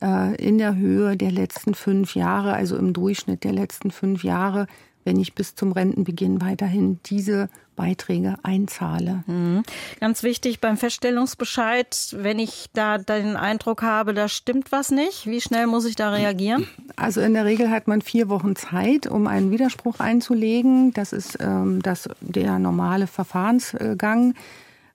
äh, 0.00 0.34
in 0.36 0.56
der 0.56 0.76
Höhe 0.76 1.16
der 1.18 1.30
letzten 1.30 1.74
fünf 1.74 2.14
Jahre, 2.14 2.54
also 2.54 2.76
im 2.76 2.94
Durchschnitt 2.94 3.44
der 3.44 3.52
letzten 3.52 3.90
fünf 3.90 4.24
Jahre, 4.24 4.66
wenn 5.04 5.20
ich 5.20 5.34
bis 5.34 5.54
zum 5.54 5.72
Rentenbeginn 5.72 6.40
weiterhin 6.40 7.00
diese 7.04 7.50
Beiträge 7.78 8.34
einzahle. 8.42 9.22
Mhm. 9.26 9.62
Ganz 10.00 10.22
wichtig 10.24 10.60
beim 10.60 10.76
Feststellungsbescheid, 10.76 12.14
wenn 12.18 12.38
ich 12.38 12.66
da 12.74 12.98
den 12.98 13.36
Eindruck 13.36 13.82
habe, 13.82 14.12
da 14.12 14.28
stimmt 14.28 14.72
was 14.72 14.90
nicht, 14.90 15.26
wie 15.26 15.40
schnell 15.40 15.66
muss 15.68 15.86
ich 15.86 15.94
da 15.94 16.10
reagieren? 16.10 16.66
Also 16.96 17.20
in 17.20 17.32
der 17.32 17.44
Regel 17.44 17.70
hat 17.70 17.86
man 17.86 18.02
vier 18.02 18.28
Wochen 18.28 18.56
Zeit, 18.56 19.06
um 19.06 19.28
einen 19.28 19.52
Widerspruch 19.52 20.00
einzulegen. 20.00 20.92
Das 20.92 21.12
ist 21.12 21.38
ähm, 21.40 21.80
das, 21.80 22.08
der 22.20 22.58
normale 22.58 23.06
Verfahrensgang. 23.06 24.34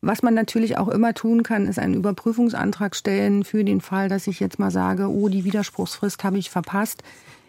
Was 0.01 0.21
man 0.21 0.33
natürlich 0.33 0.77
auch 0.77 0.89
immer 0.89 1.13
tun 1.13 1.43
kann, 1.43 1.65
ist 1.65 1.79
einen 1.79 1.93
Überprüfungsantrag 1.93 2.93
stellen 2.93 3.45
für 3.45 3.63
den 3.63 3.79
Fall, 3.79 4.09
dass 4.09 4.27
ich 4.27 4.41
jetzt 4.41 4.59
mal 4.59 4.71
sage, 4.71 5.07
oh, 5.07 5.29
die 5.29 5.45
Widerspruchsfrist 5.45 6.25
habe 6.25 6.37
ich 6.37 6.49
verpasst. 6.49 7.01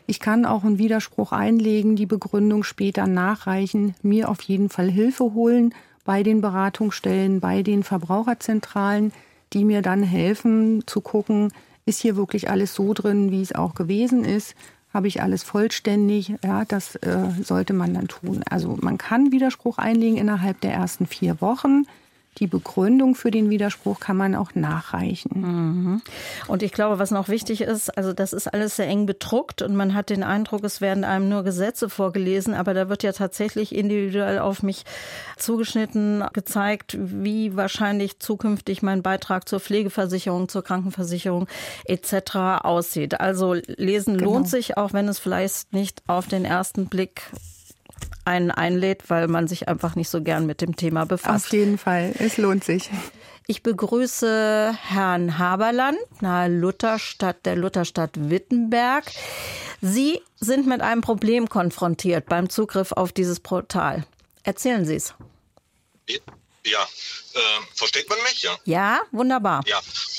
Ich 0.06 0.20
kann 0.20 0.44
auch 0.44 0.64
einen 0.64 0.78
Widerspruch 0.78 1.32
einlegen, 1.32 1.96
die 1.96 2.06
Begründung 2.06 2.62
später 2.62 3.06
nachreichen, 3.06 3.94
mir 4.02 4.28
auf 4.28 4.42
jeden 4.42 4.68
Fall 4.68 4.90
Hilfe 4.90 5.32
holen 5.32 5.74
bei 6.04 6.22
den 6.22 6.42
Beratungsstellen, 6.42 7.40
bei 7.40 7.62
den 7.62 7.82
Verbraucherzentralen, 7.82 9.12
die 9.54 9.64
mir 9.64 9.80
dann 9.80 10.02
helfen 10.02 10.82
zu 10.86 11.00
gucken, 11.00 11.52
ist 11.86 12.00
hier 12.00 12.16
wirklich 12.16 12.50
alles 12.50 12.74
so 12.74 12.92
drin, 12.92 13.30
wie 13.30 13.42
es 13.42 13.54
auch 13.54 13.74
gewesen 13.74 14.24
ist? 14.24 14.54
Habe 14.92 15.08
ich 15.08 15.22
alles 15.22 15.42
vollständig? 15.42 16.34
Ja, 16.44 16.64
das 16.64 16.94
äh, 16.96 17.30
sollte 17.42 17.72
man 17.72 17.94
dann 17.94 18.08
tun. 18.08 18.42
Also 18.48 18.78
man 18.80 18.96
kann 18.96 19.32
Widerspruch 19.32 19.78
einlegen 19.78 20.16
innerhalb 20.16 20.60
der 20.60 20.72
ersten 20.72 21.06
vier 21.06 21.40
Wochen 21.40 21.84
die 22.38 22.46
Begründung 22.46 23.14
für 23.14 23.30
den 23.30 23.50
Widerspruch 23.50 24.00
kann 24.00 24.16
man 24.16 24.34
auch 24.34 24.54
nachreichen. 24.54 25.40
Mhm. 25.40 26.02
Und 26.48 26.62
ich 26.62 26.72
glaube, 26.72 26.98
was 26.98 27.10
noch 27.10 27.28
wichtig 27.28 27.60
ist, 27.60 27.96
also 27.96 28.12
das 28.12 28.32
ist 28.32 28.48
alles 28.48 28.76
sehr 28.76 28.88
eng 28.88 29.06
bedruckt 29.06 29.62
und 29.62 29.76
man 29.76 29.94
hat 29.94 30.10
den 30.10 30.22
Eindruck, 30.22 30.64
es 30.64 30.80
werden 30.80 31.04
einem 31.04 31.28
nur 31.28 31.44
Gesetze 31.44 31.88
vorgelesen, 31.88 32.54
aber 32.54 32.74
da 32.74 32.88
wird 32.88 33.02
ja 33.02 33.12
tatsächlich 33.12 33.74
individuell 33.74 34.38
auf 34.38 34.62
mich 34.62 34.84
zugeschnitten 35.36 36.24
gezeigt, 36.32 36.96
wie 36.98 37.56
wahrscheinlich 37.56 38.18
zukünftig 38.18 38.82
mein 38.82 39.02
Beitrag 39.02 39.48
zur 39.48 39.60
Pflegeversicherung, 39.60 40.48
zur 40.48 40.62
Krankenversicherung 40.62 41.46
etc. 41.84 42.36
aussieht. 42.62 43.20
Also 43.20 43.54
lesen 43.54 44.18
genau. 44.18 44.32
lohnt 44.32 44.48
sich, 44.48 44.76
auch 44.76 44.92
wenn 44.92 45.08
es 45.08 45.18
vielleicht 45.18 45.72
nicht 45.72 46.02
auf 46.06 46.26
den 46.26 46.44
ersten 46.44 46.86
Blick 46.86 47.22
einen 48.24 48.50
einlädt, 48.50 49.10
weil 49.10 49.28
man 49.28 49.48
sich 49.48 49.68
einfach 49.68 49.94
nicht 49.96 50.08
so 50.08 50.22
gern 50.22 50.46
mit 50.46 50.60
dem 50.60 50.76
Thema 50.76 51.06
befasst. 51.06 51.46
Auf 51.46 51.52
jeden 51.52 51.78
Fall, 51.78 52.14
es 52.18 52.36
lohnt 52.36 52.64
sich. 52.64 52.90
Ich 53.46 53.62
begrüße 53.62 54.74
Herrn 54.88 55.38
Haberland, 55.38 55.98
nahe 56.20 56.48
Lutherstadt 56.48 57.44
der 57.44 57.56
Lutherstadt 57.56 58.12
Wittenberg. 58.30 59.04
Sie 59.82 60.22
sind 60.40 60.66
mit 60.66 60.80
einem 60.80 61.02
Problem 61.02 61.48
konfrontiert 61.48 62.26
beim 62.26 62.48
Zugriff 62.48 62.92
auf 62.92 63.12
dieses 63.12 63.40
Portal. 63.40 64.06
Erzählen 64.44 64.86
Sie 64.86 64.94
es. 64.94 65.14
Ja, 66.64 66.80
äh, 67.34 67.38
versteht 67.74 68.08
man 68.08 68.18
mich? 68.22 68.42
Ja. 68.42 68.56
Ja, 68.64 69.00
wunderbar. 69.12 69.60
Ja, 69.66 69.78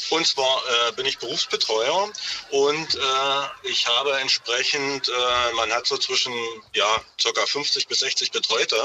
und 0.10 0.28
zwar 0.28 0.62
äh, 0.88 0.92
bin 0.94 1.06
ich 1.06 1.18
Berufsbetreuer 1.18 2.12
und 2.52 2.96
äh, 2.96 3.70
ich 3.70 3.88
habe 3.88 4.18
entsprechend, 4.20 5.08
äh, 5.08 5.54
man 5.56 5.72
hat 5.72 5.88
so 5.88 5.98
zwischen 5.98 6.34
ja 6.74 7.02
ca. 7.22 7.46
50 7.46 7.88
bis 7.88 8.00
60 8.00 8.32
Betreute 8.32 8.76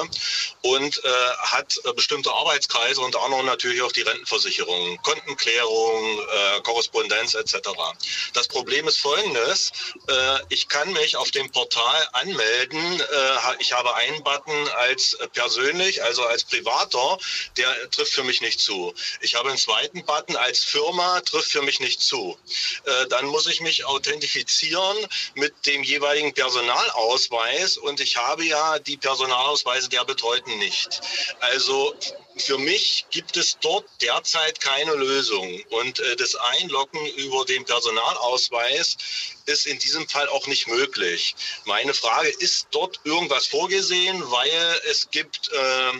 und 0.63 1.05
äh, 1.05 1.09
hat 1.39 1.79
äh, 1.85 1.93
bestimmte 1.93 2.33
Arbeitskreise, 2.33 3.01
unter 3.01 3.23
anderem 3.23 3.47
natürlich 3.47 3.83
auch 3.83 3.93
die 3.93 4.03
Rentenversicherung, 4.03 4.97
Kontenklärung, 5.03 6.21
äh, 6.21 6.61
Korrespondenz 6.63 7.35
etc. 7.35 7.59
Das 8.35 8.49
Problem 8.49 8.89
ist 8.89 8.99
folgendes, 8.99 9.73
ich 10.49 10.69
kann 10.69 10.93
mich 10.93 11.17
auf 11.17 11.31
dem 11.31 11.51
Portal 11.51 12.09
anmelden, 12.13 13.03
ich 13.59 13.73
habe 13.73 13.95
einen 13.95 14.23
Button 14.23 14.69
als 14.77 15.17
persönlich, 15.33 16.03
also 16.03 16.25
als 16.25 16.45
Privater, 16.45 17.19
der 17.57 17.91
trifft 17.91 18.13
für 18.13 18.25
mich 18.25 18.41
nicht 18.41 18.61
zu. 18.61 18.95
Ich 19.21 19.35
habe 19.35 19.49
einen 19.49 19.59
zweiten 19.59 20.05
Button 20.05 20.37
als 20.37 20.65
Firma, 20.65 21.10
trifft 21.21 21.51
für 21.51 21.63
mich 21.63 21.81
nicht 21.81 22.01
zu. 22.01 22.39
Äh, 22.85 23.07
dann 23.09 23.27
muss 23.27 23.47
ich 23.47 23.61
mich 23.61 23.85
authentifizieren 23.85 24.97
mit 25.35 25.67
dem 25.67 25.83
jeweiligen 25.83 26.33
Personalausweis 26.33 27.77
und 27.77 28.01
ich 28.01 28.17
habe 28.17 28.45
ja 28.45 28.79
die 28.79 28.97
Personalausweise 28.97 29.89
der 29.89 30.05
Betreuten 30.05 30.57
nicht. 30.59 31.01
Also 31.41 31.95
für 32.37 32.59
mich 32.59 33.07
gibt 33.11 33.37
es 33.37 33.59
dort 33.61 33.85
derzeit 34.01 34.61
keine 34.61 34.95
Lösung. 34.95 35.61
Und 35.71 36.01
äh, 36.01 36.17
das 36.17 36.35
Einloggen 36.35 37.05
über 37.17 37.45
den 37.45 37.65
Personalausweis 37.65 38.97
ist 39.47 39.67
in 39.67 39.79
diesem 39.79 40.09
Fall 40.09 40.29
auch 40.29 40.47
nicht 40.47 40.69
möglich. 40.69 41.35
Meine 41.65 41.95
Frage, 41.95 42.29
ist 42.29 42.69
dort 42.71 43.01
irgendwas 43.05 43.47
vorgesehen, 43.47 44.23
weil 44.31 44.81
es 44.89 45.11
gibt 45.11 45.51
äh, 45.53 45.93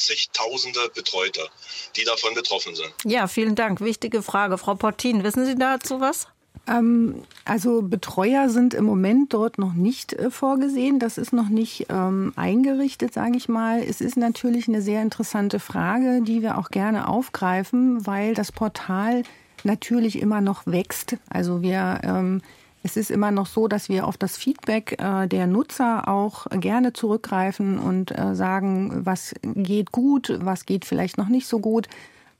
zigtausende 0.00 0.80
Betreute, 0.94 1.48
die 1.96 2.04
davon 2.04 2.34
betroffen 2.34 2.74
sind. 2.74 2.92
Ja, 3.04 3.28
vielen 3.28 3.54
Dank. 3.54 3.80
Wichtige 3.80 4.22
Frage. 4.22 4.58
Frau 4.58 4.74
Portin, 4.74 5.22
wissen 5.22 5.46
Sie 5.46 5.54
dazu 5.54 6.00
was? 6.00 6.26
Ähm, 6.66 7.22
also 7.44 7.82
Betreuer 7.82 8.48
sind 8.48 8.74
im 8.74 8.84
Moment 8.84 9.32
dort 9.32 9.58
noch 9.58 9.72
nicht 9.72 10.12
äh, 10.12 10.30
vorgesehen. 10.30 10.98
Das 10.98 11.18
ist 11.18 11.32
noch 11.32 11.48
nicht 11.48 11.86
ähm, 11.90 12.32
eingerichtet, 12.36 13.14
sage 13.14 13.36
ich 13.36 13.48
mal. 13.48 13.82
Es 13.82 14.00
ist 14.00 14.16
natürlich 14.16 14.68
eine 14.68 14.82
sehr 14.82 15.02
interessante 15.02 15.60
Frage, 15.60 16.22
die 16.22 16.42
wir 16.42 16.58
auch 16.58 16.70
gerne 16.70 17.08
aufgreifen, 17.08 18.06
weil 18.06 18.34
das 18.34 18.52
Portal 18.52 19.22
natürlich 19.64 20.20
immer 20.20 20.40
noch 20.40 20.66
wächst. 20.66 21.16
Also 21.28 21.62
wir 21.62 22.00
ähm, 22.02 22.42
es 22.82 22.96
ist 22.96 23.10
immer 23.10 23.30
noch 23.30 23.46
so, 23.46 23.68
dass 23.68 23.88
wir 23.88 24.06
auf 24.06 24.16
das 24.16 24.36
Feedback 24.36 24.96
äh, 25.00 25.26
der 25.26 25.46
Nutzer 25.46 26.08
auch 26.08 26.46
gerne 26.50 26.92
zurückgreifen 26.92 27.78
und 27.78 28.16
äh, 28.16 28.34
sagen, 28.34 29.04
was 29.04 29.34
geht 29.42 29.92
gut, 29.92 30.38
was 30.40 30.64
geht 30.66 30.84
vielleicht 30.84 31.18
noch 31.18 31.28
nicht 31.28 31.46
so 31.46 31.58
gut. 31.58 31.88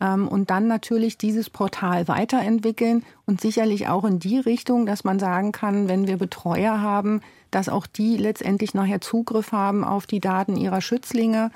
Ähm, 0.00 0.26
und 0.26 0.50
dann 0.50 0.66
natürlich 0.66 1.18
dieses 1.18 1.50
Portal 1.50 2.08
weiterentwickeln 2.08 3.04
und 3.26 3.40
sicherlich 3.40 3.88
auch 3.88 4.04
in 4.04 4.18
die 4.18 4.38
Richtung, 4.38 4.86
dass 4.86 5.04
man 5.04 5.18
sagen 5.18 5.52
kann, 5.52 5.88
wenn 5.88 6.06
wir 6.06 6.16
Betreuer 6.16 6.80
haben, 6.80 7.20
dass 7.50 7.68
auch 7.68 7.86
die 7.86 8.16
letztendlich 8.16 8.72
nachher 8.72 9.00
Zugriff 9.00 9.52
haben 9.52 9.84
auf 9.84 10.06
die 10.06 10.20
Daten 10.20 10.56
ihrer 10.56 10.80
Schützlinge 10.80 11.50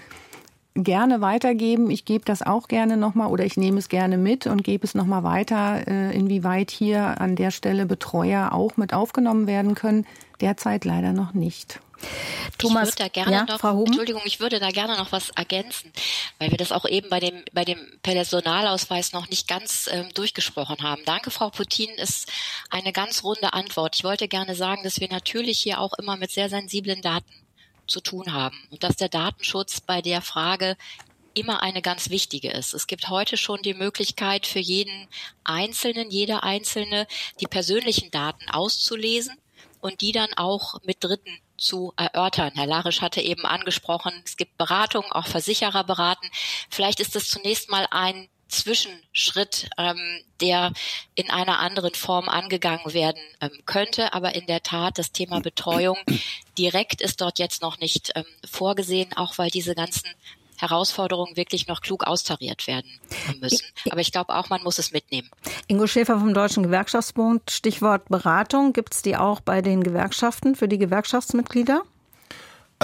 gerne 0.74 1.20
weitergeben. 1.20 1.90
Ich 1.90 2.04
gebe 2.04 2.24
das 2.24 2.42
auch 2.42 2.68
gerne 2.68 2.96
nochmal 2.96 3.28
oder 3.28 3.44
ich 3.44 3.56
nehme 3.56 3.78
es 3.78 3.88
gerne 3.88 4.18
mit 4.18 4.46
und 4.46 4.64
gebe 4.64 4.84
es 4.84 4.94
nochmal 4.94 5.22
weiter, 5.22 5.86
äh, 5.86 6.16
inwieweit 6.16 6.70
hier 6.70 7.20
an 7.20 7.36
der 7.36 7.50
Stelle 7.50 7.86
Betreuer 7.86 8.52
auch 8.52 8.76
mit 8.76 8.92
aufgenommen 8.92 9.46
werden 9.46 9.74
können. 9.74 10.06
Derzeit 10.40 10.84
leider 10.84 11.12
noch 11.12 11.32
nicht. 11.32 11.80
Thomas, 12.58 12.90
ich 12.90 12.98
würde 12.98 13.04
da 13.04 13.08
gerne 13.08 13.32
ja, 13.32 13.44
noch, 13.44 13.60
Frau 13.60 13.84
Entschuldigung, 13.84 14.22
ich 14.24 14.40
würde 14.40 14.58
da 14.58 14.70
gerne 14.70 14.96
noch 14.96 15.12
was 15.12 15.30
ergänzen, 15.30 15.92
weil 16.38 16.50
wir 16.50 16.58
das 16.58 16.72
auch 16.72 16.84
eben 16.84 17.08
bei 17.08 17.20
dem, 17.20 17.42
bei 17.52 17.64
dem 17.64 17.78
Personalausweis 18.02 19.12
noch 19.12 19.30
nicht 19.30 19.48
ganz 19.48 19.88
ähm, 19.90 20.08
durchgesprochen 20.14 20.82
haben. 20.82 21.02
Danke, 21.06 21.30
Frau 21.30 21.50
Putin, 21.50 21.90
ist 21.96 22.30
eine 22.68 22.92
ganz 22.92 23.24
runde 23.24 23.52
Antwort. 23.52 23.96
Ich 23.96 24.04
wollte 24.04 24.28
gerne 24.28 24.54
sagen, 24.54 24.82
dass 24.82 25.00
wir 25.00 25.08
natürlich 25.08 25.60
hier 25.60 25.80
auch 25.80 25.94
immer 25.94 26.16
mit 26.16 26.30
sehr 26.30 26.48
sensiblen 26.48 27.00
Daten 27.00 27.43
zu 27.86 28.00
tun 28.00 28.32
haben 28.32 28.56
und 28.70 28.82
dass 28.82 28.96
der 28.96 29.08
Datenschutz 29.08 29.80
bei 29.80 30.02
der 30.02 30.22
Frage 30.22 30.76
immer 31.34 31.62
eine 31.62 31.82
ganz 31.82 32.10
wichtige 32.10 32.50
ist. 32.50 32.74
Es 32.74 32.86
gibt 32.86 33.08
heute 33.08 33.36
schon 33.36 33.62
die 33.62 33.74
Möglichkeit 33.74 34.46
für 34.46 34.60
jeden 34.60 35.08
Einzelnen, 35.42 36.10
jeder 36.10 36.44
Einzelne, 36.44 37.06
die 37.40 37.46
persönlichen 37.46 38.10
Daten 38.10 38.48
auszulesen 38.50 39.36
und 39.80 40.00
die 40.00 40.12
dann 40.12 40.32
auch 40.34 40.80
mit 40.84 41.02
Dritten 41.02 41.38
zu 41.56 41.92
erörtern. 41.96 42.52
Herr 42.54 42.66
Larisch 42.66 43.00
hatte 43.00 43.20
eben 43.20 43.44
angesprochen, 43.46 44.12
es 44.24 44.36
gibt 44.36 44.56
Beratungen, 44.58 45.12
auch 45.12 45.26
Versicherer 45.26 45.84
beraten. 45.84 46.28
Vielleicht 46.70 47.00
ist 47.00 47.16
es 47.16 47.28
zunächst 47.28 47.70
mal 47.70 47.86
ein 47.90 48.28
Zwischenschritt, 48.58 49.68
ähm, 49.78 49.98
der 50.40 50.72
in 51.14 51.30
einer 51.30 51.58
anderen 51.60 51.94
Form 51.94 52.28
angegangen 52.28 52.92
werden 52.92 53.20
ähm, 53.40 53.50
könnte. 53.66 54.12
Aber 54.12 54.34
in 54.34 54.46
der 54.46 54.62
Tat, 54.62 54.98
das 54.98 55.12
Thema 55.12 55.40
Betreuung 55.40 55.98
direkt 56.58 57.00
ist 57.00 57.20
dort 57.20 57.38
jetzt 57.38 57.62
noch 57.62 57.78
nicht 57.78 58.12
ähm, 58.14 58.24
vorgesehen, 58.50 59.12
auch 59.16 59.38
weil 59.38 59.50
diese 59.50 59.74
ganzen 59.74 60.08
Herausforderungen 60.56 61.36
wirklich 61.36 61.66
noch 61.66 61.80
klug 61.80 62.04
austariert 62.04 62.66
werden 62.66 62.90
müssen. 63.40 63.66
Aber 63.90 64.00
ich 64.00 64.12
glaube 64.12 64.34
auch, 64.34 64.48
man 64.48 64.62
muss 64.62 64.78
es 64.78 64.92
mitnehmen. 64.92 65.28
Ingo 65.66 65.86
Schäfer 65.86 66.18
vom 66.18 66.32
Deutschen 66.32 66.62
Gewerkschaftsbund, 66.62 67.50
Stichwort 67.50 68.08
Beratung. 68.08 68.72
Gibt 68.72 68.94
es 68.94 69.02
die 69.02 69.16
auch 69.16 69.40
bei 69.40 69.62
den 69.62 69.82
Gewerkschaften 69.82 70.54
für 70.54 70.68
die 70.68 70.78
Gewerkschaftsmitglieder? 70.78 71.82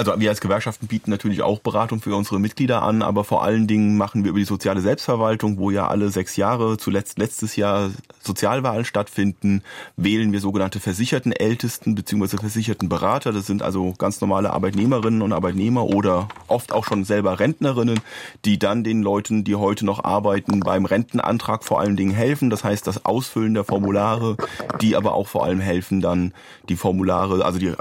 Also 0.01 0.19
wir 0.19 0.31
als 0.31 0.41
Gewerkschaften 0.41 0.87
bieten 0.87 1.11
natürlich 1.11 1.43
auch 1.43 1.59
Beratung 1.59 2.01
für 2.01 2.15
unsere 2.15 2.39
Mitglieder 2.39 2.81
an, 2.81 3.03
aber 3.03 3.23
vor 3.23 3.43
allen 3.43 3.67
Dingen 3.67 3.97
machen 3.97 4.23
wir 4.23 4.31
über 4.31 4.39
die 4.39 4.45
soziale 4.45 4.81
Selbstverwaltung, 4.81 5.59
wo 5.59 5.69
ja 5.69 5.89
alle 5.89 6.09
sechs 6.09 6.37
Jahre, 6.37 6.77
zuletzt 6.77 7.19
letztes 7.19 7.55
Jahr 7.55 7.91
Sozialwahlen 8.19 8.83
stattfinden, 8.83 9.61
wählen 9.97 10.31
wir 10.31 10.39
sogenannte 10.39 10.79
versicherten 10.79 11.31
Ältesten 11.31 11.93
bzw. 11.93 12.37
versicherten 12.37 12.89
Berater. 12.89 13.31
Das 13.31 13.45
sind 13.45 13.61
also 13.61 13.93
ganz 13.95 14.21
normale 14.21 14.51
Arbeitnehmerinnen 14.53 15.21
und 15.21 15.33
Arbeitnehmer 15.33 15.85
oder 15.85 16.29
oft 16.47 16.71
auch 16.71 16.85
schon 16.85 17.03
selber 17.03 17.39
Rentnerinnen, 17.39 17.99
die 18.43 18.57
dann 18.57 18.83
den 18.83 19.03
Leuten, 19.03 19.43
die 19.43 19.53
heute 19.53 19.85
noch 19.85 20.03
arbeiten, 20.03 20.61
beim 20.61 20.85
Rentenantrag 20.85 21.63
vor 21.63 21.79
allen 21.79 21.95
Dingen 21.95 22.15
helfen. 22.15 22.49
Das 22.49 22.63
heißt, 22.63 22.87
das 22.87 23.05
Ausfüllen 23.05 23.53
der 23.53 23.65
Formulare, 23.65 24.35
die 24.81 24.95
aber 24.95 25.13
auch 25.13 25.27
vor 25.27 25.45
allem 25.45 25.59
helfen, 25.59 26.01
dann 26.01 26.33
die 26.69 26.75
Formulare, 26.75 27.45
also 27.45 27.59
die 27.59 27.73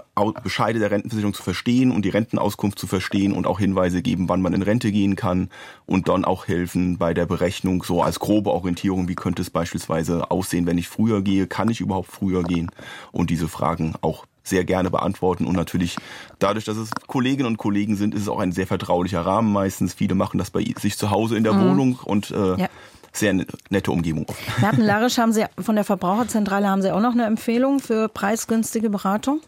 Bescheide 0.43 0.81
der 0.81 0.91
Rentenversicherung 0.91 1.33
zu 1.33 1.43
verstehen 1.43 1.91
und 1.91 2.05
die 2.05 2.10
Rentenauskunft 2.11 2.79
zu 2.79 2.87
verstehen 2.87 3.33
und 3.33 3.47
auch 3.47 3.59
Hinweise 3.59 4.03
geben, 4.03 4.29
wann 4.29 4.43
man 4.43 4.53
in 4.53 4.63
Rente 4.63 4.93
gehen 4.93 5.17
kann 5.17 5.51
und 5.87 6.09
dann 6.09 6.25
auch 6.25 6.49
helfen 6.49 6.99
bei 6.99 7.15
der 7.15 7.27
Berechnung 7.27 7.83
so 7.83 8.03
als 8.03 8.21
grobe 8.21 8.51
Orientierung, 8.51 9.09
wie 9.09 9.15
könnte 9.15 9.43
es 9.43 9.51
beispielsweise 9.51 10.31
aussehen, 10.31 10.67
wenn 10.67 10.79
ich 10.79 10.89
früher 10.89 11.23
gehe, 11.23 11.47
kann 11.47 11.71
ich 11.71 11.81
überhaupt 11.81 12.11
früher 12.11 12.43
gehen 12.43 12.71
und 13.13 13.31
diese 13.31 13.49
Fragen 13.49 13.95
auch 14.01 14.27
sehr 14.43 14.65
gerne 14.65 14.91
beantworten 14.91 15.47
und 15.47 15.55
natürlich 15.55 15.97
dadurch, 16.39 16.65
dass 16.65 16.77
es 16.77 16.91
Kolleginnen 17.07 17.47
und 17.47 17.59
Kollegen 17.59 17.97
sind, 17.97 18.15
ist 18.15 18.23
es 18.23 18.29
auch 18.29 18.41
ein 18.41 18.53
sehr 18.53 18.67
vertraulicher 18.67 19.21
Rahmen 19.21 19.53
meistens. 19.53 19.95
Viele 19.95 20.15
machen 20.15 20.39
das 20.39 20.51
bei 20.51 20.65
sich 20.79 20.97
zu 20.97 21.11
Hause 21.11 21.37
in 21.37 21.45
der 21.45 21.53
mhm. 21.53 21.69
Wohnung 21.69 21.99
und 22.03 22.31
äh, 22.31 22.57
ja 22.57 22.69
sehr 23.13 23.35
nette 23.71 23.91
Umgebung. 23.91 24.27
Merten 24.61 24.83
Larisch, 24.83 25.19
haben 25.19 25.33
Sie 25.33 25.45
von 25.59 25.75
der 25.75 25.85
Verbraucherzentrale 25.85 26.69
haben 26.69 26.83
Sie 26.83 26.93
auch 26.93 27.01
noch 27.01 27.13
eine 27.13 27.25
Empfehlung 27.25 27.81
für 27.81 28.09
preisgünstige 28.09 28.91
Beratung? 28.91 29.41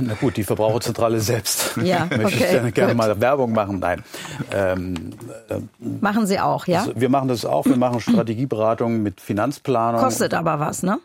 Na 0.00 0.14
gut, 0.14 0.36
die 0.36 0.44
Verbraucherzentrale 0.44 1.20
selbst. 1.20 1.76
Ja, 1.82 2.04
okay, 2.06 2.18
Möchte 2.18 2.44
ich 2.44 2.50
gerne, 2.50 2.72
gerne 2.72 2.94
mal 2.94 3.20
Werbung 3.20 3.52
machen? 3.52 3.78
Nein. 3.78 4.02
Ähm, 4.52 5.12
äh, 5.48 5.60
machen 5.78 6.26
Sie 6.26 6.40
auch, 6.40 6.66
ja? 6.66 6.80
Also 6.80 6.92
wir 6.96 7.08
machen 7.08 7.28
das 7.28 7.44
auch. 7.44 7.64
Wir 7.66 7.76
machen 7.76 8.00
Strategieberatung 8.00 9.02
mit 9.02 9.20
Finanzplanung. 9.20 10.00
Kostet 10.00 10.34
aber 10.34 10.58
was, 10.58 10.82
ne? 10.82 10.98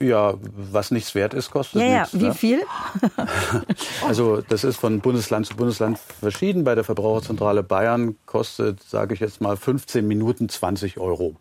Ja, 0.00 0.34
was 0.56 0.90
nichts 0.90 1.14
wert 1.14 1.32
ist, 1.32 1.52
kostet 1.52 1.80
ja, 1.80 2.00
nichts. 2.00 2.12
Ja, 2.12 2.20
wie 2.20 2.24
ne? 2.24 2.34
viel? 2.34 2.62
also 4.08 4.40
das 4.40 4.64
ist 4.64 4.76
von 4.76 4.98
Bundesland 4.98 5.46
zu 5.46 5.54
Bundesland 5.54 5.96
verschieden. 5.96 6.64
Bei 6.64 6.74
der 6.74 6.82
Verbraucherzentrale 6.82 7.62
Bayern 7.62 8.16
kostet, 8.26 8.82
sage 8.82 9.14
ich 9.14 9.20
jetzt 9.20 9.40
mal, 9.40 9.56
15 9.56 10.06
Minuten 10.06 10.48
20 10.48 10.98
Euro. 10.98 11.36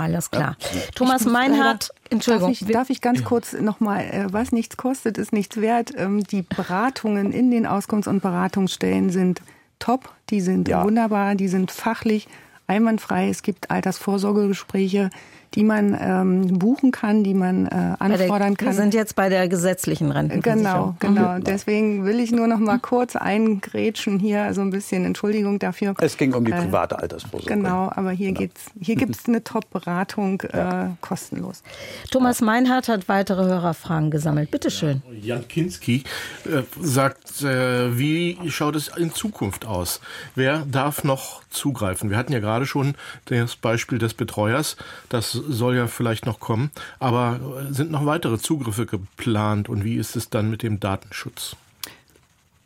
Alles 0.00 0.30
klar. 0.30 0.56
Ja. 0.60 0.80
Thomas 0.94 1.24
Meinhardt, 1.24 1.90
Entschuldigung. 2.10 2.52
Darf 2.52 2.60
ich, 2.60 2.72
darf 2.72 2.90
ich 2.90 3.00
ganz 3.00 3.24
kurz 3.24 3.52
nochmal, 3.54 4.04
äh, 4.04 4.26
was 4.30 4.52
nichts 4.52 4.76
kostet, 4.76 5.18
ist 5.18 5.32
nichts 5.32 5.60
wert. 5.60 5.92
Ähm, 5.96 6.22
die 6.24 6.42
Beratungen 6.42 7.32
in 7.32 7.50
den 7.50 7.66
Auskunfts- 7.66 8.08
und 8.08 8.20
Beratungsstellen 8.22 9.10
sind 9.10 9.42
top, 9.78 10.12
die 10.30 10.40
sind 10.40 10.68
ja. 10.68 10.84
wunderbar, 10.84 11.34
die 11.34 11.48
sind 11.48 11.70
fachlich 11.70 12.28
einwandfrei. 12.66 13.28
Es 13.28 13.42
gibt 13.42 13.70
Altersvorsorgegespräche 13.70 15.10
die 15.56 15.64
man 15.64 15.96
ähm, 15.98 16.58
buchen 16.58 16.92
kann, 16.92 17.24
die 17.24 17.34
man 17.34 17.66
äh, 17.66 17.94
anfordern 17.98 18.54
der, 18.54 18.56
kann. 18.56 18.66
Wir 18.68 18.72
sind 18.74 18.94
jetzt 18.94 19.16
bei 19.16 19.30
der 19.30 19.48
gesetzlichen 19.48 20.12
Rentenversicherung. 20.12 20.96
Genau, 21.00 21.14
genau. 21.20 21.38
Mhm. 21.38 21.44
Deswegen 21.44 22.04
will 22.04 22.20
ich 22.20 22.30
nur 22.30 22.46
noch 22.46 22.58
mal 22.58 22.78
kurz 22.78 23.16
eingrätschen 23.16 24.18
hier, 24.18 24.52
so 24.52 24.60
ein 24.60 24.70
bisschen 24.70 25.04
Entschuldigung 25.06 25.58
dafür. 25.58 25.94
Es 25.98 26.18
ging 26.18 26.34
um 26.34 26.44
die 26.44 26.52
äh, 26.52 26.60
private 26.60 26.98
Altersvorsorge. 26.98 27.54
Genau, 27.54 27.90
aber 27.94 28.10
hier 28.10 28.28
genau. 28.28 28.40
geht's, 28.40 28.66
hier 28.78 28.96
gibt's 28.96 29.26
eine 29.26 29.42
Top-Beratung 29.42 30.42
äh, 30.42 30.90
kostenlos. 31.00 31.62
Thomas 32.10 32.42
Meinhardt 32.42 32.88
hat 32.88 33.08
weitere 33.08 33.44
Hörerfragen 33.44 34.10
gesammelt. 34.10 34.50
Bitte 34.50 34.70
schön. 34.70 35.02
Jan 35.22 35.48
Kinski 35.48 36.04
äh, 36.44 36.62
sagt, 36.80 37.42
äh, 37.42 37.98
wie 37.98 38.38
schaut 38.48 38.76
es 38.76 38.88
in 38.88 39.12
Zukunft 39.12 39.64
aus? 39.64 40.00
Wer 40.34 40.66
darf 40.70 41.02
noch 41.02 41.42
zugreifen? 41.48 42.10
Wir 42.10 42.18
hatten 42.18 42.34
ja 42.34 42.40
gerade 42.40 42.66
schon 42.66 42.94
das 43.24 43.56
Beispiel 43.56 43.98
des 43.98 44.12
Betreuers, 44.12 44.76
das 45.08 45.40
soll 45.48 45.76
ja 45.76 45.86
vielleicht 45.86 46.26
noch 46.26 46.40
kommen. 46.40 46.70
Aber 46.98 47.40
sind 47.70 47.90
noch 47.90 48.06
weitere 48.06 48.38
Zugriffe 48.38 48.86
geplant 48.86 49.68
und 49.68 49.84
wie 49.84 49.96
ist 49.96 50.16
es 50.16 50.30
dann 50.30 50.50
mit 50.50 50.62
dem 50.62 50.80
Datenschutz? 50.80 51.56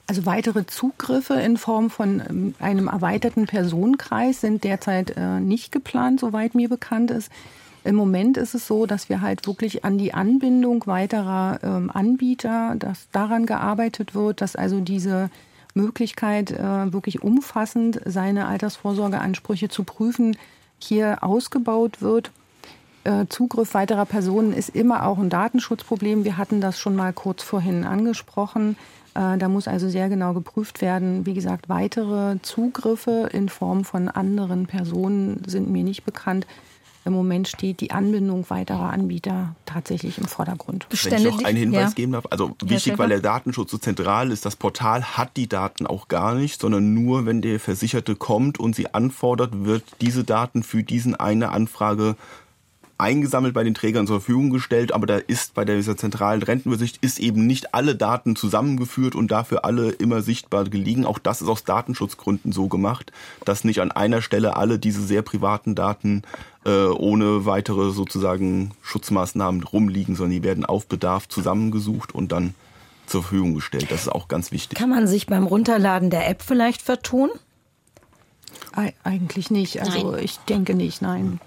Also 0.06 0.26
weitere 0.26 0.66
Zugriffe 0.66 1.34
in 1.34 1.56
Form 1.56 1.88
von 1.88 2.20
ähm, 2.28 2.54
einem 2.58 2.88
erweiterten 2.88 3.46
Personenkreis 3.46 4.40
sind 4.40 4.64
derzeit 4.64 5.14
äh, 5.16 5.38
nicht 5.38 5.70
geplant, 5.70 6.18
soweit 6.18 6.56
mir 6.56 6.68
bekannt 6.68 7.12
ist. 7.12 7.30
Im 7.84 7.94
Moment 7.94 8.36
ist 8.36 8.54
es 8.54 8.66
so, 8.66 8.86
dass 8.86 9.08
wir 9.08 9.20
halt 9.20 9.46
wirklich 9.46 9.84
an 9.84 9.98
die 9.98 10.12
Anbindung 10.12 10.86
weiterer 10.86 11.60
ähm, 11.62 11.90
Anbieter, 11.94 12.74
dass 12.76 13.08
daran 13.12 13.46
gearbeitet 13.46 14.14
wird, 14.14 14.40
dass 14.40 14.56
also 14.56 14.80
diese 14.80 15.30
Möglichkeit, 15.74 16.50
äh, 16.50 16.92
wirklich 16.92 17.22
umfassend 17.22 18.00
seine 18.04 18.48
Altersvorsorgeansprüche 18.48 19.68
zu 19.68 19.84
prüfen, 19.84 20.36
hier 20.78 21.22
ausgebaut 21.22 22.02
wird. 22.02 22.32
Äh, 23.04 23.26
Zugriff 23.28 23.74
weiterer 23.74 24.04
Personen 24.04 24.52
ist 24.52 24.70
immer 24.70 25.06
auch 25.06 25.18
ein 25.18 25.30
Datenschutzproblem. 25.30 26.24
Wir 26.24 26.36
hatten 26.36 26.60
das 26.60 26.78
schon 26.78 26.96
mal 26.96 27.12
kurz 27.12 27.42
vorhin 27.42 27.84
angesprochen. 27.84 28.76
Äh, 29.14 29.38
da 29.38 29.48
muss 29.48 29.68
also 29.68 29.88
sehr 29.88 30.08
genau 30.08 30.34
geprüft 30.34 30.82
werden. 30.82 31.24
Wie 31.24 31.34
gesagt, 31.34 31.68
weitere 31.68 32.40
Zugriffe 32.42 33.28
in 33.32 33.48
Form 33.48 33.84
von 33.84 34.08
anderen 34.08 34.66
Personen 34.66 35.42
sind 35.46 35.70
mir 35.70 35.82
nicht 35.82 36.04
bekannt. 36.04 36.46
Im 37.06 37.14
Moment 37.14 37.48
steht 37.48 37.80
die 37.80 37.92
Anbindung 37.92 38.44
weiterer 38.50 38.90
Anbieter 38.90 39.54
tatsächlich 39.64 40.18
im 40.18 40.26
Vordergrund. 40.26 40.86
Wenn 40.90 41.18
ich 41.18 41.24
noch 41.24 41.44
einen 41.44 41.56
Hinweis 41.56 41.90
ja. 41.90 41.94
geben 41.94 42.12
darf, 42.12 42.26
also 42.28 42.54
wichtig, 42.62 42.98
weil 42.98 43.08
der 43.08 43.20
Datenschutz 43.20 43.70
so 43.70 43.78
zentral 43.78 44.30
ist, 44.30 44.44
das 44.44 44.54
Portal 44.54 45.02
hat 45.02 45.38
die 45.38 45.48
Daten 45.48 45.86
auch 45.86 46.08
gar 46.08 46.34
nicht, 46.34 46.60
sondern 46.60 46.92
nur, 46.92 47.24
wenn 47.24 47.40
der 47.40 47.58
Versicherte 47.58 48.16
kommt 48.16 48.60
und 48.60 48.76
sie 48.76 48.92
anfordert, 48.92 49.64
wird 49.64 49.82
diese 50.02 50.24
Daten 50.24 50.62
für 50.62 50.82
diesen 50.82 51.14
eine 51.14 51.52
Anfrage 51.52 52.16
eingesammelt 53.00 53.54
bei 53.54 53.64
den 53.64 53.74
Trägern 53.74 54.06
zur 54.06 54.20
Verfügung 54.20 54.50
gestellt, 54.50 54.92
aber 54.92 55.06
da 55.06 55.16
ist 55.16 55.54
bei 55.54 55.64
dieser 55.64 55.96
zentralen 55.96 56.42
Rentenübersicht 56.42 56.98
ist 57.00 57.18
eben 57.18 57.46
nicht 57.46 57.74
alle 57.74 57.96
Daten 57.96 58.36
zusammengeführt 58.36 59.14
und 59.14 59.30
dafür 59.30 59.64
alle 59.64 59.90
immer 59.90 60.22
sichtbar 60.22 60.64
gelegen. 60.64 61.04
Auch 61.04 61.18
das 61.18 61.42
ist 61.42 61.48
aus 61.48 61.64
Datenschutzgründen 61.64 62.52
so 62.52 62.68
gemacht, 62.68 63.12
dass 63.44 63.64
nicht 63.64 63.80
an 63.80 63.90
einer 63.90 64.22
Stelle 64.22 64.56
alle 64.56 64.78
diese 64.78 65.02
sehr 65.02 65.22
privaten 65.22 65.74
Daten 65.74 66.22
äh, 66.64 66.86
ohne 66.86 67.46
weitere 67.46 67.90
sozusagen 67.90 68.72
Schutzmaßnahmen 68.82 69.62
rumliegen, 69.62 70.14
sondern 70.14 70.32
die 70.32 70.42
werden 70.42 70.64
auf 70.64 70.86
Bedarf 70.86 71.28
zusammengesucht 71.28 72.14
und 72.14 72.32
dann 72.32 72.54
zur 73.06 73.22
Verfügung 73.22 73.54
gestellt. 73.54 73.90
Das 73.90 74.02
ist 74.02 74.08
auch 74.08 74.28
ganz 74.28 74.52
wichtig. 74.52 74.78
Kann 74.78 74.90
man 74.90 75.06
sich 75.06 75.26
beim 75.26 75.46
Runterladen 75.46 76.10
der 76.10 76.28
App 76.28 76.42
vielleicht 76.42 76.82
vertun? 76.82 77.30
Eigentlich 79.02 79.50
nicht. 79.50 79.80
Also 79.80 80.12
nein. 80.12 80.24
ich 80.24 80.38
denke 80.40 80.74
nicht, 80.74 81.02
nein. 81.02 81.40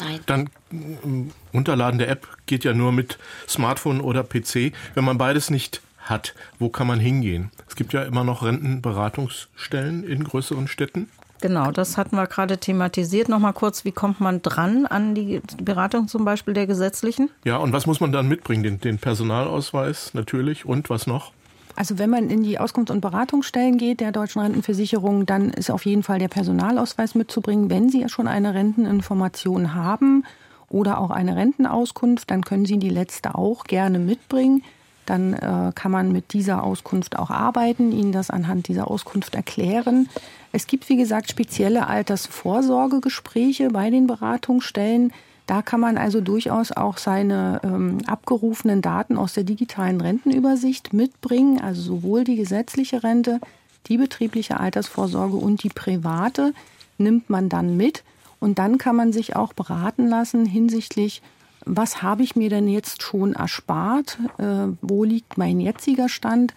Nein. 0.00 0.20
Dann 0.26 0.50
äh, 0.72 1.56
Unterladen 1.56 1.98
der 1.98 2.08
App 2.08 2.28
geht 2.46 2.64
ja 2.64 2.72
nur 2.74 2.92
mit 2.92 3.18
Smartphone 3.48 4.00
oder 4.00 4.22
PC. 4.22 4.72
Wenn 4.94 5.04
man 5.04 5.18
beides 5.18 5.50
nicht 5.50 5.82
hat, 5.98 6.34
wo 6.58 6.68
kann 6.68 6.86
man 6.86 6.98
hingehen? 6.98 7.50
Es 7.68 7.76
gibt 7.76 7.92
ja 7.92 8.02
immer 8.02 8.24
noch 8.24 8.42
Rentenberatungsstellen 8.42 10.04
in 10.04 10.24
größeren 10.24 10.68
Städten. 10.68 11.08
Genau, 11.40 11.70
das 11.70 11.96
hatten 11.96 12.16
wir 12.16 12.26
gerade 12.26 12.58
thematisiert. 12.58 13.28
Nochmal 13.28 13.54
kurz, 13.54 13.84
wie 13.84 13.92
kommt 13.92 14.20
man 14.20 14.42
dran 14.42 14.84
an 14.86 15.14
die 15.14 15.40
Beratung 15.62 16.06
zum 16.06 16.24
Beispiel 16.24 16.52
der 16.52 16.66
gesetzlichen? 16.66 17.30
Ja, 17.44 17.56
und 17.56 17.72
was 17.72 17.86
muss 17.86 18.00
man 18.00 18.12
dann 18.12 18.28
mitbringen? 18.28 18.62
Den, 18.62 18.80
den 18.80 18.98
Personalausweis 18.98 20.12
natürlich 20.12 20.66
und 20.66 20.90
was 20.90 21.06
noch? 21.06 21.32
Also 21.80 21.98
wenn 21.98 22.10
man 22.10 22.28
in 22.28 22.42
die 22.42 22.60
Auskunfts- 22.60 22.92
und 22.92 23.00
Beratungsstellen 23.00 23.78
geht 23.78 24.00
der 24.00 24.12
deutschen 24.12 24.42
Rentenversicherung, 24.42 25.24
dann 25.24 25.48
ist 25.48 25.70
auf 25.70 25.86
jeden 25.86 26.02
Fall 26.02 26.18
der 26.18 26.28
Personalausweis 26.28 27.14
mitzubringen. 27.14 27.70
Wenn 27.70 27.88
Sie 27.88 28.02
ja 28.02 28.10
schon 28.10 28.28
eine 28.28 28.52
Renteninformation 28.52 29.74
haben 29.74 30.24
oder 30.68 31.00
auch 31.00 31.08
eine 31.08 31.36
Rentenauskunft, 31.36 32.30
dann 32.30 32.44
können 32.44 32.66
Sie 32.66 32.76
die 32.76 32.90
letzte 32.90 33.34
auch 33.34 33.64
gerne 33.64 33.98
mitbringen. 33.98 34.62
Dann 35.06 35.32
äh, 35.32 35.72
kann 35.74 35.90
man 35.90 36.12
mit 36.12 36.34
dieser 36.34 36.64
Auskunft 36.64 37.18
auch 37.18 37.30
arbeiten, 37.30 37.92
Ihnen 37.92 38.12
das 38.12 38.28
anhand 38.28 38.68
dieser 38.68 38.90
Auskunft 38.90 39.34
erklären. 39.34 40.10
Es 40.52 40.66
gibt, 40.66 40.86
wie 40.90 40.98
gesagt, 40.98 41.30
spezielle 41.30 41.86
Altersvorsorgegespräche 41.86 43.70
bei 43.70 43.88
den 43.88 44.06
Beratungsstellen. 44.06 45.14
Da 45.50 45.62
kann 45.62 45.80
man 45.80 45.98
also 45.98 46.20
durchaus 46.20 46.70
auch 46.70 46.96
seine 46.96 47.60
ähm, 47.64 47.98
abgerufenen 48.06 48.82
Daten 48.82 49.16
aus 49.16 49.32
der 49.32 49.42
digitalen 49.42 50.00
Rentenübersicht 50.00 50.92
mitbringen, 50.92 51.60
also 51.60 51.82
sowohl 51.82 52.22
die 52.22 52.36
gesetzliche 52.36 53.02
Rente, 53.02 53.40
die 53.88 53.96
betriebliche 53.96 54.60
Altersvorsorge 54.60 55.36
und 55.36 55.64
die 55.64 55.68
private 55.68 56.54
nimmt 56.98 57.30
man 57.30 57.48
dann 57.48 57.76
mit. 57.76 58.04
Und 58.38 58.60
dann 58.60 58.78
kann 58.78 58.94
man 58.94 59.12
sich 59.12 59.34
auch 59.34 59.52
beraten 59.52 60.06
lassen 60.06 60.46
hinsichtlich, 60.46 61.20
was 61.66 62.00
habe 62.00 62.22
ich 62.22 62.36
mir 62.36 62.48
denn 62.48 62.68
jetzt 62.68 63.02
schon 63.02 63.32
erspart, 63.32 64.18
äh, 64.38 64.68
wo 64.82 65.02
liegt 65.02 65.36
mein 65.36 65.58
jetziger 65.58 66.08
Stand, 66.08 66.54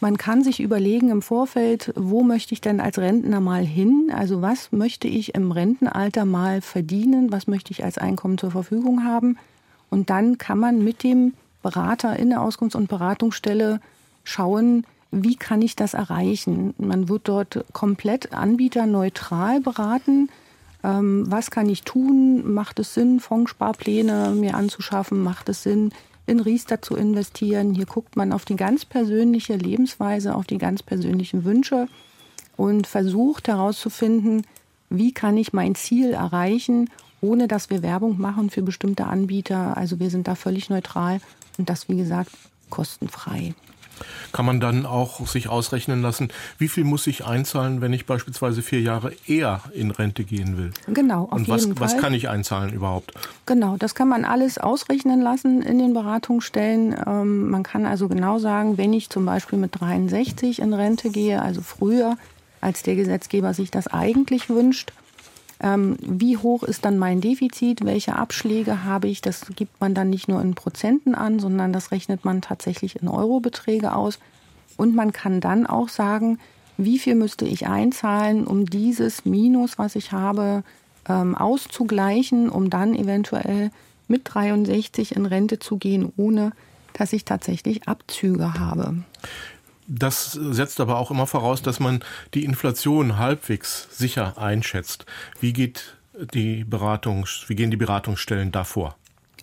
man 0.00 0.16
kann 0.16 0.42
sich 0.42 0.60
überlegen 0.60 1.10
im 1.10 1.22
Vorfeld, 1.22 1.92
wo 1.96 2.22
möchte 2.22 2.54
ich 2.54 2.60
denn 2.60 2.80
als 2.80 2.98
Rentner 2.98 3.40
mal 3.40 3.64
hin? 3.64 4.10
Also 4.14 4.42
was 4.42 4.72
möchte 4.72 5.08
ich 5.08 5.34
im 5.34 5.52
Rentenalter 5.52 6.24
mal 6.24 6.60
verdienen? 6.60 7.32
Was 7.32 7.46
möchte 7.46 7.72
ich 7.72 7.84
als 7.84 7.98
Einkommen 7.98 8.38
zur 8.38 8.50
Verfügung 8.50 9.04
haben? 9.04 9.38
Und 9.90 10.10
dann 10.10 10.38
kann 10.38 10.58
man 10.58 10.84
mit 10.84 11.02
dem 11.02 11.34
Berater 11.62 12.18
in 12.18 12.30
der 12.30 12.40
Auskunfts- 12.40 12.76
und 12.76 12.88
Beratungsstelle 12.88 13.80
schauen, 14.24 14.84
wie 15.10 15.36
kann 15.36 15.62
ich 15.62 15.74
das 15.74 15.94
erreichen? 15.94 16.74
Man 16.78 17.08
wird 17.08 17.28
dort 17.28 17.64
komplett 17.72 18.32
anbieterneutral 18.32 19.60
beraten. 19.60 20.28
Ähm, 20.84 21.24
was 21.28 21.50
kann 21.50 21.68
ich 21.68 21.82
tun? 21.82 22.52
Macht 22.52 22.78
es 22.78 22.94
Sinn, 22.94 23.20
Fondssparpläne 23.20 24.32
mir 24.34 24.54
anzuschaffen? 24.54 25.22
Macht 25.22 25.48
es 25.48 25.62
Sinn, 25.62 25.92
in 26.28 26.40
Riester 26.40 26.82
zu 26.82 26.94
investieren. 26.94 27.74
Hier 27.74 27.86
guckt 27.86 28.16
man 28.16 28.32
auf 28.32 28.44
die 28.44 28.56
ganz 28.56 28.84
persönliche 28.84 29.56
Lebensweise, 29.56 30.34
auf 30.34 30.46
die 30.46 30.58
ganz 30.58 30.82
persönlichen 30.82 31.44
Wünsche 31.44 31.88
und 32.56 32.86
versucht 32.86 33.48
herauszufinden, 33.48 34.42
wie 34.90 35.12
kann 35.12 35.36
ich 35.36 35.52
mein 35.52 35.74
Ziel 35.74 36.12
erreichen, 36.12 36.90
ohne 37.20 37.48
dass 37.48 37.70
wir 37.70 37.82
Werbung 37.82 38.20
machen 38.20 38.50
für 38.50 38.62
bestimmte 38.62 39.06
Anbieter. 39.06 39.76
Also 39.76 39.98
wir 40.00 40.10
sind 40.10 40.28
da 40.28 40.34
völlig 40.34 40.70
neutral 40.70 41.20
und 41.56 41.68
das, 41.68 41.88
wie 41.88 41.96
gesagt, 41.96 42.30
kostenfrei. 42.70 43.54
Kann 44.32 44.46
man 44.46 44.60
dann 44.60 44.86
auch 44.86 45.26
sich 45.26 45.48
ausrechnen 45.48 46.02
lassen, 46.02 46.28
wie 46.58 46.68
viel 46.68 46.84
muss 46.84 47.06
ich 47.06 47.24
einzahlen, 47.24 47.80
wenn 47.80 47.92
ich 47.92 48.06
beispielsweise 48.06 48.62
vier 48.62 48.80
Jahre 48.80 49.12
eher 49.26 49.62
in 49.72 49.90
Rente 49.90 50.24
gehen 50.24 50.56
will? 50.56 50.72
Genau, 50.86 51.24
auf 51.24 51.32
Und 51.32 51.48
was, 51.48 51.68
was 51.80 51.96
kann 51.96 52.14
ich 52.14 52.28
einzahlen 52.28 52.72
überhaupt? 52.72 53.12
Genau, 53.46 53.76
das 53.76 53.94
kann 53.94 54.08
man 54.08 54.24
alles 54.24 54.58
ausrechnen 54.58 55.20
lassen 55.20 55.62
in 55.62 55.78
den 55.78 55.94
Beratungsstellen. 55.94 56.96
Ähm, 57.06 57.50
man 57.50 57.62
kann 57.62 57.86
also 57.86 58.08
genau 58.08 58.38
sagen, 58.38 58.78
wenn 58.78 58.92
ich 58.92 59.10
zum 59.10 59.24
Beispiel 59.24 59.58
mit 59.58 59.80
63 59.80 60.60
in 60.60 60.74
Rente 60.74 61.10
gehe, 61.10 61.40
also 61.42 61.62
früher, 61.62 62.16
als 62.60 62.82
der 62.82 62.96
Gesetzgeber 62.96 63.54
sich 63.54 63.70
das 63.70 63.86
eigentlich 63.86 64.48
wünscht, 64.48 64.92
ähm, 65.60 65.96
wie 66.00 66.36
hoch 66.36 66.62
ist 66.62 66.84
dann 66.84 66.98
mein 66.98 67.20
Defizit? 67.20 67.84
Welche 67.84 68.16
Abschläge 68.16 68.84
habe 68.84 69.08
ich? 69.08 69.20
Das 69.20 69.46
gibt 69.56 69.80
man 69.80 69.94
dann 69.94 70.10
nicht 70.10 70.28
nur 70.28 70.40
in 70.40 70.54
Prozenten 70.54 71.14
an, 71.14 71.40
sondern 71.40 71.72
das 71.72 71.90
rechnet 71.90 72.24
man 72.24 72.42
tatsächlich 72.42 72.96
in 73.00 73.08
Eurobeträge 73.08 73.94
aus. 73.94 74.18
Und 74.76 74.94
man 74.94 75.12
kann 75.12 75.40
dann 75.40 75.66
auch 75.66 75.88
sagen, 75.88 76.38
wie 76.76 77.00
viel 77.00 77.16
müsste 77.16 77.44
ich 77.44 77.66
einzahlen, 77.66 78.46
um 78.46 78.66
dieses 78.66 79.24
Minus, 79.24 79.78
was 79.78 79.96
ich 79.96 80.12
habe, 80.12 80.62
ähm, 81.08 81.34
auszugleichen, 81.34 82.48
um 82.48 82.70
dann 82.70 82.94
eventuell 82.94 83.72
mit 84.06 84.22
63 84.24 85.16
in 85.16 85.26
Rente 85.26 85.58
zu 85.58 85.76
gehen, 85.76 86.12
ohne 86.16 86.52
dass 86.92 87.12
ich 87.12 87.24
tatsächlich 87.24 87.88
Abzüge 87.88 88.54
habe. 88.54 88.94
Das 89.88 90.32
setzt 90.32 90.80
aber 90.80 90.98
auch 90.98 91.10
immer 91.10 91.26
voraus, 91.26 91.62
dass 91.62 91.80
man 91.80 92.00
die 92.34 92.44
Inflation 92.44 93.16
halbwegs 93.16 93.88
sicher 93.90 94.36
einschätzt. 94.36 95.06
Wie 95.40 95.54
geht 95.54 95.96
die 96.34 96.64
Beratung, 96.64 97.26
wie 97.46 97.56
gehen 97.56 97.70
die 97.70 97.78
Beratungsstellen 97.78 98.52
davor? 98.52 98.96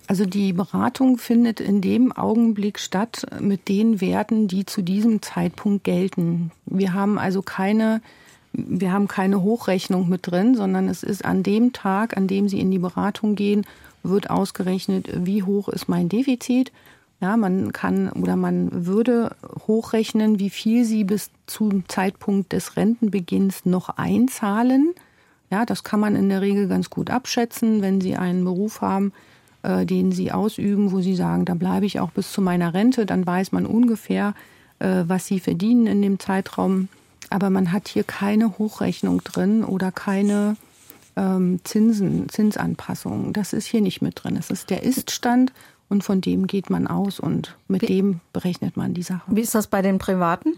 Also 0.07 0.25
die 0.27 0.53
Beratung 0.53 1.17
findet 1.17 1.59
in 1.59 1.81
dem 1.81 2.11
Augenblick 2.11 2.77
statt 2.77 3.25
mit 3.39 3.67
den 3.67 4.01
Werten, 4.01 4.47
die 4.47 4.67
zu 4.67 4.83
diesem 4.83 5.23
Zeitpunkt 5.23 5.83
gelten. 5.83 6.51
Wir 6.67 6.93
haben 6.93 7.17
also 7.17 7.41
keine 7.41 8.01
wir 8.57 8.93
haben 8.93 9.09
keine 9.09 9.41
Hochrechnung 9.41 10.07
mit 10.07 10.27
drin, 10.27 10.55
sondern 10.55 10.87
es 10.87 11.03
ist 11.03 11.25
an 11.25 11.43
dem 11.43 11.73
Tag, 11.73 12.15
an 12.15 12.27
dem 12.27 12.47
Sie 12.47 12.61
in 12.61 12.71
die 12.71 12.79
Beratung 12.79 13.35
gehen, 13.35 13.65
wird 14.01 14.29
ausgerechnet, 14.29 15.09
wie 15.13 15.43
hoch 15.43 15.67
ist 15.67 15.89
mein 15.89 16.07
Defizit 16.07 16.71
ja, 17.21 17.37
man 17.37 17.71
kann 17.71 18.09
oder 18.11 18.35
man 18.35 18.85
würde 18.85 19.35
hochrechnen, 19.67 20.39
wie 20.39 20.49
viel 20.49 20.85
sie 20.85 21.03
bis 21.03 21.31
zum 21.47 21.87
Zeitpunkt 21.87 22.51
des 22.51 22.75
Rentenbeginns 22.75 23.65
noch 23.65 23.89
einzahlen. 23.89 24.93
Ja, 25.49 25.65
das 25.65 25.83
kann 25.83 25.99
man 25.99 26.15
in 26.15 26.29
der 26.29 26.41
Regel 26.41 26.67
ganz 26.67 26.89
gut 26.89 27.09
abschätzen, 27.09 27.81
wenn 27.81 28.01
Sie 28.01 28.15
einen 28.15 28.43
Beruf 28.43 28.81
haben, 28.81 29.13
äh, 29.63 29.85
den 29.85 30.11
Sie 30.11 30.31
ausüben, 30.31 30.91
wo 30.91 31.01
Sie 31.01 31.15
sagen, 31.15 31.45
da 31.45 31.53
bleibe 31.53 31.85
ich 31.85 31.99
auch 31.99 32.11
bis 32.11 32.31
zu 32.31 32.41
meiner 32.41 32.73
Rente, 32.73 33.05
dann 33.05 33.25
weiß 33.25 33.51
man 33.51 33.65
ungefähr, 33.65 34.33
äh, 34.79 35.03
was 35.07 35.27
Sie 35.27 35.39
verdienen 35.39 35.87
in 35.87 36.01
dem 36.01 36.19
Zeitraum. 36.19 36.89
Aber 37.29 37.49
man 37.49 37.71
hat 37.71 37.87
hier 37.87 38.03
keine 38.03 38.57
Hochrechnung 38.57 39.23
drin 39.23 39.63
oder 39.63 39.91
keine 39.91 40.57
ähm, 41.15 41.59
Zinsen, 41.63 42.27
Zinsanpassungen. 42.29 43.33
Das 43.33 43.53
ist 43.53 43.65
hier 43.65 43.81
nicht 43.81 44.01
mit 44.01 44.23
drin. 44.23 44.35
Es 44.37 44.49
ist 44.49 44.69
der 44.69 44.83
Iststand 44.83 45.53
und 45.89 46.03
von 46.03 46.21
dem 46.21 46.47
geht 46.47 46.69
man 46.69 46.87
aus 46.87 47.19
und 47.19 47.55
mit 47.67 47.83
Wie, 47.83 47.87
dem 47.87 48.21
berechnet 48.33 48.77
man 48.77 48.93
die 48.93 49.03
Sache. 49.03 49.21
Wie 49.27 49.41
ist 49.41 49.55
das 49.55 49.67
bei 49.67 49.81
den 49.81 49.99
Privaten? 49.99 50.53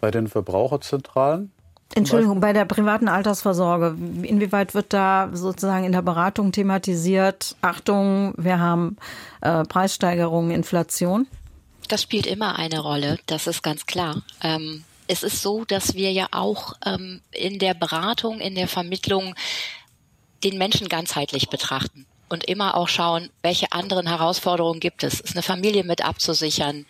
Bei 0.00 0.10
den 0.10 0.28
Verbraucherzentralen? 0.28 1.50
Entschuldigung, 1.94 2.40
bei 2.40 2.52
der 2.52 2.66
privaten 2.66 3.08
Altersvorsorge, 3.08 3.96
inwieweit 4.22 4.74
wird 4.74 4.92
da 4.92 5.30
sozusagen 5.32 5.84
in 5.84 5.92
der 5.92 6.02
Beratung 6.02 6.52
thematisiert, 6.52 7.56
Achtung, 7.62 8.34
wir 8.36 8.60
haben 8.60 8.96
äh, 9.40 9.64
Preissteigerungen, 9.64 10.50
Inflation? 10.50 11.26
Das 11.88 12.02
spielt 12.02 12.26
immer 12.26 12.58
eine 12.58 12.80
Rolle, 12.80 13.18
das 13.26 13.46
ist 13.46 13.62
ganz 13.62 13.86
klar. 13.86 14.22
Ähm, 14.42 14.84
es 15.06 15.22
ist 15.22 15.40
so, 15.40 15.64
dass 15.64 15.94
wir 15.94 16.12
ja 16.12 16.28
auch 16.30 16.74
ähm, 16.84 17.22
in 17.32 17.58
der 17.58 17.72
Beratung, 17.72 18.40
in 18.40 18.54
der 18.54 18.68
Vermittlung 18.68 19.34
den 20.44 20.58
Menschen 20.58 20.88
ganzheitlich 20.88 21.48
betrachten 21.48 22.06
und 22.28 22.44
immer 22.44 22.76
auch 22.76 22.88
schauen, 22.88 23.30
welche 23.42 23.72
anderen 23.72 24.06
Herausforderungen 24.06 24.80
gibt 24.80 25.02
es. 25.02 25.20
Ist 25.20 25.34
eine 25.34 25.42
Familie 25.42 25.84
mit 25.84 26.04
abzusichern? 26.04 26.86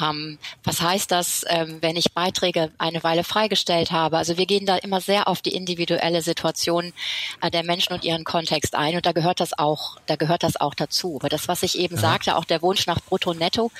Ähm, 0.00 0.38
was 0.64 0.80
heißt 0.80 1.10
das, 1.10 1.44
ähm, 1.48 1.78
wenn 1.80 1.96
ich 1.96 2.12
Beiträge 2.12 2.72
eine 2.78 3.02
Weile 3.02 3.24
freigestellt 3.24 3.90
habe? 3.90 4.18
Also 4.18 4.36
wir 4.36 4.46
gehen 4.46 4.66
da 4.66 4.76
immer 4.76 5.00
sehr 5.00 5.28
auf 5.28 5.42
die 5.42 5.54
individuelle 5.54 6.22
Situation 6.22 6.92
äh, 7.40 7.50
der 7.50 7.64
Menschen 7.64 7.92
und 7.92 8.04
ihren 8.04 8.24
Kontext 8.24 8.74
ein 8.74 8.96
und 8.96 9.06
da 9.06 9.12
gehört 9.12 9.40
das 9.40 9.58
auch, 9.58 9.98
da 10.06 10.16
gehört 10.16 10.42
das 10.42 10.60
auch 10.60 10.74
dazu. 10.74 11.16
Aber 11.16 11.28
das, 11.28 11.48
was 11.48 11.62
ich 11.62 11.78
eben 11.78 11.96
ja. 11.96 12.00
sagte, 12.00 12.36
auch 12.36 12.44
der 12.44 12.62
Wunsch 12.62 12.86
nach 12.86 13.00
Brutto-Netto, 13.00 13.70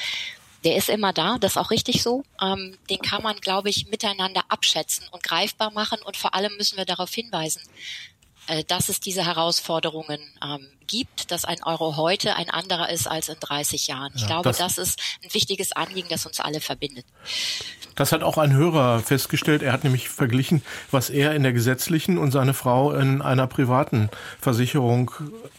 der 0.65 0.77
ist 0.77 0.89
immer 0.89 1.13
da, 1.13 1.39
das 1.39 1.53
ist 1.53 1.57
auch 1.57 1.71
richtig 1.71 2.03
so. 2.03 2.25
Ähm, 2.41 2.77
den 2.89 2.99
kann 2.99 3.23
man, 3.23 3.37
glaube 3.41 3.69
ich, 3.69 3.89
miteinander 3.89 4.43
abschätzen 4.49 5.07
und 5.11 5.23
greifbar 5.23 5.73
machen 5.73 6.01
und 6.03 6.17
vor 6.17 6.35
allem 6.35 6.57
müssen 6.57 6.77
wir 6.77 6.85
darauf 6.85 7.13
hinweisen, 7.13 7.63
dass 8.67 8.89
es 8.89 9.01
diese 9.01 9.25
Herausforderungen 9.25 10.21
ähm, 10.45 10.69
gibt, 10.87 11.31
dass 11.31 11.45
ein 11.45 11.63
Euro 11.63 11.97
heute 11.97 12.37
ein 12.37 12.51
anderer 12.51 12.91
ist 12.91 13.07
als 13.07 13.29
in 13.29 13.39
30 13.41 13.87
Jahren. 13.87 14.13
Ich 14.15 14.23
ja, 14.23 14.27
glaube, 14.27 14.49
das, 14.51 14.59
das, 14.59 14.79
ist 14.79 15.01
ein 15.23 15.33
wichtiges 15.33 15.73
Anliegen, 15.73 16.09
das 16.09 16.27
uns 16.27 16.41
alle 16.41 16.61
verbindet. 16.61 17.07
Das 17.95 18.13
hat 18.13 18.23
auch 18.23 18.39
ein 18.39 18.55
Hörer 18.55 19.01
festgestellt. 19.01 19.63
Er 19.63 19.73
hat 19.73 19.85
nämlich 19.85 20.09
verglichen, 20.09 20.63
was 20.91 21.11
er 21.11 21.35
in 21.35 21.43
der 21.43 21.53
gesetzlichen 21.53 22.19
und 22.19 22.31
seine 22.31 22.55
Frau 22.55 22.93
in 22.93 23.23
einer 23.23 23.47
privaten 23.47 24.09
Versicherung 24.41 25.11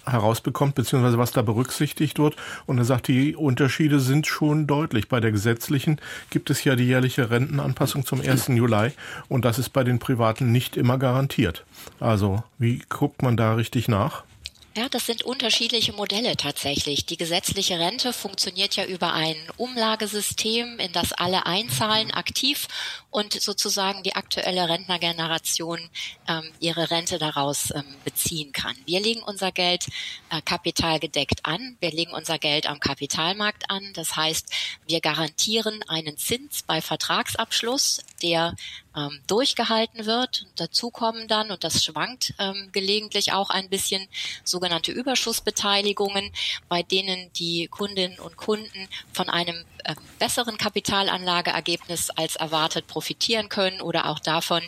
herausbekommt, 0.05 0.75
beziehungsweise 0.75 1.17
was 1.17 1.31
da 1.31 1.41
berücksichtigt 1.41 2.19
wird. 2.19 2.35
Und 2.65 2.77
er 2.77 2.85
sagt, 2.85 3.07
die 3.07 3.35
Unterschiede 3.35 3.99
sind 3.99 4.27
schon 4.27 4.67
deutlich. 4.67 5.09
Bei 5.09 5.19
der 5.19 5.31
gesetzlichen 5.31 5.99
gibt 6.29 6.49
es 6.49 6.63
ja 6.63 6.75
die 6.75 6.85
jährliche 6.85 7.29
Rentenanpassung 7.29 8.05
zum 8.05 8.21
1. 8.21 8.47
Juli 8.47 8.91
und 9.29 9.45
das 9.45 9.59
ist 9.59 9.69
bei 9.69 9.83
den 9.83 9.99
privaten 9.99 10.51
nicht 10.51 10.77
immer 10.77 10.97
garantiert. 10.97 11.65
Also, 11.99 12.43
wie 12.57 12.81
guckt 12.89 13.21
man 13.21 13.37
da 13.37 13.53
richtig 13.55 13.87
nach? 13.87 14.23
Ja, 14.75 14.89
das 14.89 15.05
sind 15.05 15.21
unterschiedliche 15.21 15.93
Modelle 15.93 16.35
tatsächlich. 16.35 17.05
Die 17.05 17.15
gesetzliche 17.15 17.77
Rente 17.77 18.11
funktioniert 18.11 18.75
ja 18.75 18.85
über 18.85 19.13
ein 19.13 19.35
Umlagesystem, 19.57 20.79
in 20.79 20.91
das 20.93 21.13
alle 21.13 21.45
einzahlen 21.45 22.09
aktiv 22.09 22.67
und 23.11 23.39
sozusagen 23.39 24.01
die 24.01 24.15
aktuelle 24.15 24.67
Rentnergeneration 24.67 25.79
ähm, 26.27 26.51
ihre 26.59 26.89
Rente 26.89 27.19
daraus 27.19 27.69
ähm, 27.69 27.83
beziehen 28.03 28.51
kann. 28.51 28.75
Wir 28.87 28.99
legen 28.99 29.21
unser 29.21 29.51
Geld 29.51 29.85
äh, 30.31 30.41
kapitalgedeckt 30.41 31.45
an. 31.45 31.77
Wir 31.79 31.91
legen 31.91 32.11
unser 32.11 32.39
Geld 32.39 32.65
am 32.65 32.79
Kapitalmarkt 32.79 33.69
an. 33.69 33.91
Das 33.93 34.15
heißt, 34.15 34.47
wir 34.87 35.01
garantieren 35.01 35.83
einen 35.87 36.17
Zins 36.17 36.63
bei 36.63 36.81
Vertragsabschluss, 36.81 38.01
der 38.23 38.55
ähm, 38.95 39.21
durchgehalten 39.27 40.05
wird. 40.05 40.45
Dazu 40.55 40.89
kommen 40.89 41.27
dann, 41.27 41.51
und 41.51 41.63
das 41.63 41.83
schwankt 41.83 42.33
ähm, 42.39 42.69
gelegentlich 42.71 43.33
auch 43.33 43.49
ein 43.49 43.69
bisschen, 43.69 44.07
sogenannte 44.43 44.91
Überschussbeteiligungen, 44.91 46.31
bei 46.69 46.83
denen 46.83 47.31
die 47.33 47.67
Kundinnen 47.67 48.19
und 48.19 48.37
Kunden 48.37 48.87
von 49.13 49.29
einem 49.29 49.65
äh, 49.83 49.95
besseren 50.19 50.57
Kapitalanlageergebnis 50.57 52.09
als 52.11 52.35
erwartet 52.35 52.87
profitieren 52.87 53.49
können 53.49 53.81
oder 53.81 54.09
auch 54.09 54.19
davon, 54.19 54.61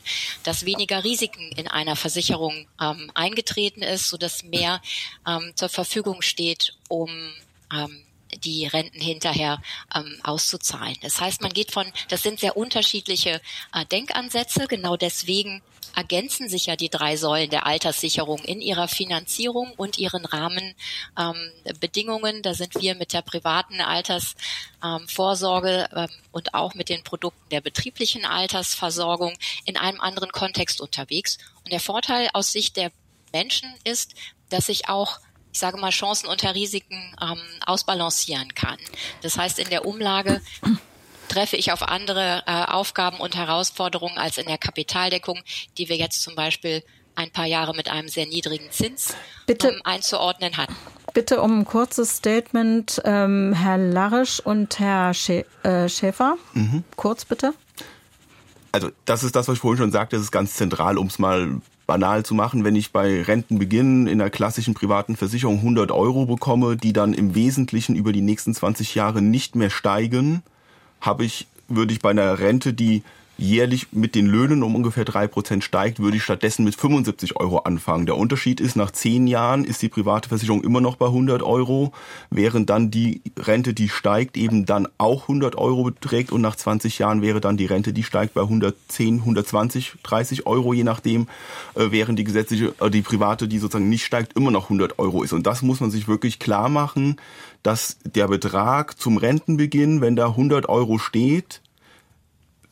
dass 0.43 0.65
weniger 0.65 1.03
Risiken 1.03 1.51
in 1.53 1.67
einer 1.67 1.95
Versicherung 1.95 2.67
ähm, 2.81 3.11
eingetreten 3.13 3.81
ist, 3.81 4.09
sodass 4.09 4.43
mehr 4.43 4.81
ähm, 5.27 5.53
zur 5.55 5.69
Verfügung 5.69 6.21
steht, 6.21 6.75
um 6.89 7.09
ähm, 7.73 8.04
die 8.37 8.67
Renten 8.67 8.99
hinterher 8.99 9.61
ähm, 9.93 10.19
auszuzahlen. 10.23 10.97
Das 11.01 11.21
heißt, 11.21 11.41
man 11.41 11.53
geht 11.53 11.71
von, 11.71 11.85
das 12.09 12.23
sind 12.23 12.39
sehr 12.39 12.57
unterschiedliche 12.57 13.41
äh, 13.73 13.85
Denkansätze. 13.85 14.67
Genau 14.67 14.97
deswegen 14.97 15.61
ergänzen 15.95 16.49
sich 16.49 16.65
ja 16.65 16.75
die 16.75 16.89
drei 16.89 17.15
Säulen 17.15 17.49
der 17.49 17.65
Alterssicherung 17.65 18.39
in 18.39 18.61
ihrer 18.61 18.87
Finanzierung 18.87 19.71
und 19.77 19.97
ihren 19.97 20.25
Rahmenbedingungen. 20.25 22.35
Ähm, 22.35 22.41
da 22.41 22.53
sind 22.53 22.75
wir 22.75 22.95
mit 22.95 23.13
der 23.13 23.21
privaten 23.21 23.79
Altersvorsorge 23.81 25.87
ähm, 25.95 26.09
und 26.31 26.53
auch 26.53 26.73
mit 26.73 26.89
den 26.89 27.03
Produkten 27.03 27.49
der 27.49 27.61
betrieblichen 27.61 28.25
Altersversorgung 28.25 29.33
in 29.63 29.77
einem 29.77 30.01
anderen 30.01 30.31
Kontext 30.31 30.81
unterwegs. 30.81 31.37
Und 31.63 31.71
der 31.71 31.79
Vorteil 31.79 32.29
aus 32.33 32.51
Sicht 32.51 32.75
der 32.77 32.91
Menschen 33.31 33.73
ist, 33.83 34.15
dass 34.49 34.67
sich 34.67 34.89
auch 34.89 35.19
ich 35.55 35.59
sage 35.59 35.77
mal, 35.77 35.89
Chancen 35.89 36.27
unter 36.27 36.53
Risiken 36.53 37.15
ähm, 37.21 37.37
ausbalancieren 37.65 38.53
kann. 38.55 38.77
Das 39.21 39.37
heißt, 39.37 39.57
in 39.57 39.69
der 39.69 39.85
Umlage 39.85 40.41
treffe 41.29 41.55
ich 41.55 41.71
auf 41.71 41.81
andere 41.81 42.43
äh, 42.45 42.65
Aufgaben 42.65 43.21
und 43.21 43.37
Herausforderungen 43.37 44.17
als 44.17 44.37
in 44.37 44.47
der 44.47 44.57
Kapitaldeckung, 44.57 45.39
die 45.77 45.87
wir 45.87 45.95
jetzt 45.95 46.21
zum 46.23 46.35
Beispiel 46.35 46.83
ein 47.15 47.31
paar 47.31 47.45
Jahre 47.45 47.73
mit 47.73 47.89
einem 47.89 48.09
sehr 48.09 48.25
niedrigen 48.25 48.69
Zins 48.69 49.15
Bitte. 49.45 49.69
Ähm, 49.69 49.81
einzuordnen 49.85 50.57
hatten. 50.57 50.75
Bitte 51.13 51.41
um 51.41 51.61
ein 51.61 51.63
kurzes 51.65 52.17
Statement, 52.17 53.01
ähm, 53.05 53.53
Herr 53.53 53.77
Larisch 53.77 54.41
und 54.41 54.77
Herr 54.79 55.13
Schä 55.13 55.45
äh, 55.63 55.87
Schäfer. 55.87 56.35
Mhm. 56.51 56.83
Kurz 56.97 57.23
bitte. 57.23 57.53
Also 58.73 58.91
das 59.05 59.23
ist 59.23 59.37
das, 59.37 59.47
was 59.47 59.53
ich 59.55 59.61
vorhin 59.61 59.77
schon 59.77 59.91
sagte, 59.93 60.17
das 60.17 60.25
ist 60.25 60.31
ganz 60.31 60.55
zentral, 60.55 60.97
um 60.97 61.07
es 61.07 61.17
mal 61.17 61.61
banal 61.85 62.23
zu 62.23 62.33
machen, 62.33 62.63
wenn 62.63 62.75
ich 62.75 62.91
bei 62.91 63.21
Rentenbeginn 63.21 64.07
in 64.07 64.21
einer 64.21 64.29
klassischen 64.29 64.73
privaten 64.73 65.15
Versicherung 65.15 65.57
100 65.57 65.91
Euro 65.91 66.25
bekomme, 66.25 66.77
die 66.77 66.93
dann 66.93 67.13
im 67.13 67.35
Wesentlichen 67.35 67.95
über 67.95 68.11
die 68.11 68.21
nächsten 68.21 68.53
20 68.53 68.95
Jahre 68.95 69.21
nicht 69.21 69.55
mehr 69.55 69.69
steigen, 69.69 70.41
habe 71.01 71.25
ich, 71.25 71.47
würde 71.67 71.93
ich 71.93 72.01
bei 72.01 72.09
einer 72.11 72.39
Rente, 72.39 72.73
die 72.73 73.03
jährlich 73.37 73.87
mit 73.91 74.15
den 74.15 74.27
Löhnen 74.27 74.63
um 74.63 74.75
ungefähr 74.75 75.05
drei 75.05 75.27
Prozent 75.27 75.63
steigt, 75.63 75.99
würde 75.99 76.17
ich 76.17 76.23
stattdessen 76.23 76.63
mit 76.63 76.75
75 76.75 77.37
Euro 77.37 77.59
anfangen. 77.59 78.05
Der 78.05 78.17
Unterschied 78.17 78.61
ist, 78.61 78.75
nach 78.75 78.91
zehn 78.91 79.27
Jahren 79.27 79.65
ist 79.65 79.81
die 79.81 79.89
private 79.89 80.29
Versicherung 80.29 80.63
immer 80.63 80.81
noch 80.81 80.95
bei 80.95 81.07
100 81.07 81.43
Euro, 81.43 81.91
während 82.29 82.69
dann 82.69 82.91
die 82.91 83.21
Rente, 83.37 83.73
die 83.73 83.89
steigt, 83.89 84.37
eben 84.37 84.65
dann 84.65 84.87
auch 84.97 85.23
100 85.23 85.57
Euro 85.57 85.85
beträgt 85.85 86.31
und 86.31 86.41
nach 86.41 86.55
20 86.55 86.99
Jahren 86.99 87.21
wäre 87.21 87.41
dann 87.41 87.57
die 87.57 87.65
Rente, 87.65 87.93
die 87.93 88.03
steigt 88.03 88.33
bei 88.33 88.41
110, 88.41 89.19
120, 89.19 89.93
30 90.03 90.47
Euro, 90.47 90.73
je 90.73 90.83
nachdem, 90.83 91.27
äh, 91.75 91.87
während 91.91 92.17
die 92.19 92.23
gesetzliche, 92.23 92.73
äh, 92.79 92.89
die 92.89 93.01
private, 93.01 93.47
die 93.47 93.59
sozusagen 93.59 93.89
nicht 93.89 94.05
steigt, 94.05 94.33
immer 94.37 94.51
noch 94.51 94.65
100 94.65 94.97
Euro 94.99 95.23
ist. 95.23 95.33
Und 95.33 95.45
das 95.45 95.61
muss 95.61 95.81
man 95.81 95.91
sich 95.91 96.07
wirklich 96.07 96.39
klar 96.39 96.69
machen, 96.69 97.17
dass 97.63 97.97
der 98.03 98.27
Betrag 98.27 98.99
zum 98.99 99.17
Rentenbeginn, 99.17 99.99
wenn 99.99 100.15
da 100.15 100.27
100 100.27 100.69
Euro 100.69 100.99
steht, 100.99 101.61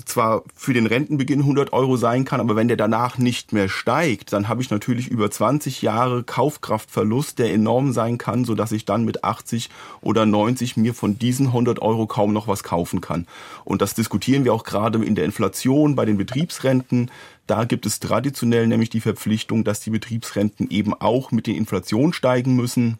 zwar 0.05 0.43
für 0.55 0.73
den 0.73 0.85
Rentenbeginn 0.85 1.41
100 1.41 1.73
Euro 1.73 1.97
sein 1.97 2.25
kann, 2.25 2.39
aber 2.39 2.55
wenn 2.55 2.67
der 2.67 2.77
danach 2.77 3.17
nicht 3.17 3.53
mehr 3.53 3.69
steigt, 3.69 4.33
dann 4.33 4.47
habe 4.47 4.61
ich 4.61 4.69
natürlich 4.69 5.07
über 5.07 5.29
20 5.29 5.81
Jahre 5.81 6.23
Kaufkraftverlust, 6.23 7.39
der 7.39 7.53
enorm 7.53 7.91
sein 7.93 8.17
kann, 8.17 8.45
so 8.45 8.55
dass 8.55 8.71
ich 8.71 8.85
dann 8.85 9.05
mit 9.05 9.23
80 9.23 9.69
oder 10.01 10.25
90 10.25 10.77
mir 10.77 10.93
von 10.93 11.17
diesen 11.17 11.47
100 11.47 11.81
Euro 11.81 12.07
kaum 12.07 12.33
noch 12.33 12.47
was 12.47 12.63
kaufen 12.63 13.01
kann. 13.01 13.27
Und 13.63 13.81
das 13.81 13.93
diskutieren 13.93 14.45
wir 14.45 14.53
auch 14.53 14.63
gerade 14.63 15.03
in 15.03 15.15
der 15.15 15.25
Inflation 15.25 15.95
bei 15.95 16.05
den 16.05 16.17
Betriebsrenten. 16.17 17.09
Da 17.47 17.65
gibt 17.65 17.85
es 17.85 17.99
traditionell 17.99 18.67
nämlich 18.67 18.89
die 18.89 19.01
Verpflichtung, 19.01 19.63
dass 19.63 19.81
die 19.81 19.89
Betriebsrenten 19.89 20.69
eben 20.69 20.93
auch 20.93 21.31
mit 21.31 21.47
der 21.47 21.55
Inflation 21.55 22.13
steigen 22.13 22.55
müssen. 22.55 22.99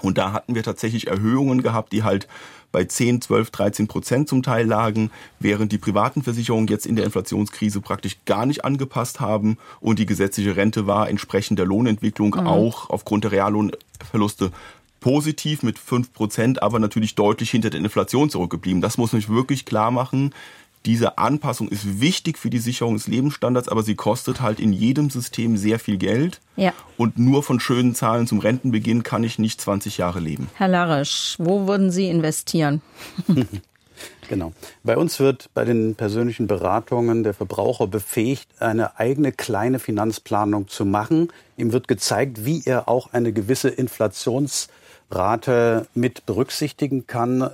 Und 0.00 0.18
da 0.18 0.32
hatten 0.32 0.54
wir 0.54 0.62
tatsächlich 0.62 1.08
Erhöhungen 1.08 1.62
gehabt, 1.62 1.92
die 1.92 2.04
halt 2.04 2.28
bei 2.72 2.84
10, 2.84 3.22
12, 3.22 3.50
13 3.50 3.88
Prozent 3.88 4.28
zum 4.28 4.42
Teil 4.42 4.66
lagen, 4.66 5.10
während 5.40 5.72
die 5.72 5.78
privaten 5.78 6.22
Versicherungen 6.22 6.68
jetzt 6.68 6.86
in 6.86 6.96
der 6.96 7.04
Inflationskrise 7.04 7.80
praktisch 7.80 8.16
gar 8.24 8.46
nicht 8.46 8.64
angepasst 8.64 9.20
haben 9.20 9.58
und 9.80 9.98
die 9.98 10.06
gesetzliche 10.06 10.56
Rente 10.56 10.86
war 10.86 11.08
entsprechend 11.08 11.58
der 11.58 11.66
Lohnentwicklung 11.66 12.34
mhm. 12.34 12.46
auch 12.46 12.90
aufgrund 12.90 13.24
der 13.24 13.32
Reallohnverluste 13.32 14.52
positiv 15.00 15.62
mit 15.62 15.78
5 15.78 16.12
Prozent, 16.12 16.62
aber 16.62 16.78
natürlich 16.78 17.14
deutlich 17.14 17.50
hinter 17.50 17.70
der 17.70 17.80
Inflation 17.80 18.30
zurückgeblieben. 18.30 18.80
Das 18.80 18.98
muss 18.98 19.12
man 19.12 19.20
sich 19.20 19.30
wirklich 19.30 19.64
klar 19.64 19.90
machen 19.90 20.32
diese 20.86 21.18
Anpassung 21.18 21.68
ist 21.68 22.00
wichtig 22.00 22.38
für 22.38 22.50
die 22.50 22.58
Sicherung 22.58 22.94
des 22.94 23.06
Lebensstandards, 23.06 23.68
aber 23.68 23.82
sie 23.82 23.94
kostet 23.94 24.40
halt 24.40 24.60
in 24.60 24.72
jedem 24.72 25.10
System 25.10 25.56
sehr 25.56 25.78
viel 25.78 25.98
Geld. 25.98 26.40
Ja. 26.56 26.72
Und 26.96 27.18
nur 27.18 27.42
von 27.42 27.60
schönen 27.60 27.94
Zahlen 27.94 28.26
zum 28.26 28.38
Rentenbeginn 28.38 29.02
kann 29.02 29.24
ich 29.24 29.38
nicht 29.38 29.60
20 29.60 29.98
Jahre 29.98 30.20
leben. 30.20 30.48
Herr 30.54 30.68
Larisch, 30.68 31.36
wo 31.38 31.66
würden 31.66 31.90
Sie 31.90 32.08
investieren? 32.08 32.82
Genau. 34.28 34.52
Bei 34.84 34.96
uns 34.96 35.18
wird 35.20 35.48
bei 35.54 35.64
den 35.64 35.94
persönlichen 35.94 36.46
Beratungen 36.46 37.24
der 37.24 37.34
Verbraucher 37.34 37.86
befähigt, 37.86 38.48
eine 38.60 38.98
eigene 38.98 39.32
kleine 39.32 39.78
Finanzplanung 39.78 40.68
zu 40.68 40.84
machen. 40.84 41.32
Ihm 41.56 41.72
wird 41.72 41.88
gezeigt, 41.88 42.44
wie 42.44 42.62
er 42.64 42.88
auch 42.88 43.12
eine 43.12 43.32
gewisse 43.32 43.70
Inflationsrate 45.08 45.86
mit 45.94 46.26
berücksichtigen 46.26 47.06
kann, 47.06 47.50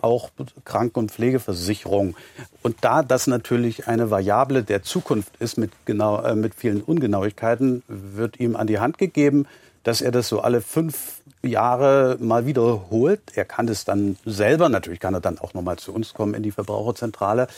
auch 0.00 0.30
Kranken- 0.64 0.98
und 1.00 1.10
Pflegeversicherung. 1.10 2.14
Und 2.62 2.76
da 2.82 3.02
das 3.02 3.26
natürlich 3.26 3.88
eine 3.88 4.10
Variable 4.10 4.62
der 4.62 4.82
Zukunft 4.82 5.36
ist 5.38 5.58
mit, 5.58 5.72
genau, 5.86 6.20
äh, 6.22 6.34
mit 6.36 6.54
vielen 6.54 6.82
Ungenauigkeiten, 6.82 7.82
wird 7.88 8.38
ihm 8.38 8.56
an 8.56 8.66
die 8.66 8.78
Hand 8.78 8.98
gegeben, 8.98 9.46
dass 9.82 10.00
er 10.00 10.10
das 10.12 10.28
so 10.28 10.40
alle 10.40 10.60
fünf 10.60 11.22
Jahre 11.42 12.16
mal 12.20 12.46
wiederholt. 12.46 13.20
Er 13.34 13.44
kann 13.44 13.68
es 13.68 13.84
dann 13.84 14.16
selber, 14.24 14.68
natürlich 14.68 15.00
kann 15.00 15.14
er 15.14 15.20
dann 15.20 15.38
auch 15.38 15.54
nochmal 15.54 15.78
zu 15.78 15.92
uns 15.92 16.14
kommen 16.14 16.34
in 16.34 16.42
die 16.42 16.50
Verbraucherzentrale. 16.50 17.48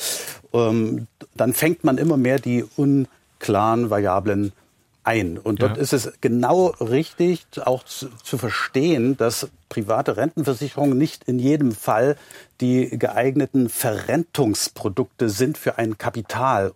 Ähm, 0.52 1.06
dann 1.34 1.54
fängt 1.54 1.82
man 1.82 1.98
immer 1.98 2.16
mehr 2.16 2.38
die 2.38 2.64
unklaren 2.76 3.90
Variablen 3.90 4.52
ein. 5.04 5.38
Und 5.38 5.62
dort 5.62 5.76
ja. 5.76 5.82
ist 5.82 5.92
es 5.92 6.12
genau 6.20 6.74
richtig, 6.80 7.46
auch 7.64 7.84
zu, 7.84 8.08
zu, 8.22 8.38
verstehen, 8.38 9.16
dass 9.16 9.48
private 9.68 10.16
Rentenversicherungen 10.16 10.98
nicht 10.98 11.22
in 11.24 11.38
jedem 11.38 11.70
Fall 11.72 12.16
die 12.60 12.98
geeigneten 12.98 13.68
Verrentungsprodukte 13.68 15.28
sind 15.28 15.58
für 15.58 15.78
ein 15.78 15.98
Kapital. 15.98 16.72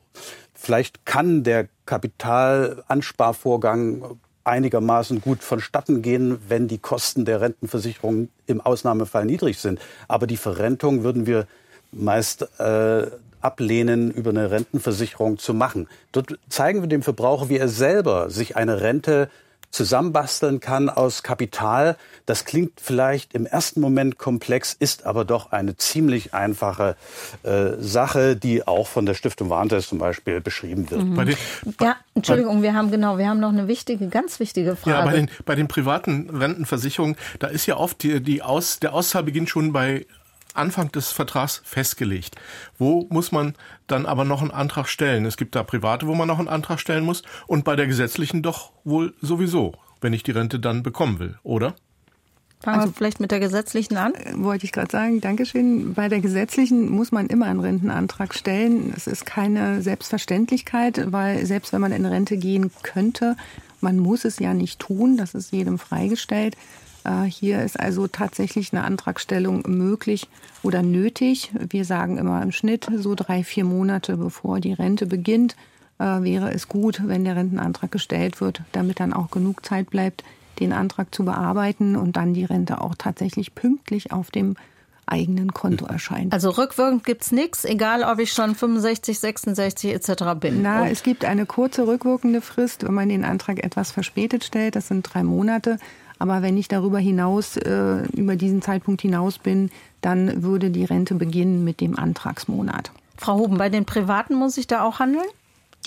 Vielleicht 0.54 1.04
kann 1.04 1.42
der 1.42 1.66
Kapitalansparvorgang 1.86 4.18
einigermaßen 4.44 5.20
gut 5.20 5.42
vonstatten 5.42 6.02
gehen, 6.02 6.38
wenn 6.48 6.68
die 6.68 6.78
Kosten 6.78 7.24
der 7.24 7.40
Rentenversicherung 7.40 8.28
im 8.46 8.60
Ausnahmefall 8.60 9.24
niedrig 9.24 9.58
sind. 9.58 9.80
Aber 10.06 10.26
die 10.26 10.36
Verrentung 10.36 11.02
würden 11.02 11.26
wir 11.26 11.46
meist 11.92 12.42
äh, 12.60 13.06
ablehnen, 13.44 14.10
über 14.10 14.30
eine 14.30 14.50
Rentenversicherung 14.50 15.38
zu 15.38 15.54
machen. 15.54 15.88
Dort 16.12 16.38
zeigen 16.48 16.80
wir 16.80 16.88
dem 16.88 17.02
Verbraucher, 17.02 17.48
wie 17.48 17.58
er 17.58 17.68
selber 17.68 18.30
sich 18.30 18.56
eine 18.56 18.80
Rente 18.80 19.28
zusammenbasteln 19.74 20.60
kann 20.60 20.88
aus 20.88 21.22
Kapital. 21.22 21.96
Das 22.26 22.44
klingt 22.44 22.80
vielleicht 22.80 23.34
im 23.34 23.44
ersten 23.44 23.80
Moment 23.80 24.18
komplex, 24.18 24.72
ist 24.72 25.04
aber 25.04 25.24
doch 25.24 25.50
eine 25.52 25.76
ziemlich 25.76 26.32
einfache 26.32 26.96
äh, 27.42 27.72
Sache, 27.78 28.36
die 28.36 28.66
auch 28.66 28.86
von 28.86 29.04
der 29.04 29.14
Stiftung 29.14 29.50
Warentest 29.50 29.88
zum 29.88 29.98
Beispiel 29.98 30.40
beschrieben 30.40 30.90
wird. 30.90 31.02
Mhm. 31.02 31.34
ja, 31.80 31.96
Entschuldigung, 32.14 32.62
wir 32.62 32.74
haben 32.74 32.90
genau, 32.90 33.18
wir 33.18 33.28
haben 33.28 33.40
noch 33.40 33.50
eine 33.50 33.66
wichtige, 33.66 34.08
ganz 34.08 34.38
wichtige 34.38 34.76
Frage. 34.76 34.98
Ja, 34.98 35.04
bei 35.04 35.12
den, 35.12 35.30
bei 35.44 35.54
den 35.56 35.66
privaten 35.68 36.30
Rentenversicherungen, 36.30 37.16
da 37.40 37.48
ist 37.48 37.66
ja 37.66 37.76
oft 37.76 38.02
die, 38.02 38.22
die 38.22 38.42
Aus, 38.42 38.78
der 38.78 38.94
Auszahlbeginn 38.94 39.48
schon 39.48 39.72
bei 39.72 40.06
Anfang 40.54 40.90
des 40.92 41.10
Vertrags 41.10 41.60
festgelegt. 41.64 42.36
Wo 42.78 43.06
muss 43.10 43.32
man 43.32 43.54
dann 43.86 44.06
aber 44.06 44.24
noch 44.24 44.40
einen 44.40 44.50
Antrag 44.50 44.88
stellen? 44.88 45.26
Es 45.26 45.36
gibt 45.36 45.54
da 45.54 45.62
private, 45.62 46.06
wo 46.06 46.14
man 46.14 46.28
noch 46.28 46.38
einen 46.38 46.48
Antrag 46.48 46.80
stellen 46.80 47.04
muss 47.04 47.22
und 47.46 47.64
bei 47.64 47.76
der 47.76 47.86
gesetzlichen 47.86 48.42
doch 48.42 48.72
wohl 48.84 49.14
sowieso, 49.20 49.74
wenn 50.00 50.12
ich 50.12 50.22
die 50.22 50.30
Rente 50.32 50.60
dann 50.60 50.82
bekommen 50.82 51.18
will, 51.18 51.38
oder? 51.42 51.74
Fangen 52.64 52.80
also, 52.80 52.92
wir 52.92 52.96
vielleicht 52.96 53.20
mit 53.20 53.30
der 53.30 53.40
gesetzlichen 53.40 53.98
an? 53.98 54.14
Äh, 54.14 54.32
wollte 54.36 54.64
ich 54.64 54.72
gerade 54.72 54.90
sagen, 54.90 55.20
Dankeschön. 55.20 55.92
Bei 55.92 56.08
der 56.08 56.20
gesetzlichen 56.20 56.90
muss 56.90 57.12
man 57.12 57.26
immer 57.26 57.44
einen 57.44 57.60
Rentenantrag 57.60 58.34
stellen. 58.34 58.92
Es 58.96 59.06
ist 59.06 59.26
keine 59.26 59.82
Selbstverständlichkeit, 59.82 61.12
weil 61.12 61.44
selbst 61.44 61.74
wenn 61.74 61.82
man 61.82 61.92
in 61.92 62.06
Rente 62.06 62.38
gehen 62.38 62.70
könnte, 62.82 63.36
man 63.82 63.98
muss 63.98 64.24
es 64.24 64.38
ja 64.38 64.54
nicht 64.54 64.80
tun, 64.80 65.18
das 65.18 65.34
ist 65.34 65.52
jedem 65.52 65.78
freigestellt. 65.78 66.56
Äh, 67.04 67.24
hier 67.24 67.62
ist 67.62 67.78
also 67.78 68.08
tatsächlich 68.08 68.72
eine 68.72 68.84
Antragstellung 68.84 69.62
möglich 69.66 70.28
oder 70.62 70.82
nötig. 70.82 71.52
Wir 71.68 71.84
sagen 71.84 72.18
immer 72.18 72.42
im 72.42 72.52
Schnitt 72.52 72.88
so 72.96 73.14
drei, 73.14 73.44
vier 73.44 73.64
Monate 73.64 74.16
bevor 74.16 74.60
die 74.60 74.72
Rente 74.72 75.06
beginnt, 75.06 75.56
äh, 75.98 76.04
wäre 76.04 76.52
es 76.52 76.68
gut, 76.68 77.02
wenn 77.06 77.24
der 77.24 77.36
Rentenantrag 77.36 77.90
gestellt 77.92 78.40
wird, 78.40 78.62
damit 78.72 79.00
dann 79.00 79.12
auch 79.12 79.30
genug 79.30 79.64
Zeit 79.64 79.90
bleibt, 79.90 80.24
den 80.60 80.72
Antrag 80.72 81.14
zu 81.14 81.24
bearbeiten 81.24 81.96
und 81.96 82.16
dann 82.16 82.34
die 82.34 82.44
Rente 82.44 82.80
auch 82.80 82.94
tatsächlich 82.96 83.54
pünktlich 83.54 84.12
auf 84.12 84.30
dem 84.30 84.56
eigenen 85.06 85.52
Konto 85.52 85.84
erscheint. 85.84 86.32
Also 86.32 86.50
rückwirkend 86.50 87.04
gibt 87.04 87.22
es 87.22 87.32
nichts, 87.32 87.64
egal 87.64 88.04
ob 88.04 88.18
ich 88.18 88.32
schon 88.32 88.54
65, 88.54 89.18
66 89.18 89.92
etc. 89.92 90.24
bin. 90.40 90.62
Na, 90.62 90.82
und 90.82 90.88
es 90.88 91.02
gibt 91.02 91.26
eine 91.26 91.44
kurze 91.44 91.86
rückwirkende 91.86 92.40
Frist, 92.40 92.84
wenn 92.84 92.94
man 92.94 93.10
den 93.10 93.24
Antrag 93.24 93.62
etwas 93.62 93.90
verspätet 93.90 94.44
stellt. 94.44 94.76
Das 94.76 94.88
sind 94.88 95.02
drei 95.02 95.22
Monate. 95.22 95.78
Aber 96.18 96.42
wenn 96.42 96.56
ich 96.56 96.68
darüber 96.68 96.98
hinaus, 96.98 97.56
äh, 97.56 98.02
über 98.12 98.36
diesen 98.36 98.62
Zeitpunkt 98.62 99.02
hinaus 99.02 99.38
bin, 99.38 99.70
dann 100.00 100.42
würde 100.42 100.70
die 100.70 100.84
Rente 100.84 101.14
beginnen 101.14 101.64
mit 101.64 101.80
dem 101.80 101.98
Antragsmonat. 101.98 102.92
Frau 103.16 103.38
Huben, 103.38 103.58
bei 103.58 103.68
den 103.68 103.84
Privaten 103.84 104.34
muss 104.34 104.56
ich 104.56 104.66
da 104.66 104.82
auch 104.82 104.98
handeln? 104.98 105.26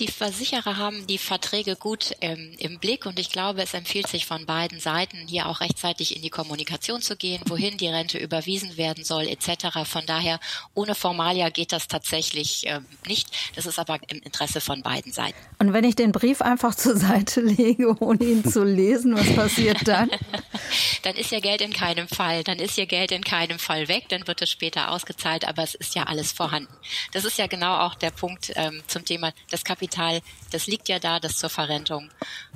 Die 0.00 0.06
Versicherer 0.06 0.76
haben 0.76 1.08
die 1.08 1.18
Verträge 1.18 1.74
gut 1.74 2.14
ähm, 2.20 2.52
im 2.58 2.78
Blick 2.78 3.04
und 3.04 3.18
ich 3.18 3.30
glaube, 3.30 3.62
es 3.62 3.74
empfiehlt 3.74 4.06
sich 4.06 4.26
von 4.26 4.46
beiden 4.46 4.78
Seiten, 4.78 5.26
hier 5.26 5.46
auch 5.46 5.60
rechtzeitig 5.60 6.14
in 6.14 6.22
die 6.22 6.30
Kommunikation 6.30 7.02
zu 7.02 7.16
gehen, 7.16 7.42
wohin 7.46 7.76
die 7.78 7.88
Rente 7.88 8.16
überwiesen 8.16 8.76
werden 8.76 9.02
soll 9.02 9.26
etc. 9.26 9.78
Von 9.86 10.06
daher, 10.06 10.38
ohne 10.74 10.94
Formalia 10.94 11.48
geht 11.48 11.72
das 11.72 11.88
tatsächlich 11.88 12.62
ähm, 12.66 12.86
nicht. 13.08 13.28
Das 13.56 13.66
ist 13.66 13.80
aber 13.80 13.98
im 14.08 14.20
Interesse 14.20 14.60
von 14.60 14.82
beiden 14.82 15.10
Seiten. 15.10 15.36
Und 15.58 15.72
wenn 15.72 15.82
ich 15.82 15.96
den 15.96 16.12
Brief 16.12 16.42
einfach 16.42 16.76
zur 16.76 16.96
Seite 16.96 17.40
lege, 17.40 18.00
ohne 18.00 18.22
ihn 18.22 18.44
zu 18.44 18.62
lesen, 18.62 19.16
was 19.16 19.34
passiert 19.34 19.88
dann? 19.88 20.10
dann 21.02 21.16
ist 21.16 21.32
ja 21.32 21.40
Geld 21.40 21.60
in 21.60 21.72
keinem 21.72 22.06
Fall. 22.06 22.44
Dann 22.44 22.60
ist 22.60 22.78
ihr 22.78 22.86
Geld 22.86 23.10
in 23.10 23.24
keinem 23.24 23.58
Fall 23.58 23.88
weg, 23.88 24.04
dann 24.10 24.28
wird 24.28 24.42
es 24.42 24.50
später 24.50 24.92
ausgezahlt, 24.92 25.44
aber 25.44 25.64
es 25.64 25.74
ist 25.74 25.96
ja 25.96 26.04
alles 26.04 26.30
vorhanden. 26.30 26.72
Das 27.12 27.24
ist 27.24 27.36
ja 27.36 27.48
genau 27.48 27.78
auch 27.78 27.96
der 27.96 28.12
Punkt 28.12 28.52
ähm, 28.54 28.80
zum 28.86 29.04
Thema 29.04 29.32
das 29.50 29.64
Kapital 29.64 29.87
Kapital, 29.88 30.20
das 30.50 30.66
liegt 30.66 30.88
ja 30.88 30.98
da, 30.98 31.18
das 31.20 31.36
zur 31.36 31.50
Verrentung 31.50 32.10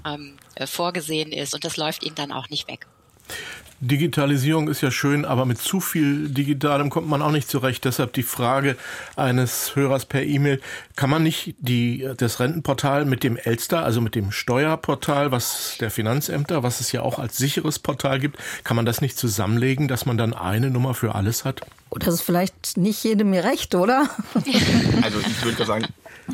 ähm, 0.04 0.36
äh, 0.54 0.66
vorgesehen 0.66 1.32
ist 1.32 1.54
und 1.54 1.64
das 1.64 1.76
läuft 1.76 2.04
ihnen 2.04 2.14
dann 2.14 2.32
auch 2.32 2.48
nicht 2.50 2.68
weg. 2.68 2.86
Digitalisierung 3.82 4.68
ist 4.68 4.80
ja 4.80 4.92
schön, 4.92 5.24
aber 5.24 5.44
mit 5.44 5.58
zu 5.58 5.80
viel 5.80 6.28
Digitalem 6.28 6.88
kommt 6.88 7.08
man 7.08 7.20
auch 7.20 7.32
nicht 7.32 7.50
zurecht. 7.50 7.84
Deshalb 7.84 8.12
die 8.12 8.22
Frage 8.22 8.76
eines 9.16 9.74
Hörers 9.74 10.06
per 10.06 10.22
E-Mail. 10.22 10.60
Kann 10.94 11.10
man 11.10 11.24
nicht 11.24 11.56
die, 11.58 12.08
das 12.16 12.38
Rentenportal 12.38 13.04
mit 13.04 13.24
dem 13.24 13.36
Elster, 13.36 13.82
also 13.82 14.00
mit 14.00 14.14
dem 14.14 14.30
Steuerportal, 14.30 15.32
was 15.32 15.78
der 15.80 15.90
Finanzämter, 15.90 16.62
was 16.62 16.80
es 16.80 16.92
ja 16.92 17.02
auch 17.02 17.18
als 17.18 17.36
sicheres 17.36 17.80
Portal 17.80 18.20
gibt, 18.20 18.38
kann 18.62 18.76
man 18.76 18.86
das 18.86 19.00
nicht 19.00 19.18
zusammenlegen, 19.18 19.88
dass 19.88 20.06
man 20.06 20.16
dann 20.16 20.32
eine 20.32 20.70
Nummer 20.70 20.94
für 20.94 21.16
alles 21.16 21.44
hat? 21.44 21.62
Das 21.90 22.14
ist 22.14 22.22
vielleicht 22.22 22.76
nicht 22.76 23.02
jedem 23.02 23.34
recht, 23.34 23.74
oder? 23.74 24.08
Also 25.02 25.18
ich 25.18 25.44
würde 25.44 25.64
sagen, 25.66 25.86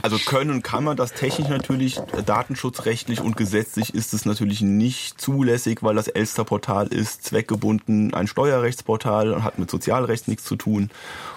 also 0.02 0.18
können 0.18 0.62
kann 0.62 0.84
man 0.84 0.96
das 0.96 1.12
technisch 1.12 1.48
natürlich, 1.48 2.00
datenschutzrechtlich 2.26 3.20
und 3.20 3.36
gesetzlich 3.36 3.94
ist 3.94 4.12
es 4.12 4.24
natürlich 4.24 4.60
nicht 4.60 5.20
zulässig, 5.20 5.82
weil 5.82 5.94
das 5.94 6.08
Elster-Portal 6.08 6.88
ist 6.88 7.24
zweckgebunden 7.38 8.14
ein 8.14 8.26
Steuerrechtsportal 8.26 9.32
und 9.32 9.44
hat 9.44 9.58
mit 9.58 9.70
Sozialrecht 9.70 10.26
nichts 10.26 10.44
zu 10.44 10.56
tun. 10.56 10.90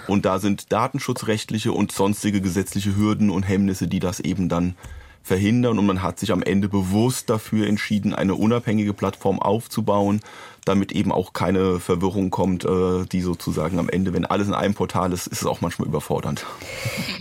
Und 0.07 0.25
da 0.25 0.39
sind 0.39 0.71
datenschutzrechtliche 0.71 1.71
und 1.71 1.91
sonstige 1.91 2.41
gesetzliche 2.41 2.95
Hürden 2.95 3.29
und 3.29 3.43
Hemmnisse, 3.43 3.87
die 3.87 3.99
das 3.99 4.19
eben 4.19 4.49
dann 4.49 4.75
verhindern. 5.21 5.77
Und 5.77 5.85
man 5.85 6.01
hat 6.01 6.17
sich 6.19 6.31
am 6.31 6.41
Ende 6.41 6.69
bewusst 6.69 7.29
dafür 7.29 7.67
entschieden, 7.67 8.15
eine 8.15 8.33
unabhängige 8.33 8.93
Plattform 8.93 9.39
aufzubauen, 9.39 10.21
damit 10.65 10.91
eben 10.91 11.11
auch 11.11 11.33
keine 11.33 11.79
Verwirrung 11.79 12.31
kommt, 12.31 12.65
äh, 12.65 13.05
die 13.11 13.21
sozusagen 13.21 13.77
am 13.77 13.87
Ende, 13.87 14.13
wenn 14.13 14.25
alles 14.25 14.47
in 14.47 14.55
einem 14.55 14.73
Portal 14.73 15.13
ist, 15.13 15.27
ist 15.27 15.41
es 15.41 15.47
auch 15.47 15.61
manchmal 15.61 15.87
überfordernd. 15.87 16.47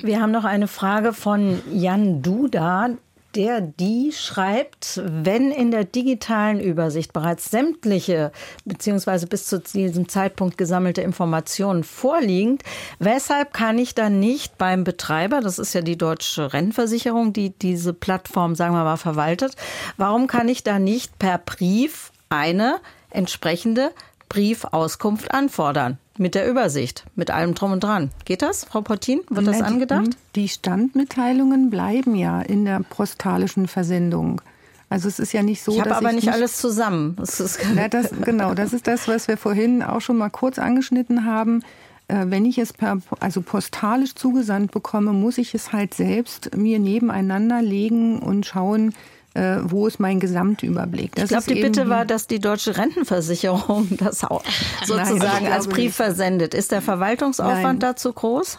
Wir 0.03 0.23
haben 0.23 0.33
noch 0.33 0.45
eine 0.45 0.69
Frage 0.69 1.13
von 1.13 1.61
Jan 1.71 2.23
Duda 2.23 2.91
der 3.35 3.61
die 3.61 4.13
schreibt, 4.13 5.01
wenn 5.05 5.51
in 5.51 5.71
der 5.71 5.85
digitalen 5.85 6.61
Übersicht 6.61 7.13
bereits 7.13 7.51
sämtliche 7.51 8.33
bzw. 8.65 9.27
bis 9.27 9.47
zu 9.47 9.61
diesem 9.61 10.09
Zeitpunkt 10.09 10.59
gesammelte 10.59 11.03
Informationen 11.03 11.85
vorliegen, 11.85 12.59
weshalb 12.99 13.53
kann 13.53 13.79
ich 13.79 13.95
dann 13.95 14.21
nicht 14.21 14.59
beim 14.59 14.85
Betreiber, 14.85 15.41
das 15.41 15.59
ist 15.59 15.75
ja 15.75 15.81
die 15.81 15.99
deutsche 15.99 16.53
Rentenversicherung, 16.53 17.33
die 17.33 17.51
diese 17.51 17.93
Plattform, 17.93 18.55
sagen 18.55 18.75
wir 18.75 18.85
mal, 18.85 18.97
verwaltet, 18.97 19.57
warum 19.97 20.27
kann 20.27 20.49
ich 20.49 20.63
da 20.65 20.79
nicht 20.79 21.19
per 21.19 21.39
Brief 21.39 22.13
eine 22.29 22.81
entsprechende 23.11 23.91
Briefauskunft 24.29 25.33
anfordern. 25.33 25.99
Mit 26.21 26.35
der 26.35 26.47
Übersicht, 26.47 27.07
mit 27.15 27.31
allem 27.31 27.55
drum 27.55 27.73
und 27.73 27.83
dran. 27.83 28.11
Geht 28.27 28.43
das, 28.43 28.67
Frau 28.67 28.83
Portin? 28.83 29.23
Wird 29.31 29.47
das 29.47 29.63
angedacht? 29.63 30.11
Die 30.35 30.51
Standmitteilungen 30.51 31.71
bleiben 31.71 32.15
ja 32.15 32.43
in 32.43 32.67
der 32.67 32.81
postalischen 32.81 33.69
Versendung. 33.69 34.43
Also 34.91 35.09
es 35.09 35.19
ist 35.19 35.33
ja 35.33 35.43
nicht 35.43 35.63
so, 35.63 35.73
ich 35.73 35.81
habe 35.81 35.97
aber 35.97 36.13
nicht, 36.13 36.27
nicht 36.27 36.35
alles 36.35 36.59
zusammen. 36.59 37.17
Das 37.17 37.59
ja, 37.75 37.89
das, 37.89 38.11
genau, 38.23 38.53
das 38.53 38.75
ist 38.75 38.87
das, 38.87 39.09
was 39.09 39.29
wir 39.29 39.39
vorhin 39.39 39.83
auch 39.83 40.03
schon 40.03 40.19
mal 40.19 40.29
kurz 40.29 40.59
angeschnitten 40.59 41.25
haben. 41.25 41.63
Äh, 42.09 42.27
wenn 42.27 42.45
ich 42.45 42.59
es 42.59 42.75
per, 42.75 42.99
also 43.21 43.41
postalisch 43.41 44.15
zugesandt 44.15 44.73
bekomme, 44.73 45.15
muss 45.15 45.39
ich 45.39 45.55
es 45.55 45.73
halt 45.73 45.95
selbst 45.95 46.55
mir 46.55 46.79
nebeneinander 46.79 47.63
legen 47.63 48.19
und 48.19 48.45
schauen, 48.45 48.93
äh, 49.35 49.59
wo 49.63 49.87
ist 49.87 50.01
mein 50.01 50.21
Gesamtüberblick? 50.21 51.15
Das 51.15 51.25
ich 51.25 51.31
glaube, 51.31 51.55
die 51.55 51.63
Bitte 51.63 51.89
war, 51.89 52.05
dass 52.05 52.27
die 52.27 52.41
deutsche 52.41 52.77
Rentenversicherung 52.77 53.89
das 53.99 54.25
auch 54.25 54.43
sozusagen 54.85 55.45
Nein, 55.45 55.53
als 55.53 55.69
Brief 55.69 55.79
nicht. 55.85 55.95
versendet. 55.95 56.55
Ist 56.55 56.73
der 56.73 56.83
Verwaltungsaufwand 56.83 57.63
Nein. 57.63 57.79
dazu 57.81 58.13
groß? 58.13 58.59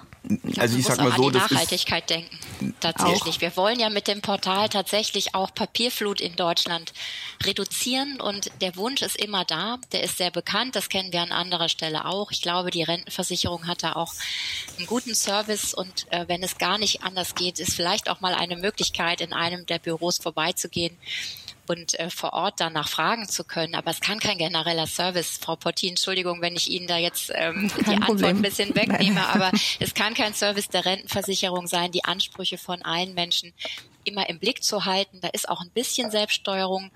Also 0.58 0.78
ich 0.78 0.86
sag 0.86 1.00
mal 1.00 1.12
so, 1.16 1.28
an 1.28 1.34
die 1.34 1.38
Nachhaltigkeit 1.40 2.10
denken. 2.10 2.40
Tatsächlich. 2.80 3.38
Auch. 3.38 3.42
Wir 3.42 3.58
wollen 3.58 3.80
ja 3.80 3.90
mit 3.90 4.08
dem 4.08 4.22
Portal 4.22 4.70
tatsächlich 4.70 5.34
auch 5.34 5.54
Papierflut 5.54 6.22
in 6.22 6.36
Deutschland 6.36 6.94
reduzieren 7.44 8.22
und 8.22 8.52
der 8.62 8.76
Wunsch 8.76 9.02
ist 9.02 9.18
immer 9.18 9.46
da. 9.46 9.78
Der 9.92 10.04
ist 10.04 10.18
sehr 10.18 10.30
bekannt. 10.30 10.76
Das 10.76 10.90
kennen 10.90 11.12
wir 11.12 11.22
an 11.22 11.32
anderer 11.32 11.70
Stelle 11.70 12.06
auch. 12.06 12.32
Ich 12.32 12.42
glaube, 12.42 12.70
die 12.70 12.84
Rentenversicherung 12.84 13.68
hat 13.68 13.84
da 13.84 13.94
auch 13.94 14.14
einen 14.78 14.88
guten 14.88 15.16
Service 15.16 15.74
und 15.74 16.12
äh, 16.12 16.28
wenn 16.28 16.44
es 16.44 16.58
gar 16.60 16.78
nicht 16.78 17.04
anders 17.04 17.34
geht, 17.34 17.60
ist 17.60 17.74
vielleicht 17.74 18.10
auch 18.10 18.22
mal 18.22 18.36
eine 18.36 18.58
Möglichkeit, 18.58 19.22
in 19.22 19.34
einem 19.34 19.66
der 19.66 19.80
Büros 19.80 20.20
vorbeizugehen 20.20 20.96
und 21.68 22.00
äh, 22.00 22.10
vor 22.10 22.34
Ort 22.34 22.56
danach 22.60 22.90
fragen 22.90 23.28
zu 23.28 23.44
können. 23.44 23.76
Aber 23.76 23.92
es 23.92 24.00
kann 24.00 24.20
kein 24.20 24.38
genereller 24.38 24.88
Service, 24.88 25.40
Frau 25.42 25.56
Portin, 25.56 25.90
Entschuldigung, 25.90 26.42
wenn 26.42 26.56
ich 26.56 26.70
Ihnen 26.70 26.88
da 26.88 26.98
jetzt 26.98 27.32
ähm, 27.34 27.72
die 27.78 27.84
Problem. 27.84 28.04
Antwort 28.04 28.24
ein 28.24 28.42
bisschen 28.42 28.76
wegnehme, 28.76 29.16
Nein. 29.16 29.26
aber 29.34 29.52
es 29.80 29.94
kann 29.94 30.14
kein 30.14 30.34
Service 30.34 30.68
der 30.70 30.86
Rentenversicherung 30.86 31.68
sein, 31.68 31.92
die 31.92 32.04
Ansprüche 32.04 32.58
von 32.58 32.82
allen 32.82 33.14
Menschen 33.14 33.54
immer 34.04 34.28
im 34.30 34.40
Blick 34.40 34.64
zu 34.64 34.86
halten. 34.86 35.22
Da 35.22 35.30
ist 35.30 35.48
auch 35.48 35.62
ein 35.62 35.70
bisschen 35.70 36.12
Selbststeuerung 36.12 36.92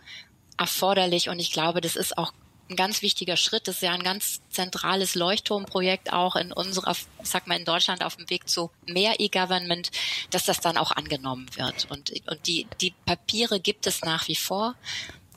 erforderlich 0.57 1.29
und 1.29 1.39
ich 1.39 1.51
glaube, 1.51 1.81
das 1.81 1.95
ist 1.95 2.17
auch 2.17 2.33
ein 2.69 2.75
ganz 2.75 3.01
wichtiger 3.01 3.37
Schritt. 3.37 3.67
Das 3.67 3.75
ist 3.75 3.81
ja 3.81 3.93
ein 3.93 4.03
ganz 4.03 4.41
zentrales 4.49 5.15
Leuchtturmprojekt 5.15 6.13
auch 6.13 6.35
in 6.35 6.51
unserer, 6.51 6.95
sag 7.23 7.47
mal, 7.47 7.59
in 7.59 7.65
Deutschland 7.65 8.03
auf 8.03 8.15
dem 8.15 8.29
Weg 8.29 8.49
zu 8.49 8.71
mehr 8.85 9.19
E-Government, 9.19 9.91
dass 10.31 10.45
das 10.45 10.59
dann 10.59 10.77
auch 10.77 10.91
angenommen 10.91 11.47
wird. 11.55 11.87
Und, 11.89 12.11
und 12.27 12.47
die, 12.47 12.67
die 12.81 12.93
Papiere 13.05 13.59
gibt 13.59 13.87
es 13.87 14.01
nach 14.01 14.27
wie 14.27 14.35
vor. 14.35 14.75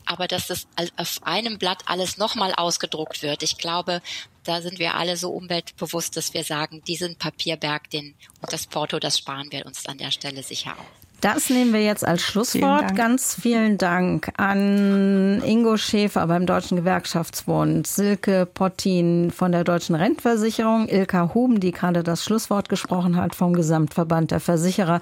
Aber 0.06 0.26
dass 0.26 0.46
das 0.46 0.66
auf 0.96 1.22
einem 1.22 1.58
Blatt 1.58 1.82
alles 1.84 2.16
nochmal 2.16 2.54
ausgedruckt 2.54 3.22
wird, 3.22 3.42
ich 3.42 3.58
glaube, 3.58 4.00
da 4.42 4.62
sind 4.62 4.78
wir 4.78 4.94
alle 4.94 5.18
so 5.18 5.30
umweltbewusst, 5.30 6.16
dass 6.16 6.32
wir 6.32 6.44
sagen, 6.44 6.82
diesen 6.84 7.16
Papierberg, 7.16 7.90
den 7.90 8.14
und 8.40 8.50
das 8.50 8.66
Porto, 8.66 8.98
das 8.98 9.18
sparen 9.18 9.52
wir 9.52 9.66
uns 9.66 9.84
an 9.84 9.98
der 9.98 10.10
Stelle 10.10 10.42
sicher 10.42 10.78
auch. 10.78 10.97
Das 11.20 11.50
nehmen 11.50 11.72
wir 11.72 11.82
jetzt 11.82 12.06
als 12.06 12.22
Schlusswort. 12.22 12.84
Vielen 12.84 12.94
Ganz 12.94 13.34
vielen 13.34 13.76
Dank 13.76 14.30
an 14.36 15.42
Ingo 15.44 15.76
Schäfer 15.76 16.24
beim 16.28 16.46
Deutschen 16.46 16.76
Gewerkschaftsbund, 16.76 17.88
Silke 17.88 18.46
Pottin 18.46 19.32
von 19.32 19.50
der 19.50 19.64
Deutschen 19.64 19.96
Rentenversicherung, 19.96 20.88
Ilka 20.88 21.34
Huben, 21.34 21.58
die 21.58 21.72
gerade 21.72 22.04
das 22.04 22.22
Schlusswort 22.22 22.68
gesprochen 22.68 23.16
hat 23.16 23.34
vom 23.34 23.52
Gesamtverband 23.52 24.30
der 24.30 24.38
Versicherer, 24.38 25.00